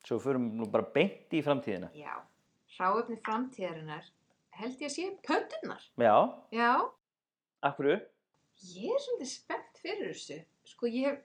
Svo 0.08 0.18
förum 0.24 0.50
nú 0.60 0.68
bara 0.72 0.88
beint 0.96 1.32
í 1.36 1.40
framtíðina. 1.44 1.90
já, 1.96 2.14
ráöfni 2.80 3.18
framtíðarinnar 3.24 4.06
held 4.58 4.82
ég 4.84 4.90
að 4.90 4.96
sé 4.96 5.08
pöttunar 5.24 5.84
Já, 6.00 6.16
já, 6.52 6.74
hverju? 7.78 7.98
Ég 8.74 8.96
er 8.96 9.04
svolítið 9.04 9.30
spennt 9.32 9.80
fyrir 9.84 10.12
þessu. 10.12 10.38
Sko 10.68 10.90
ég, 10.90 11.20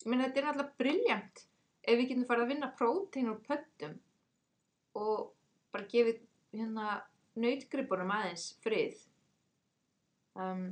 ég 0.00 0.08
meina 0.08 0.26
þetta 0.26 0.40
er 0.40 0.46
náttúrulega 0.48 0.78
briljant 0.80 1.42
ef 1.84 1.98
við 1.98 2.08
getum 2.10 2.26
farið 2.28 2.44
að 2.46 2.52
vinna 2.54 2.70
prótein 2.78 3.30
úr 3.30 3.40
pöttum 3.46 3.94
og 4.98 5.30
bara 5.74 5.86
gefið 5.92 6.22
hérna 6.54 7.00
nautgripunum 7.40 8.10
aðeins 8.14 8.50
frið 8.64 8.98
um, 10.38 10.66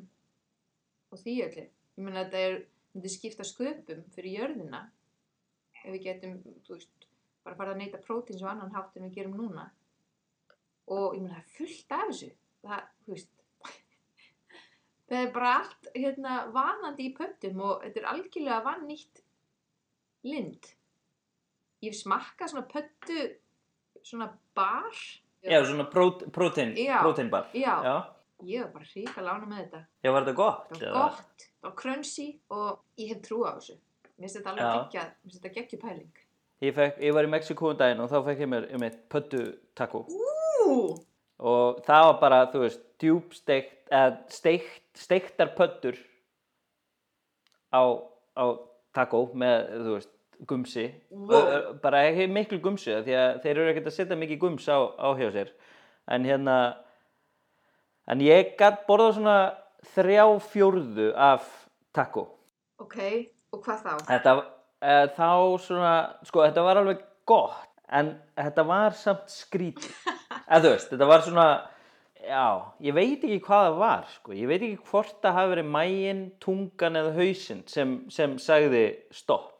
og 1.12 1.22
því 1.22 1.34
öllu. 1.46 1.66
Ég 1.98 2.06
meina 2.06 2.24
þetta 2.24 2.44
er, 2.48 2.60
myndi 2.94 3.12
skipta 3.12 3.46
sköpum 3.46 4.04
fyrir 4.14 4.40
jörðina 4.40 4.84
ef 5.84 5.90
við 5.94 6.04
getum, 6.08 6.38
þú 6.66 6.76
veist, 6.76 7.08
bara 7.46 7.58
farið 7.58 7.74
að 7.74 7.82
neyta 7.82 8.00
prótein 8.04 8.38
sem 8.40 8.50
annan 8.50 8.74
hátt 8.74 8.96
en 8.98 9.06
við 9.08 9.20
gerum 9.20 9.36
núna. 9.38 9.68
Og 10.90 11.16
ég 11.16 11.22
meina 11.22 11.38
það 11.38 11.44
er 11.44 11.54
fullt 11.56 11.94
af 11.94 12.06
þessu. 12.10 12.30
Það, 12.64 12.88
þú 13.04 13.14
veist, 13.14 13.34
Það 15.08 15.22
er 15.22 15.30
bara 15.32 15.52
allt 15.60 15.88
hérna, 15.94 16.34
vanandi 16.52 17.06
í 17.08 17.14
pöttum 17.16 17.62
og 17.64 17.84
þetta 17.84 18.02
er 18.02 18.10
algjörlega 18.10 18.64
vannýtt 18.66 19.22
lind. 20.28 20.68
Ég 21.80 21.92
hef 21.92 22.00
smakkað 22.00 22.52
svona 22.52 22.68
pöttu, 22.68 23.24
svona 24.02 24.28
bar. 24.58 25.00
Já, 25.46 25.58
svona 25.64 25.86
prót, 25.90 26.24
prótein, 26.34 26.74
próteinbar. 26.74 27.50
Já. 27.54 27.74
Já. 27.84 27.96
Ég 28.46 28.62
var 28.62 28.70
bara 28.72 28.86
hrika 28.86 29.22
lána 29.22 29.46
með 29.50 29.60
þetta. 29.64 29.80
Já, 30.02 30.10
var 30.14 30.24
þetta 30.24 30.38
gott? 30.38 30.66
Það 30.70 30.82
var 30.86 30.96
gott, 30.98 31.44
það 31.48 31.68
var 31.68 31.76
crunchy 31.80 32.26
og 32.54 32.68
ég 32.98 33.12
hef 33.12 33.22
trú 33.26 33.42
á 33.42 33.50
þessu. 33.58 33.78
Mér 34.18 34.26
finnst 34.26 34.38
þetta 34.38 34.52
alveg 34.52 34.68
geggjað, 34.68 35.08
mér 35.08 35.26
finnst 35.26 35.38
þetta 35.38 35.54
geggjur 35.56 35.82
pæling. 35.82 36.20
Ég, 36.58 36.74
fekk, 36.74 37.00
ég 37.06 37.14
var 37.14 37.26
í 37.26 37.30
Mexiko 37.30 37.70
um 37.70 37.78
daginn 37.78 38.02
og 38.02 38.10
þá 38.10 38.18
fekk 38.28 38.44
ég 38.44 38.50
mér 38.50 38.68
um 38.74 38.84
eitt 38.86 39.00
pöttu 39.10 39.42
taco. 39.78 40.04
Ú! 40.10 40.78
Og 41.38 41.82
það 41.86 42.04
var 42.08 42.16
bara, 42.22 42.38
þú 42.50 42.62
veist, 42.64 42.84
djúbsteikt, 42.98 43.76
eða 43.94 44.16
steikt, 44.34 44.86
steiktar 44.98 45.52
pöttur 45.58 45.98
á, 47.70 47.82
á 48.34 48.44
taco 48.94 49.28
með, 49.38 49.68
þú 49.84 49.98
veist, 49.98 50.14
gumsi. 50.46 50.86
Wow. 51.10 51.34
Ö, 51.34 51.72
Bara 51.82 52.04
ekki 52.08 52.26
miklu 52.30 52.60
gumsi, 52.62 52.92
af 52.94 53.06
því 53.06 53.16
að 53.18 53.40
þeir 53.44 53.54
eru 53.56 53.70
ekkert 53.72 53.90
að 53.90 53.96
setja 53.96 54.18
mikið 54.18 54.38
gums 54.44 54.68
á, 54.70 54.78
á 54.94 55.08
hjá 55.18 55.30
sér. 55.34 55.50
En 56.08 56.24
hérna, 56.28 56.58
en 58.08 58.22
ég 58.24 58.54
gætt 58.60 58.84
borðað 58.88 59.18
svona 59.18 59.38
þrjá 59.94 60.24
fjórðu 60.50 61.08
af 61.14 61.48
taco. 61.96 62.28
Ok, 62.82 62.98
og 63.52 63.64
hvað 63.64 63.82
þá? 63.84 63.92
Þetta, 64.08 64.36
uh, 64.38 65.06
þá 65.16 65.30
svona, 65.64 65.94
sko, 66.28 66.44
þetta 66.46 66.64
var 66.68 66.80
alveg 66.82 67.02
gott, 67.28 67.66
en 67.90 68.14
þetta 68.38 68.64
var 68.68 68.96
samt 68.96 69.28
skrítið. 69.32 69.92
Eða 70.48 70.62
þú 70.64 70.72
veist, 70.72 70.88
þetta 70.94 71.10
var 71.10 71.26
svona, 71.26 71.46
já, 72.24 72.46
ég 72.86 72.96
veit 72.96 73.26
ekki 73.26 73.40
hvað 73.44 73.66
það 73.66 73.78
var, 73.82 74.08
sko. 74.14 74.34
Ég 74.38 74.48
veit 74.48 74.62
ekki 74.62 74.88
hvort 74.88 75.18
það 75.24 75.38
hafi 75.40 75.52
verið 75.56 75.70
mægin, 75.76 76.24
tungan 76.40 77.00
eða 77.02 77.14
hausinn 77.18 77.62
sem, 77.68 77.94
sem 78.12 78.38
sagði 78.40 78.84
stopp. 79.12 79.57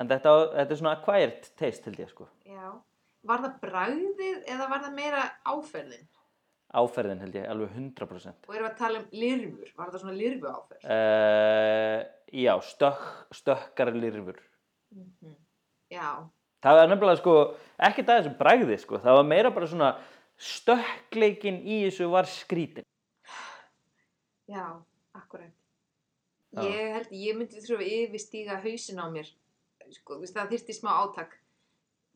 En 0.00 0.10
þetta, 0.10 0.34
þetta 0.52 0.74
er 0.74 0.80
svona 0.80 0.92
acquired 0.98 1.48
taste, 1.56 1.86
held 1.88 2.02
ég, 2.02 2.10
sko. 2.12 2.28
Já. 2.48 2.74
Var 3.26 3.42
það 3.46 3.56
bragðið 3.62 4.50
eða 4.52 4.68
var 4.70 4.84
það 4.84 4.98
meira 4.98 5.24
áferðin? 5.48 6.04
Áferðin, 6.76 7.22
held 7.24 7.38
ég, 7.38 7.46
alveg 7.48 7.72
100%. 7.78 8.46
Og 8.50 8.54
erum 8.54 8.66
við 8.66 8.72
að 8.72 8.78
tala 8.82 9.00
um 9.00 9.08
lirfur? 9.14 9.72
Var 9.78 9.90
það 9.94 10.04
svona 10.04 10.16
lirfu 10.18 10.52
áferð? 10.52 10.86
Uh, 10.96 11.98
já, 12.42 12.52
stökk, 12.68 13.08
stökkar 13.40 13.92
lirfur. 13.96 14.40
Mm 14.94 15.34
Já. 15.92 16.26
Það 16.64 16.78
var 16.80 16.88
nefnilega 16.90 17.20
sko, 17.20 17.32
ekkert 17.88 18.08
að 18.10 18.20
þessu 18.20 18.38
bragði 18.40 18.76
sko, 18.82 18.98
það 19.02 19.18
var 19.20 19.26
meira 19.28 19.52
bara 19.54 19.68
svona 19.70 19.90
stökkleikin 20.42 21.60
í 21.62 21.84
þessu 21.84 22.08
var 22.10 22.26
skrítin. 22.26 22.86
Já, 24.50 24.64
akkurat. 25.14 25.52
Já. 26.56 26.64
Ég 26.66 26.94
held, 26.96 27.12
ég 27.12 27.38
myndi 27.38 27.62
þurfa 27.62 27.84
að 27.84 27.92
yfirstíga 28.00 28.58
hausin 28.64 28.98
á 29.02 29.06
mér. 29.12 29.30
Sko, 29.94 30.18
veist, 30.22 30.34
það 30.36 30.52
þyrfti 30.54 30.76
smá 30.76 30.90
átak. 30.96 31.38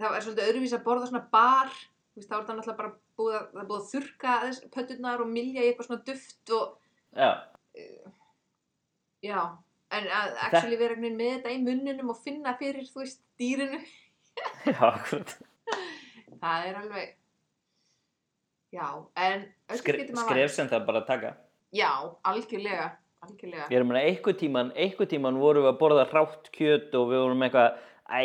Það 0.00 0.16
er 0.16 0.24
svolítið 0.26 0.50
öðruvís 0.50 0.76
að 0.76 0.84
borða 0.86 1.08
svona 1.10 1.24
bar. 1.32 1.72
Veist, 2.16 2.30
þá 2.30 2.36
er 2.38 2.46
það 2.48 2.56
náttúrulega 2.58 2.80
bara 2.80 2.92
búið 3.20 3.36
að, 3.38 3.48
búið 3.60 3.78
að 3.78 3.88
þurrka 3.90 4.36
þess 4.44 4.70
pötturnar 4.74 5.22
og 5.24 5.30
milja 5.30 5.64
í 5.64 5.70
eitthvað 5.70 5.90
svona 5.90 6.06
duft 6.08 6.54
og, 6.56 6.78
Já, 7.10 7.30
já. 9.24 9.40
En 9.90 10.06
að 10.06 10.36
actually 10.46 10.76
vera 10.78 10.94
einhvern 10.94 11.02
veginn 11.02 11.18
með 11.18 11.32
þetta 11.34 11.52
í 11.54 11.62
munninum 11.64 12.12
og 12.12 12.18
finna 12.22 12.52
fyrir, 12.58 12.86
þú 12.86 13.02
veist, 13.02 13.22
dýrinu. 13.40 13.80
já, 14.70 14.76
akkurat. 14.86 15.32
Það 16.40 16.66
er 16.68 16.76
alveg, 16.78 17.08
já, 18.76 18.86
en 19.26 19.48
skref 19.80 20.54
sem 20.54 20.70
það 20.70 20.86
bara 20.86 21.02
taka. 21.08 21.32
Já, 21.74 21.90
algjörlega, 22.30 22.86
algjörlega. 23.26 23.68
Ég 23.70 23.76
er 23.76 23.84
að 23.84 23.88
meina, 23.90 24.02
einhver 24.08 24.36
tíman, 24.38 24.72
einhver 24.78 25.08
tíman 25.10 25.38
vorum 25.40 25.66
við 25.66 25.72
að 25.72 25.78
borða 25.80 26.06
rátt 26.08 26.50
kjöt 26.54 26.94
og 26.98 27.10
við 27.10 27.22
vorum 27.24 27.44
eitthvað, 27.46 27.78
æ, 28.08 28.20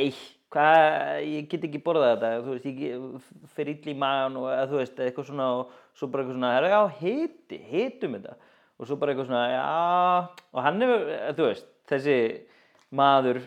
hvað, 0.55 0.81
ég 1.27 1.47
get 1.51 1.67
ekki 1.67 1.81
borðað 1.83 2.11
þetta, 2.13 2.31
þú 2.45 2.55
veist, 2.55 2.67
ég 2.85 3.49
fer 3.57 3.71
ill 3.73 3.91
í 3.91 3.97
magan 4.05 4.37
og 4.39 4.49
þú 4.71 4.79
veist, 4.79 5.01
eitthvað 5.03 5.29
svona 5.29 5.47
og 5.59 5.73
svo 5.95 6.09
bara 6.11 6.23
eitthvað 6.23 6.37
svona, 6.39 6.53
"Herra, 6.55 6.69
já, 6.69 6.81
hiti, 7.01 7.57
hitum 7.71 8.15
þetta. 8.17 8.35
Og 8.79 8.87
svo 8.87 8.95
bara 8.99 9.13
eitthvað 9.13 9.27
svona, 9.27 9.45
já, 9.51 10.29
og 10.53 10.63
hann 10.63 10.81
hefur, 10.81 11.35
þú 11.35 11.49
veist, 11.49 11.67
þessi 11.87 12.41
maður 12.91 13.41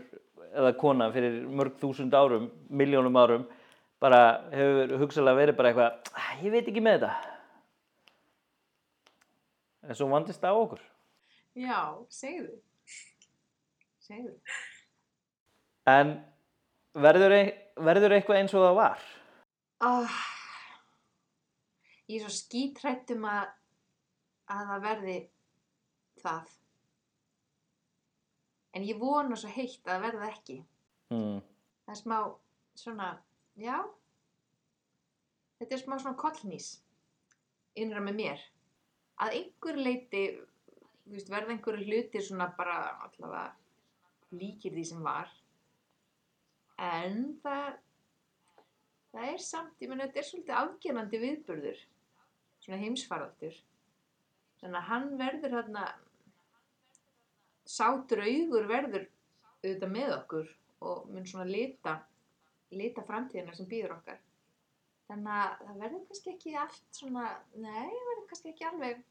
eða 0.55 0.77
kona 0.77 1.11
fyrir 1.13 1.47
mörg 1.49 1.79
þúsund 1.81 2.13
árum, 2.13 2.51
miljónum 2.71 3.17
árum, 3.17 3.47
bara 4.01 4.45
hefur 4.53 4.99
hugsalega 4.99 5.37
verið 5.37 5.57
bara 5.57 5.73
eitthvað, 5.73 5.93
"Æ, 6.15 6.45
ég 6.45 6.51
veit 6.51 6.69
ekki 6.69 6.81
með 6.81 7.01
þetta. 7.01 7.15
En 9.89 9.95
svo 9.95 10.09
vandist 10.09 10.41
það 10.41 10.55
okkur. 10.55 10.81
Já, 11.59 11.83
segðu. 12.13 12.59
Segðu. 14.05 14.35
En 15.91 16.13
verður, 16.95 17.35
verður 17.89 18.15
eitthvað 18.15 18.41
eins 18.43 18.55
og 18.55 18.67
það 18.67 18.77
var? 18.79 19.07
Ah, 19.83 20.19
ég 22.07 22.21
er 22.21 22.25
svo 22.27 22.35
skítrættum 22.37 23.27
að, 23.27 23.51
að 24.55 24.71
það 24.73 24.85
verði 24.87 25.19
það. 26.23 26.57
En 28.79 28.87
ég 28.87 29.01
vona 29.01 29.39
svo 29.39 29.51
heitt 29.51 29.81
að 29.83 29.95
það 29.95 30.05
verði 30.07 30.29
ekki. 30.29 30.59
Hmm. 31.11 31.41
Það 31.87 31.95
er 31.95 32.01
smá 32.03 32.19
svona, 32.79 33.09
já, 33.59 33.79
þetta 35.59 35.75
er 35.75 35.83
smá 35.83 35.97
svona 35.97 36.21
kollnís 36.21 36.77
innra 37.79 38.03
með 38.05 38.19
mér. 38.21 38.47
Að 39.19 39.35
einhver 39.41 39.79
leiti, 39.81 40.23
veist, 41.13 41.31
verða 41.33 41.55
einhverju 41.55 41.87
hlutir 41.89 42.25
svona 42.25 42.49
bara 42.59 42.79
allavega 43.07 43.45
líkir 44.39 44.75
því 44.75 44.85
sem 44.91 45.05
var. 45.05 45.31
En 46.79 47.23
það, 47.43 47.79
það 49.13 49.31
er 49.33 49.47
samt, 49.47 49.79
ég 49.83 49.91
meina 49.91 50.07
þetta 50.07 50.23
er 50.23 50.29
svolítið 50.29 50.59
afgerandi 50.63 51.23
viðburður 51.25 51.87
svona 52.63 52.83
heimsfaraldur 52.83 53.57
þannig 54.61 54.79
að 54.81 54.89
hann 54.91 55.09
verður 55.21 55.57
hérna 55.57 55.85
sá 57.69 57.87
draugur 58.11 58.69
verður 58.69 59.07
auðvitað 59.63 59.93
með 59.95 60.15
okkur 60.17 60.55
og 60.89 61.11
mun 61.13 61.29
svona 61.29 61.49
lita 61.49 61.99
lita 62.75 63.05
framtíðina 63.07 63.55
sem 63.57 63.69
býður 63.71 63.97
okkar 63.99 64.21
þannig 65.09 65.35
að 65.35 65.63
það 65.65 65.83
verður 65.85 66.03
kannski 66.11 66.35
ekki 66.35 66.57
allt 66.63 66.99
svona, 66.99 67.29
nei, 67.57 67.89
verður 68.11 68.27
kannski 68.31 68.53
ekki 68.53 68.69
alveg 68.69 69.05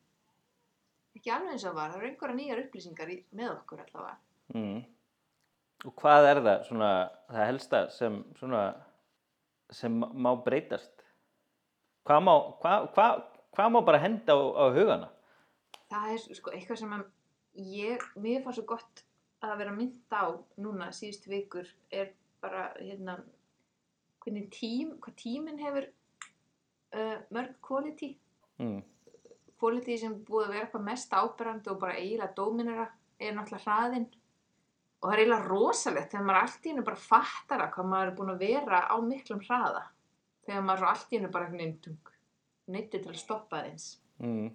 ekki 1.17 1.33
alveg 1.33 1.55
eins 1.55 1.65
og 1.67 1.75
var, 1.77 1.91
það 1.91 2.01
eru 2.01 2.09
einhverja 2.11 2.37
nýjar 2.37 2.61
upplýsingar 2.65 3.11
í, 3.13 3.17
með 3.35 3.53
okkur 3.57 3.83
allavega 3.85 4.17
Mm. 4.55 4.77
Og 5.85 5.93
hvað 5.99 6.25
er 6.29 6.39
það 6.39 6.61
svona 6.69 6.91
það 7.27 7.47
helsta 7.49 7.79
sem 7.91 8.13
svona 8.39 8.61
sem 9.75 9.97
má 9.99 10.29
breytast? 10.45 11.03
Hvað 12.07 12.21
má, 12.23 12.31
hvað, 12.61 12.85
hvað, 12.95 13.19
hvað 13.57 13.73
má 13.75 13.79
bara 13.89 13.99
henda 13.99 14.31
á, 14.31 14.39
á 14.39 14.65
hugana? 14.71 15.09
það 15.91 16.13
er 16.13 16.37
sko 16.39 16.53
eitthvað 16.55 16.79
sem 16.79 16.95
ég, 17.71 18.05
mér 18.15 18.43
fannst 18.45 18.61
svo 18.61 18.65
gott 18.71 19.03
að 19.43 19.57
vera 19.61 19.75
mynd 19.75 19.99
á 20.15 20.31
núna 20.63 20.89
síðust 20.95 21.27
vikur 21.27 21.67
er 21.91 22.13
bara 22.43 22.69
hérna 22.79 23.19
hvernig 24.23 24.47
tím, 24.51 24.95
hvað 25.03 25.15
tíminn 25.21 25.59
hefur 25.61 25.89
uh, 26.95 27.17
mörg 27.31 27.59
quality 27.61 28.15
Mm. 28.57 28.79
Quality 29.59 29.97
sem 29.97 30.15
búið 30.27 30.47
að 30.47 30.53
vera 30.55 30.67
eitthvað 30.67 30.87
mest 30.87 31.13
áberandi 31.17 31.73
og 31.73 31.81
bara 31.81 31.97
eiginlega 31.97 32.37
dóminera 32.37 32.87
er 33.17 33.35
náttúrulega 33.35 33.65
hraðinn 33.65 34.07
og 34.07 35.07
það 35.07 35.13
er 35.13 35.21
eiginlega 35.23 35.51
rosalegt 35.51 36.11
þegar 36.11 36.27
maður 36.27 36.41
allt 36.41 36.65
í 36.65 36.73
hennu 36.73 36.87
bara 36.87 37.05
fattar 37.07 37.63
að 37.63 37.71
hvað 37.75 37.91
maður 37.93 38.11
er 38.11 38.17
búin 38.19 38.33
að 38.33 38.43
vera 38.45 38.81
á 38.89 38.95
miklum 39.05 39.45
hraða 39.45 39.85
þegar 40.47 40.67
maður 40.69 40.89
allt 40.91 41.13
í 41.13 41.19
hennu 41.19 41.31
bara 41.33 41.47
einhvern 41.47 41.63
veginn 41.63 41.79
tung 41.85 42.13
neyttu 42.67 43.01
til 43.01 43.13
að 43.13 43.21
stoppa 43.21 43.63
þeins 43.65 43.87
Mm. 44.17 44.49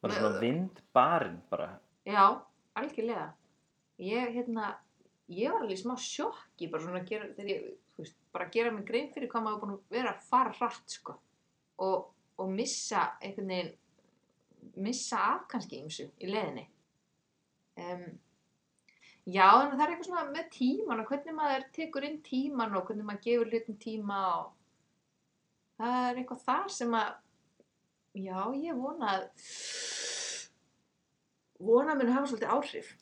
Bara 0.00 0.14
svona 0.14 0.40
vindbarinn 0.40 1.40
bara. 1.50 1.72
Já, 2.06 2.40
algjörlega. 2.78 3.32
Ég, 3.98 4.30
hérna, 4.36 4.76
ég 5.34 5.52
var 5.52 5.64
alveg 5.64 5.80
smá 5.80 5.96
sjokki 6.00 6.70
bara 6.70 6.84
svona 6.84 7.02
að 7.02 7.10
gera, 7.10 7.28
ég, 7.48 7.66
veist, 7.98 8.16
bara 8.32 8.46
að 8.46 8.54
gera 8.54 8.72
mig 8.74 8.86
grein 8.88 9.10
fyrir 9.14 9.30
hvað 9.32 9.44
maður 9.44 9.60
búin 9.64 9.74
að 9.74 9.96
vera 9.98 10.14
fara 10.28 10.54
hratt, 10.54 10.86
sko. 10.94 11.18
Og, 11.84 12.06
og 12.38 12.52
missa 12.54 13.08
einhvern 13.18 13.52
veginn, 13.52 13.74
missa 14.82 15.20
af 15.34 15.46
kannski 15.52 15.82
ymsu 15.82 16.08
í 16.22 16.30
leðinni. 16.30 16.64
Um, 17.78 18.04
já, 19.28 19.46
að 19.46 19.74
það 19.74 19.82
er 19.84 19.92
eitthvað 19.92 20.08
svona 20.08 20.24
með 20.32 20.48
tíman 20.54 21.02
og 21.02 21.10
hvernig 21.12 21.36
maður 21.36 21.66
tekur 21.76 22.06
inn 22.08 22.20
tíman 22.26 22.76
og 22.78 22.88
hvernig 22.88 23.06
maður 23.06 23.24
gefur 23.26 23.52
hlutum 23.52 23.78
tíma 23.82 24.22
og 24.38 24.48
það 25.78 25.98
er 26.00 26.22
eitthvað 26.22 26.44
þar 26.46 26.72
sem 26.74 26.96
að, 26.98 27.12
já, 28.18 28.40
ég 28.58 28.80
vona 28.82 29.14
að, 29.14 29.28
vona 31.62 31.94
að 31.94 32.02
muni 32.02 32.16
hafa 32.16 32.32
svolítið 32.32 32.56
áhrif. 32.56 32.92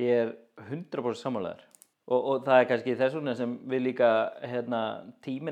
Ég 0.00 0.22
er 0.24 0.34
100% 0.68 1.20
sammálaður. 1.20 1.66
Og, 2.10 2.18
og 2.18 2.44
það 2.46 2.60
er 2.60 2.68
kannski 2.72 2.96
þess 2.98 3.16
vegna 3.16 3.36
sem 3.38 3.52
við 3.70 3.84
líka 3.84 4.10
hérna, 4.42 4.82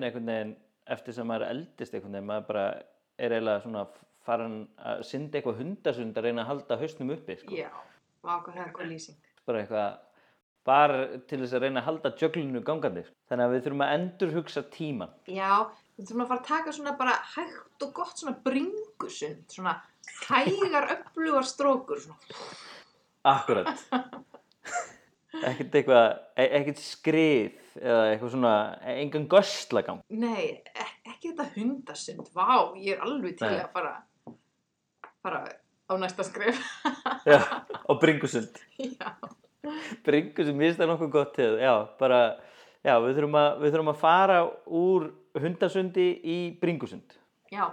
einhvern 0.09 0.31
veginn 0.33 0.55
eftir 0.89 1.15
sem 1.15 1.29
maður 1.29 1.53
eldist 1.53 1.95
veginn, 1.95 2.25
maður 2.27 2.47
bara 2.49 2.65
er 3.19 3.35
eiginlega 3.35 3.63
svona 3.63 3.85
farin 4.29 4.59
að 4.85 5.01
synda 5.09 5.39
eitthvað 5.39 5.63
hundasund 5.63 6.19
að 6.21 6.29
reyna 6.29 6.45
að 6.45 6.51
halda 6.53 6.79
hausnum 6.83 7.15
uppi, 7.15 7.39
sko. 7.41 7.57
Já, 7.57 7.71
er 8.29 8.63
eitthvað 8.67 8.93
lýsing. 8.93 9.19
Bara 9.49 9.63
eitthvað, 9.63 9.99
bara 10.69 11.03
til 11.31 11.41
þess 11.43 11.57
að 11.57 11.65
reyna 11.65 11.83
að 11.83 11.89
halda 11.89 12.15
jöglinu 12.21 12.63
gangandi. 12.67 13.05
Þannig 13.31 13.47
að 13.47 13.55
við 13.55 13.67
þurfum 13.67 13.85
að 13.87 13.95
endur 13.99 14.35
hugsa 14.37 14.65
tíman. 14.75 15.15
Já, 15.33 15.53
við 15.97 16.11
þurfum 16.11 16.25
að 16.25 16.33
fara 16.33 16.43
að 16.43 16.51
taka 16.53 16.77
svona 16.77 16.97
bara 17.01 17.17
hægt 17.35 17.87
og 17.89 17.95
gott 17.97 18.21
svona 18.21 18.37
bringusund, 18.45 19.47
svona 19.53 19.79
hægar 20.29 20.91
öflugar 20.97 21.49
strókur, 21.49 22.03
svona. 22.05 22.19
Akkurat. 23.29 23.85
ekkert 25.49 25.75
eitthvað, 25.81 26.07
e- 26.37 26.51
ekkert 26.59 26.81
skrið 26.83 27.59
eða 27.79 28.05
eitthvað 28.13 28.33
svona, 28.35 28.55
engan 28.95 29.27
göstlagang. 29.31 30.01
Nei, 30.11 30.63
ek 30.75 30.99
ekki 31.19 31.33
þetta 31.33 31.47
hundasund, 31.57 32.31
vá, 32.35 32.75
ég 32.79 32.97
er 32.97 33.05
alveg 33.05 33.39
til 33.39 33.49
Nei. 33.51 33.61
að 33.63 33.73
fara, 33.75 33.95
fara 35.29 35.43
á 35.89 35.93
næsta 36.01 36.25
skref. 36.27 36.59
Já, 37.29 37.39
og 37.91 38.01
bringusund. 38.03 38.59
Já, 38.81 39.13
Bringusund, 40.07 40.57
mér 40.57 40.71
finnst 40.73 40.81
það 40.81 40.89
nokkuð 40.95 41.11
gott 41.13 41.33
til. 41.37 41.55
Já, 41.61 41.73
bara, 42.01 42.19
já, 42.87 42.95
við 43.05 43.17
þurfum 43.19 43.35
að, 43.41 43.49
við 43.63 43.73
þurfum 43.75 43.91
að 43.93 43.99
fara 44.03 44.37
úr 44.79 45.09
hundasundi 45.39 46.07
í 46.25 46.39
bringusund. 46.63 47.17
já, 47.53 47.67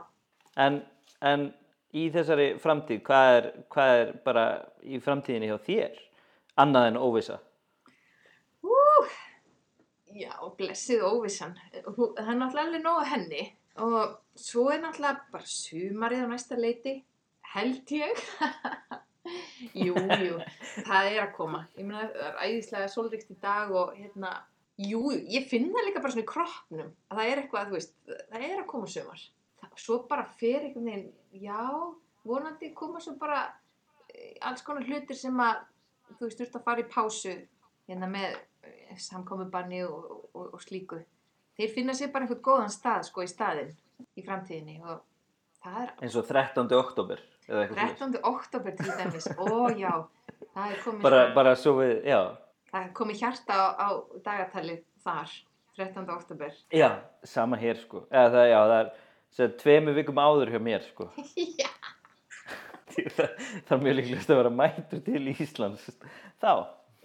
En, 0.60 0.82
en 1.22 1.49
í 1.95 2.06
þessari 2.12 2.49
framtíð, 2.64 3.01
hvað 3.08 3.30
er, 3.38 3.47
hvað 3.72 3.93
er 4.01 4.12
bara 4.26 4.45
í 4.84 4.99
framtíðinni 5.03 5.49
hjá 5.51 5.58
þér? 5.68 5.97
Annað 6.64 6.88
en 6.93 6.99
óvisa. 7.03 7.38
já, 10.16 10.32
blessið 10.58 11.01
óvissan. 11.03 11.56
Hú- 11.86 12.14
Það 12.16 12.30
er 12.32 12.38
náttúrulega 12.39 12.66
alveg 12.70 12.84
nóg 12.86 12.99
að 13.01 13.10
henni 13.12 13.41
og 13.84 14.14
svo 14.39 14.70
er 14.72 14.80
náttúrulega 14.80 15.26
bara 15.34 15.43
sumarið 15.43 16.24
á 16.24 16.28
næsta 16.32 16.56
leiti, 16.60 16.93
held 17.56 17.95
ég. 17.95 18.22
jú, 19.86 19.95
jú, 19.95 20.39
það 20.86 21.10
er 21.12 21.22
að 21.24 21.32
koma. 21.38 21.64
Ég 21.80 21.88
meina, 21.88 22.08
það 22.12 22.28
er 22.28 22.41
æðislega 22.45 22.91
sólríkt 22.93 23.32
í 23.34 23.38
dag 23.41 23.74
og 23.74 23.95
hérna, 23.97 24.34
jú, 24.82 25.01
ég 25.32 25.47
finn 25.49 25.72
það 25.74 25.88
líka 25.89 26.03
bara 26.03 26.16
svona 26.16 26.26
í 26.26 26.32
kroppnum 26.32 26.91
að 26.91 27.20
það 27.20 27.32
er 27.32 27.41
eitthvað, 27.43 27.70
þú 27.70 27.78
veist, 27.80 27.95
það 28.12 28.47
er 28.49 28.58
að 28.60 28.68
koma 28.74 28.91
sumar. 28.91 29.24
Það, 29.62 29.78
svo 29.86 29.99
bara 30.10 30.28
fer 30.41 30.68
einhvern 30.68 30.91
veginn, 30.91 31.08
já, 31.45 31.64
vonandi 32.26 32.72
koma 32.78 33.01
svo 33.03 33.16
bara 33.22 33.41
eh, 34.12 34.36
alls 34.45 34.66
konar 34.66 34.86
hlutir 34.86 35.18
sem 35.20 35.41
að, 35.41 35.64
þú 36.18 36.28
veist, 36.28 36.39
þú 36.39 36.47
ert 36.47 36.60
að 36.60 36.70
fara 36.70 36.86
í 36.86 36.89
pásu 36.91 37.36
hérna 37.89 38.10
með 38.12 38.38
eh, 38.68 38.95
samkomubanni 39.08 39.84
og, 39.88 40.30
og, 40.34 40.53
og 40.58 40.64
slíku. 40.64 41.01
Þeir 41.56 41.72
finna 41.72 41.95
sér 41.95 42.12
bara 42.12 42.28
einhvern 42.28 42.43
góðan 42.43 42.74
stað, 42.74 43.08
sko, 43.08 43.24
í 43.24 43.32
staðinn 43.32 43.72
í 44.20 44.24
framtíðinni 44.26 44.82
og 44.84 45.06
það 45.64 45.78
er 45.86 45.93
Eins 46.03 46.18
og 46.20 46.28
13. 46.28 46.68
oktober. 46.76 47.22
Eða 47.50 47.64
eitthvað 47.64 47.80
svoleiðis. 47.80 48.00
13. 48.00 48.20
oktober 48.32 48.76
til 48.80 48.91
dæmis, 49.00 49.28
ó 49.38 49.50
já, 49.78 49.93
það 50.56 50.72
er 50.72 50.80
komið, 50.86 51.02
Bara, 51.06 51.22
bara 51.36 51.56
svo 51.60 51.74
við, 51.80 51.93
já. 52.10 52.20
það 52.72 52.80
er 52.84 52.93
komið 53.00 53.20
hjarta 53.24 53.58
á, 53.60 53.66
á 53.76 53.88
dagatalið 54.26 54.82
þar, 55.06 55.36
13. 55.76 56.10
oktober. 56.16 56.54
Já, 56.72 56.89
sama 57.28 57.58
hér 57.60 57.78
sko. 57.84 58.06
Eða 58.12 58.32
það, 58.38 58.48
já, 58.54 58.60
það 58.72 58.80
er 58.80 58.91
sem 59.36 59.56
tveimu 59.60 59.93
vikum 59.98 60.22
áður 60.24 60.54
hjá 60.56 60.62
mér 60.64 60.86
sko. 60.88 61.10
já, 61.62 61.70
það, 62.96 63.30
það 63.68 63.74
er 63.78 63.82
mjög 63.84 63.98
líklegast 64.00 64.32
að 64.32 64.39
vera 64.41 64.54
mætur 64.62 65.02
til 65.06 65.22
Íslands 65.34 65.88
þá. 66.41 66.52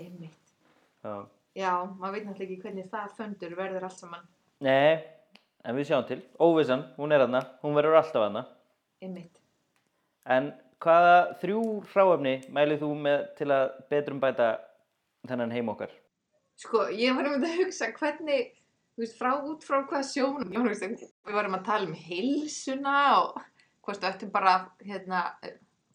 einmitt. 0.01 0.36
Já. 1.05 1.14
Já, 1.59 1.72
maður 1.99 2.14
veit 2.14 2.26
náttúrulega 2.28 2.47
ekki 2.47 2.62
hvernig 2.62 2.86
það 2.93 3.14
föndur 3.18 3.55
verður 3.59 3.86
allt 3.88 3.99
saman, 3.99 4.26
Nei, 4.62 5.01
en 5.66 5.74
við 5.76 5.88
sjáum 5.88 6.05
til. 6.07 6.20
Óvissan, 6.38 6.84
hún 7.01 7.11
er 7.16 7.24
aðna, 7.24 7.41
hún 7.64 7.74
verður 7.74 7.97
alltaf 7.99 8.22
aðna. 8.28 8.45
einmitt. 9.03 9.39
En 10.28 10.52
hvaða 10.80 11.16
þrjú 11.40 11.62
hráefni 11.92 12.34
mælið 12.52 12.82
þú 12.84 12.90
með 13.04 13.24
til 13.38 13.48
að 13.54 13.66
betrum 13.92 14.20
bæta 14.20 14.50
þennan 15.28 15.52
heim 15.54 15.70
okkar? 15.72 15.92
Sko, 16.60 16.86
ég 16.92 17.16
var 17.16 17.28
um 17.30 17.44
að 17.44 17.56
hugsa 17.62 17.90
hvernig, 17.96 18.52
þú 18.94 19.04
veist, 19.04 19.16
frá 19.16 19.30
út 19.38 19.64
frá 19.64 19.80
hvað 19.88 20.06
sjónum, 20.10 20.52
ég 20.52 20.60
var 20.60 20.72
að 20.74 20.74
hugsa, 20.76 21.10
við 21.28 21.38
varum 21.38 21.56
að 21.56 21.66
tala 21.68 21.88
um 21.88 21.96
heilsuna 21.96 22.96
og 23.20 23.42
hvort 23.86 24.02
við 24.02 24.08
ættum 24.10 24.32
bara, 24.34 24.54
hérna, 24.84 25.22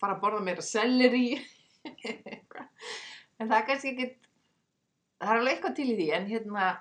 fara 0.01 0.17
að 0.17 0.21
borða 0.23 0.43
meira 0.45 0.65
selleri, 0.65 1.37
en 3.39 3.45
það 3.45 3.57
er 3.59 3.67
kannski 3.69 3.93
ekki, 3.93 4.09
það 5.21 5.31
er 5.31 5.41
alveg 5.41 5.53
eitthvað 5.53 5.77
til 5.79 5.87
í 5.87 5.97
því, 5.99 6.07
en 6.17 6.29
hérna, 6.31 6.71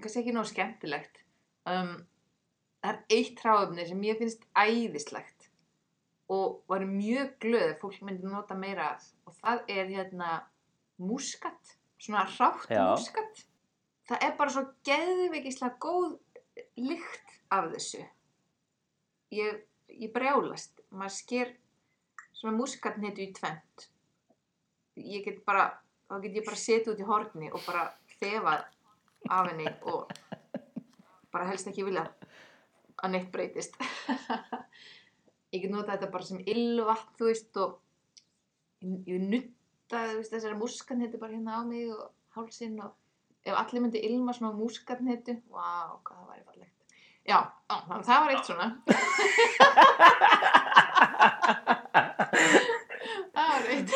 kannski 0.00 0.24
ekki 0.24 0.34
nóg 0.34 0.50
skemmtilegt. 0.50 1.22
Um, 1.70 1.94
það 2.82 2.90
er 2.96 3.18
eitt 3.18 3.44
hráöfni 3.44 3.86
sem 3.86 4.02
ég 4.08 4.18
finnst 4.18 4.46
æðislegt 4.58 5.39
og 6.30 6.62
var 6.70 6.84
mjög 6.86 7.34
glöð 7.42 7.72
fólk 7.82 8.02
myndi 8.06 8.28
nota 8.30 8.54
meira 8.54 8.92
af 8.94 9.06
og 9.26 9.34
það 9.40 9.62
er 9.74 9.88
hérna 9.90 10.30
múskat, 11.00 11.76
svona 11.98 12.24
hrátt 12.24 12.68
Já. 12.70 12.84
múskat. 12.94 13.46
Það 14.08 14.24
er 14.26 14.36
bara 14.36 14.52
svo 14.54 14.64
geðveikislega 14.84 15.78
góð 15.80 16.18
lykt 16.76 17.34
af 17.50 17.70
þessu. 17.72 18.02
Ég, 19.34 19.62
ég 19.88 20.12
brjálast, 20.12 20.82
maður 20.90 21.16
sker 21.16 21.52
svona 22.34 22.56
múskatnetu 22.58 23.24
í 23.24 23.30
tvent. 23.36 23.86
Ég 24.98 25.24
get 25.24 25.44
bara, 25.46 25.70
þá 26.10 26.18
get 26.24 26.40
ég 26.40 26.46
bara 26.46 26.58
setið 26.58 26.94
út 26.94 27.02
í 27.02 27.08
horni 27.08 27.50
og 27.50 27.62
bara 27.66 27.86
þefað 28.18 28.66
af 29.30 29.50
henni 29.50 29.70
og 29.88 30.10
bara 31.30 31.46
helst 31.48 31.70
ekki 31.70 31.86
vilja 31.86 32.08
að 33.00 33.14
neitt 33.14 33.30
breytist. 33.32 33.78
ég 35.50 35.64
get 35.64 35.72
notað 35.72 35.96
þetta 35.96 36.12
bara 36.14 36.28
sem 36.28 36.40
ylvatn, 36.46 37.14
þú 37.18 37.24
veist, 37.30 37.52
og 37.60 37.70
ég, 38.84 38.96
ég 39.10 39.20
nutta 39.24 39.98
veist, 40.16 40.32
þessari 40.32 40.58
múskatnetu 40.60 41.20
bara 41.20 41.34
hérna 41.34 41.58
á 41.58 41.62
mig 41.66 41.90
og 41.90 42.10
hálsinn 42.36 42.76
og 42.84 42.90
ef 43.44 43.54
allir 43.56 43.82
myndi 43.84 44.00
ilma 44.06 44.32
svona 44.36 44.52
múskatnetu, 44.56 45.32
vá, 45.50 45.96
hvað 46.04 46.18
það 46.18 46.28
væri 46.34 46.44
fallegt. 46.46 46.76
Já, 47.28 47.38
á, 47.68 47.76
það 48.06 48.18
var 48.20 48.30
eitt 48.34 48.46
svona. 48.48 48.66
það 53.34 53.48
var 53.50 53.64
eitt. 53.74 53.90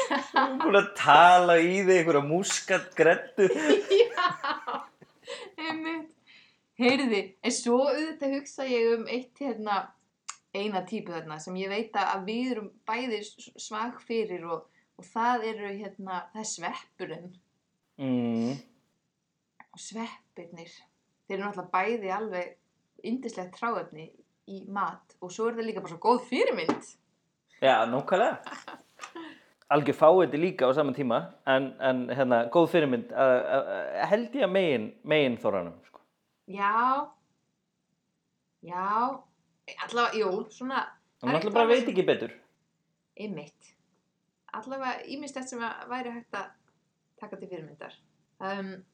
Búin 0.64 0.80
að 0.80 0.90
tala 0.98 1.55
í 1.61 1.76
þig 1.86 1.96
einhverja 2.00 2.24
múskat 2.26 2.86
grettu. 2.98 3.44
Já, 4.02 4.26
einmitt. 5.61 6.11
Heyrði, 6.74 7.20
en 7.46 7.52
svo 7.55 7.76
auðvitað 7.86 8.32
hugsa 8.34 8.64
ég 8.66 8.96
um 8.96 9.05
eitt 9.07 9.38
hérna, 9.38 9.74
eina 10.55 10.84
típu 10.86 11.12
þarna 11.12 11.38
sem 11.42 11.57
ég 11.59 11.68
veit 11.72 11.96
að 11.98 12.24
við 12.28 12.50
erum 12.55 12.68
bæði 12.86 13.20
svag 13.61 14.00
fyrir 14.07 14.44
og, 14.46 14.66
og 14.98 15.07
það 15.09 15.46
eru 15.50 15.72
hérna, 15.78 16.22
það 16.34 16.44
er 16.44 16.50
sveppurinn 16.57 17.32
Mm. 17.94 18.57
og 19.70 19.78
sveppirnir. 19.78 20.72
Þeir 21.28 21.36
eru 21.36 21.44
náttúrulega 21.44 21.70
bæði 21.70 22.09
alveg 22.11 22.48
yndislegt 23.07 23.55
tráefni 23.55 24.09
í 24.50 24.64
mat 24.66 25.14
og 25.22 25.30
svo 25.30 25.46
er 25.46 25.55
það 25.61 25.68
líka 25.68 25.82
bara 25.84 25.92
svo 25.92 26.00
góð 26.02 26.24
fyrirmynd. 26.26 26.88
Já, 27.62 27.76
nákvæmlega. 27.86 28.40
Algjör 29.74 29.96
fáiði 29.96 30.40
líka 30.42 30.66
á 30.66 30.74
saman 30.74 30.94
tíma, 30.94 31.20
en, 31.46 31.70
en 31.80 32.02
hérna, 32.11 32.42
góð 32.52 32.66
fyrirmynd, 32.74 33.14
að, 33.14 33.34
að, 33.57 33.70
að, 33.76 34.02
held 34.11 34.34
ég 34.40 34.44
að 34.48 34.52
megin, 34.59 34.88
megin 35.14 35.38
þóranum, 35.40 35.78
sko. 35.86 36.02
Já, 36.50 36.74
já, 38.66 38.90
allavega, 39.87 40.19
jú, 40.19 40.31
svona, 40.53 40.83
Hann 41.23 41.35
eitthvað 41.39 41.55
bara 41.55 41.69
veit 41.71 41.85
sem- 41.85 41.93
ekki 41.95 42.07
betur. 42.07 42.33
einmitt. 43.17 43.71
Allavega 44.53 45.05
ímislegt 45.07 45.49
sem 45.49 45.61
að 45.61 45.89
væri 45.89 46.11
hægt 46.12 46.35
að 46.35 46.51
taka 47.21 47.37
til 47.37 47.49
fyrirmyndar. 47.49 47.95
Um, 48.41 48.85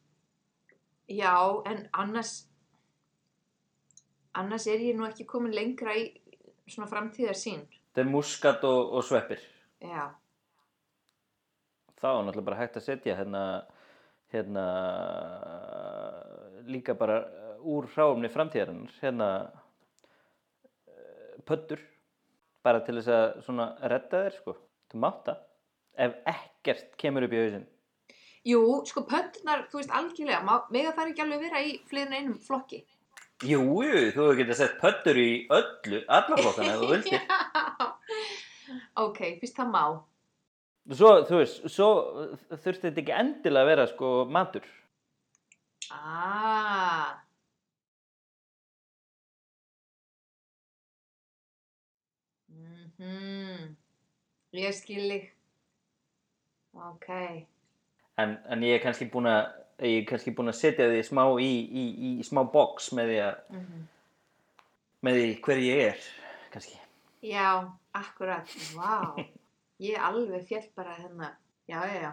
já, 1.09 1.35
en 1.66 1.89
annars, 1.93 2.47
annars 4.35 4.66
er 4.66 4.79
ég 4.79 4.97
nú 4.97 5.07
ekki 5.09 5.27
komin 5.27 5.53
lengra 5.57 5.95
í 5.97 6.21
svona 6.68 6.89
framtíðar 6.89 7.35
sín. 7.37 7.66
Þetta 7.91 8.01
er 8.05 8.11
muskat 8.12 8.64
og, 8.64 8.93
og 8.95 9.03
sveppir. 9.05 9.41
Já, 9.83 10.11
þá 12.01 12.07
er 12.07 12.25
náttúrulega 12.25 12.45
bara 12.45 12.61
hægt 12.61 12.77
að 12.77 12.87
setja 12.87 13.16
hérna, 13.18 13.43
hérna 14.33 14.64
líka 16.71 16.95
bara 16.95 17.25
úr 17.61 17.89
hráumni 17.95 18.29
framtíðarinnar 18.33 18.93
hérna 19.03 19.29
pöddur 21.51 21.82
bara 22.64 22.80
til 22.86 22.96
þess 23.01 23.12
að 23.18 23.42
svona 23.46 23.66
redda 23.92 24.22
þér 24.24 24.38
sko 24.38 24.57
þú 24.92 25.03
mátt 25.05 25.28
það 25.28 25.44
ef 26.07 26.16
ekkert 26.34 26.96
kemur 27.01 27.26
upp 27.26 27.34
í 27.36 27.42
hausinn 27.42 27.66
jú, 28.48 28.61
sko 28.88 29.03
pöntunar, 29.05 29.66
þú 29.68 29.82
veist 29.82 29.90
algjörlega, 29.92 30.57
mega 30.72 30.94
það 30.96 31.11
ekki 31.12 31.22
alveg 31.26 31.42
vera 31.44 31.61
í 31.61 31.74
fleiri 31.90 32.07
en 32.09 32.14
einum 32.16 32.38
flokki. 32.40 32.78
Jú, 33.44 33.61
þú 33.61 34.22
hefur 34.22 34.38
getað 34.38 34.57
sett 34.62 34.78
pöddur 34.80 35.18
í 35.20 35.26
öllu, 35.53 36.01
alla 36.09 36.38
flokkana 36.40 36.72
ef 36.72 36.80
þú 36.80 36.88
vildir. 36.94 37.20
Ok, 39.05 39.20
fyrst 39.42 39.61
það 39.61 39.68
má. 39.74 39.82
Svo, 40.96 41.11
þú 41.28 41.40
veist, 41.42 41.61
svo 41.68 41.88
þurfti 42.48 42.86
þetta 42.88 43.03
ekki 43.05 43.16
endilega 43.20 43.66
að 43.66 43.70
vera 43.74 43.86
sko 43.92 44.12
matur 44.38 44.64
Ah. 45.90 46.80
Mhm. 53.01 53.70
Ég 54.61 54.74
skil 54.74 55.05
þig. 55.07 55.30
Ok. 56.74 57.09
en, 58.20 58.36
en 58.46 58.62
ég 58.62 58.76
er 58.76 58.82
kannski 58.84 59.07
búin 59.11 60.51
að 60.53 60.59
setja 60.59 60.86
því 60.90 61.01
smá 61.07 61.24
í, 61.40 61.48
í, 61.64 61.84
í, 62.09 62.11
smá 62.26 62.44
box 62.53 62.92
með 62.94 63.11
því 63.11 63.18
að 63.24 63.40
Mm 63.55 63.88
með 65.01 65.16
því 65.16 65.28
hver 65.44 65.61
ég 65.64 65.82
er 65.90 66.07
kannski 66.53 66.78
Já, 67.20 67.68
akkurat. 67.92 68.48
Vá. 68.72 69.12
Ég 69.80 70.01
alveg 70.01 70.46
fjall 70.48 70.66
bara 70.76 70.94
hérna. 70.96 71.34
Já, 71.68 71.82
já, 71.84 71.98
já. 72.01 72.12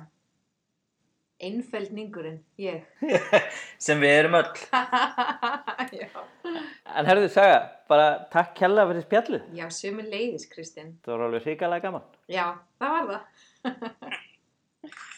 Einfeldningurinn, 1.37 2.39
ég. 2.57 2.81
Sem 3.85 3.99
við 4.01 4.13
erum 4.23 4.37
öll. 4.39 4.61
en 6.97 7.09
herðu 7.09 7.27
saga, 7.29 7.59
bara 7.91 8.07
takk 8.33 8.57
hella 8.65 8.87
fyrir 8.89 9.05
spjallu. 9.05 9.39
Já, 9.57 9.65
sömu 9.73 10.03
leiðis, 10.07 10.47
Kristinn. 10.49 10.95
Það 11.05 11.13
var 11.13 11.21
alveg 11.27 11.45
hrikalega 11.45 11.85
gaman. 11.85 12.05
Já, 12.31 12.45
það 12.81 12.91
var 12.97 13.05
það. 13.13 13.23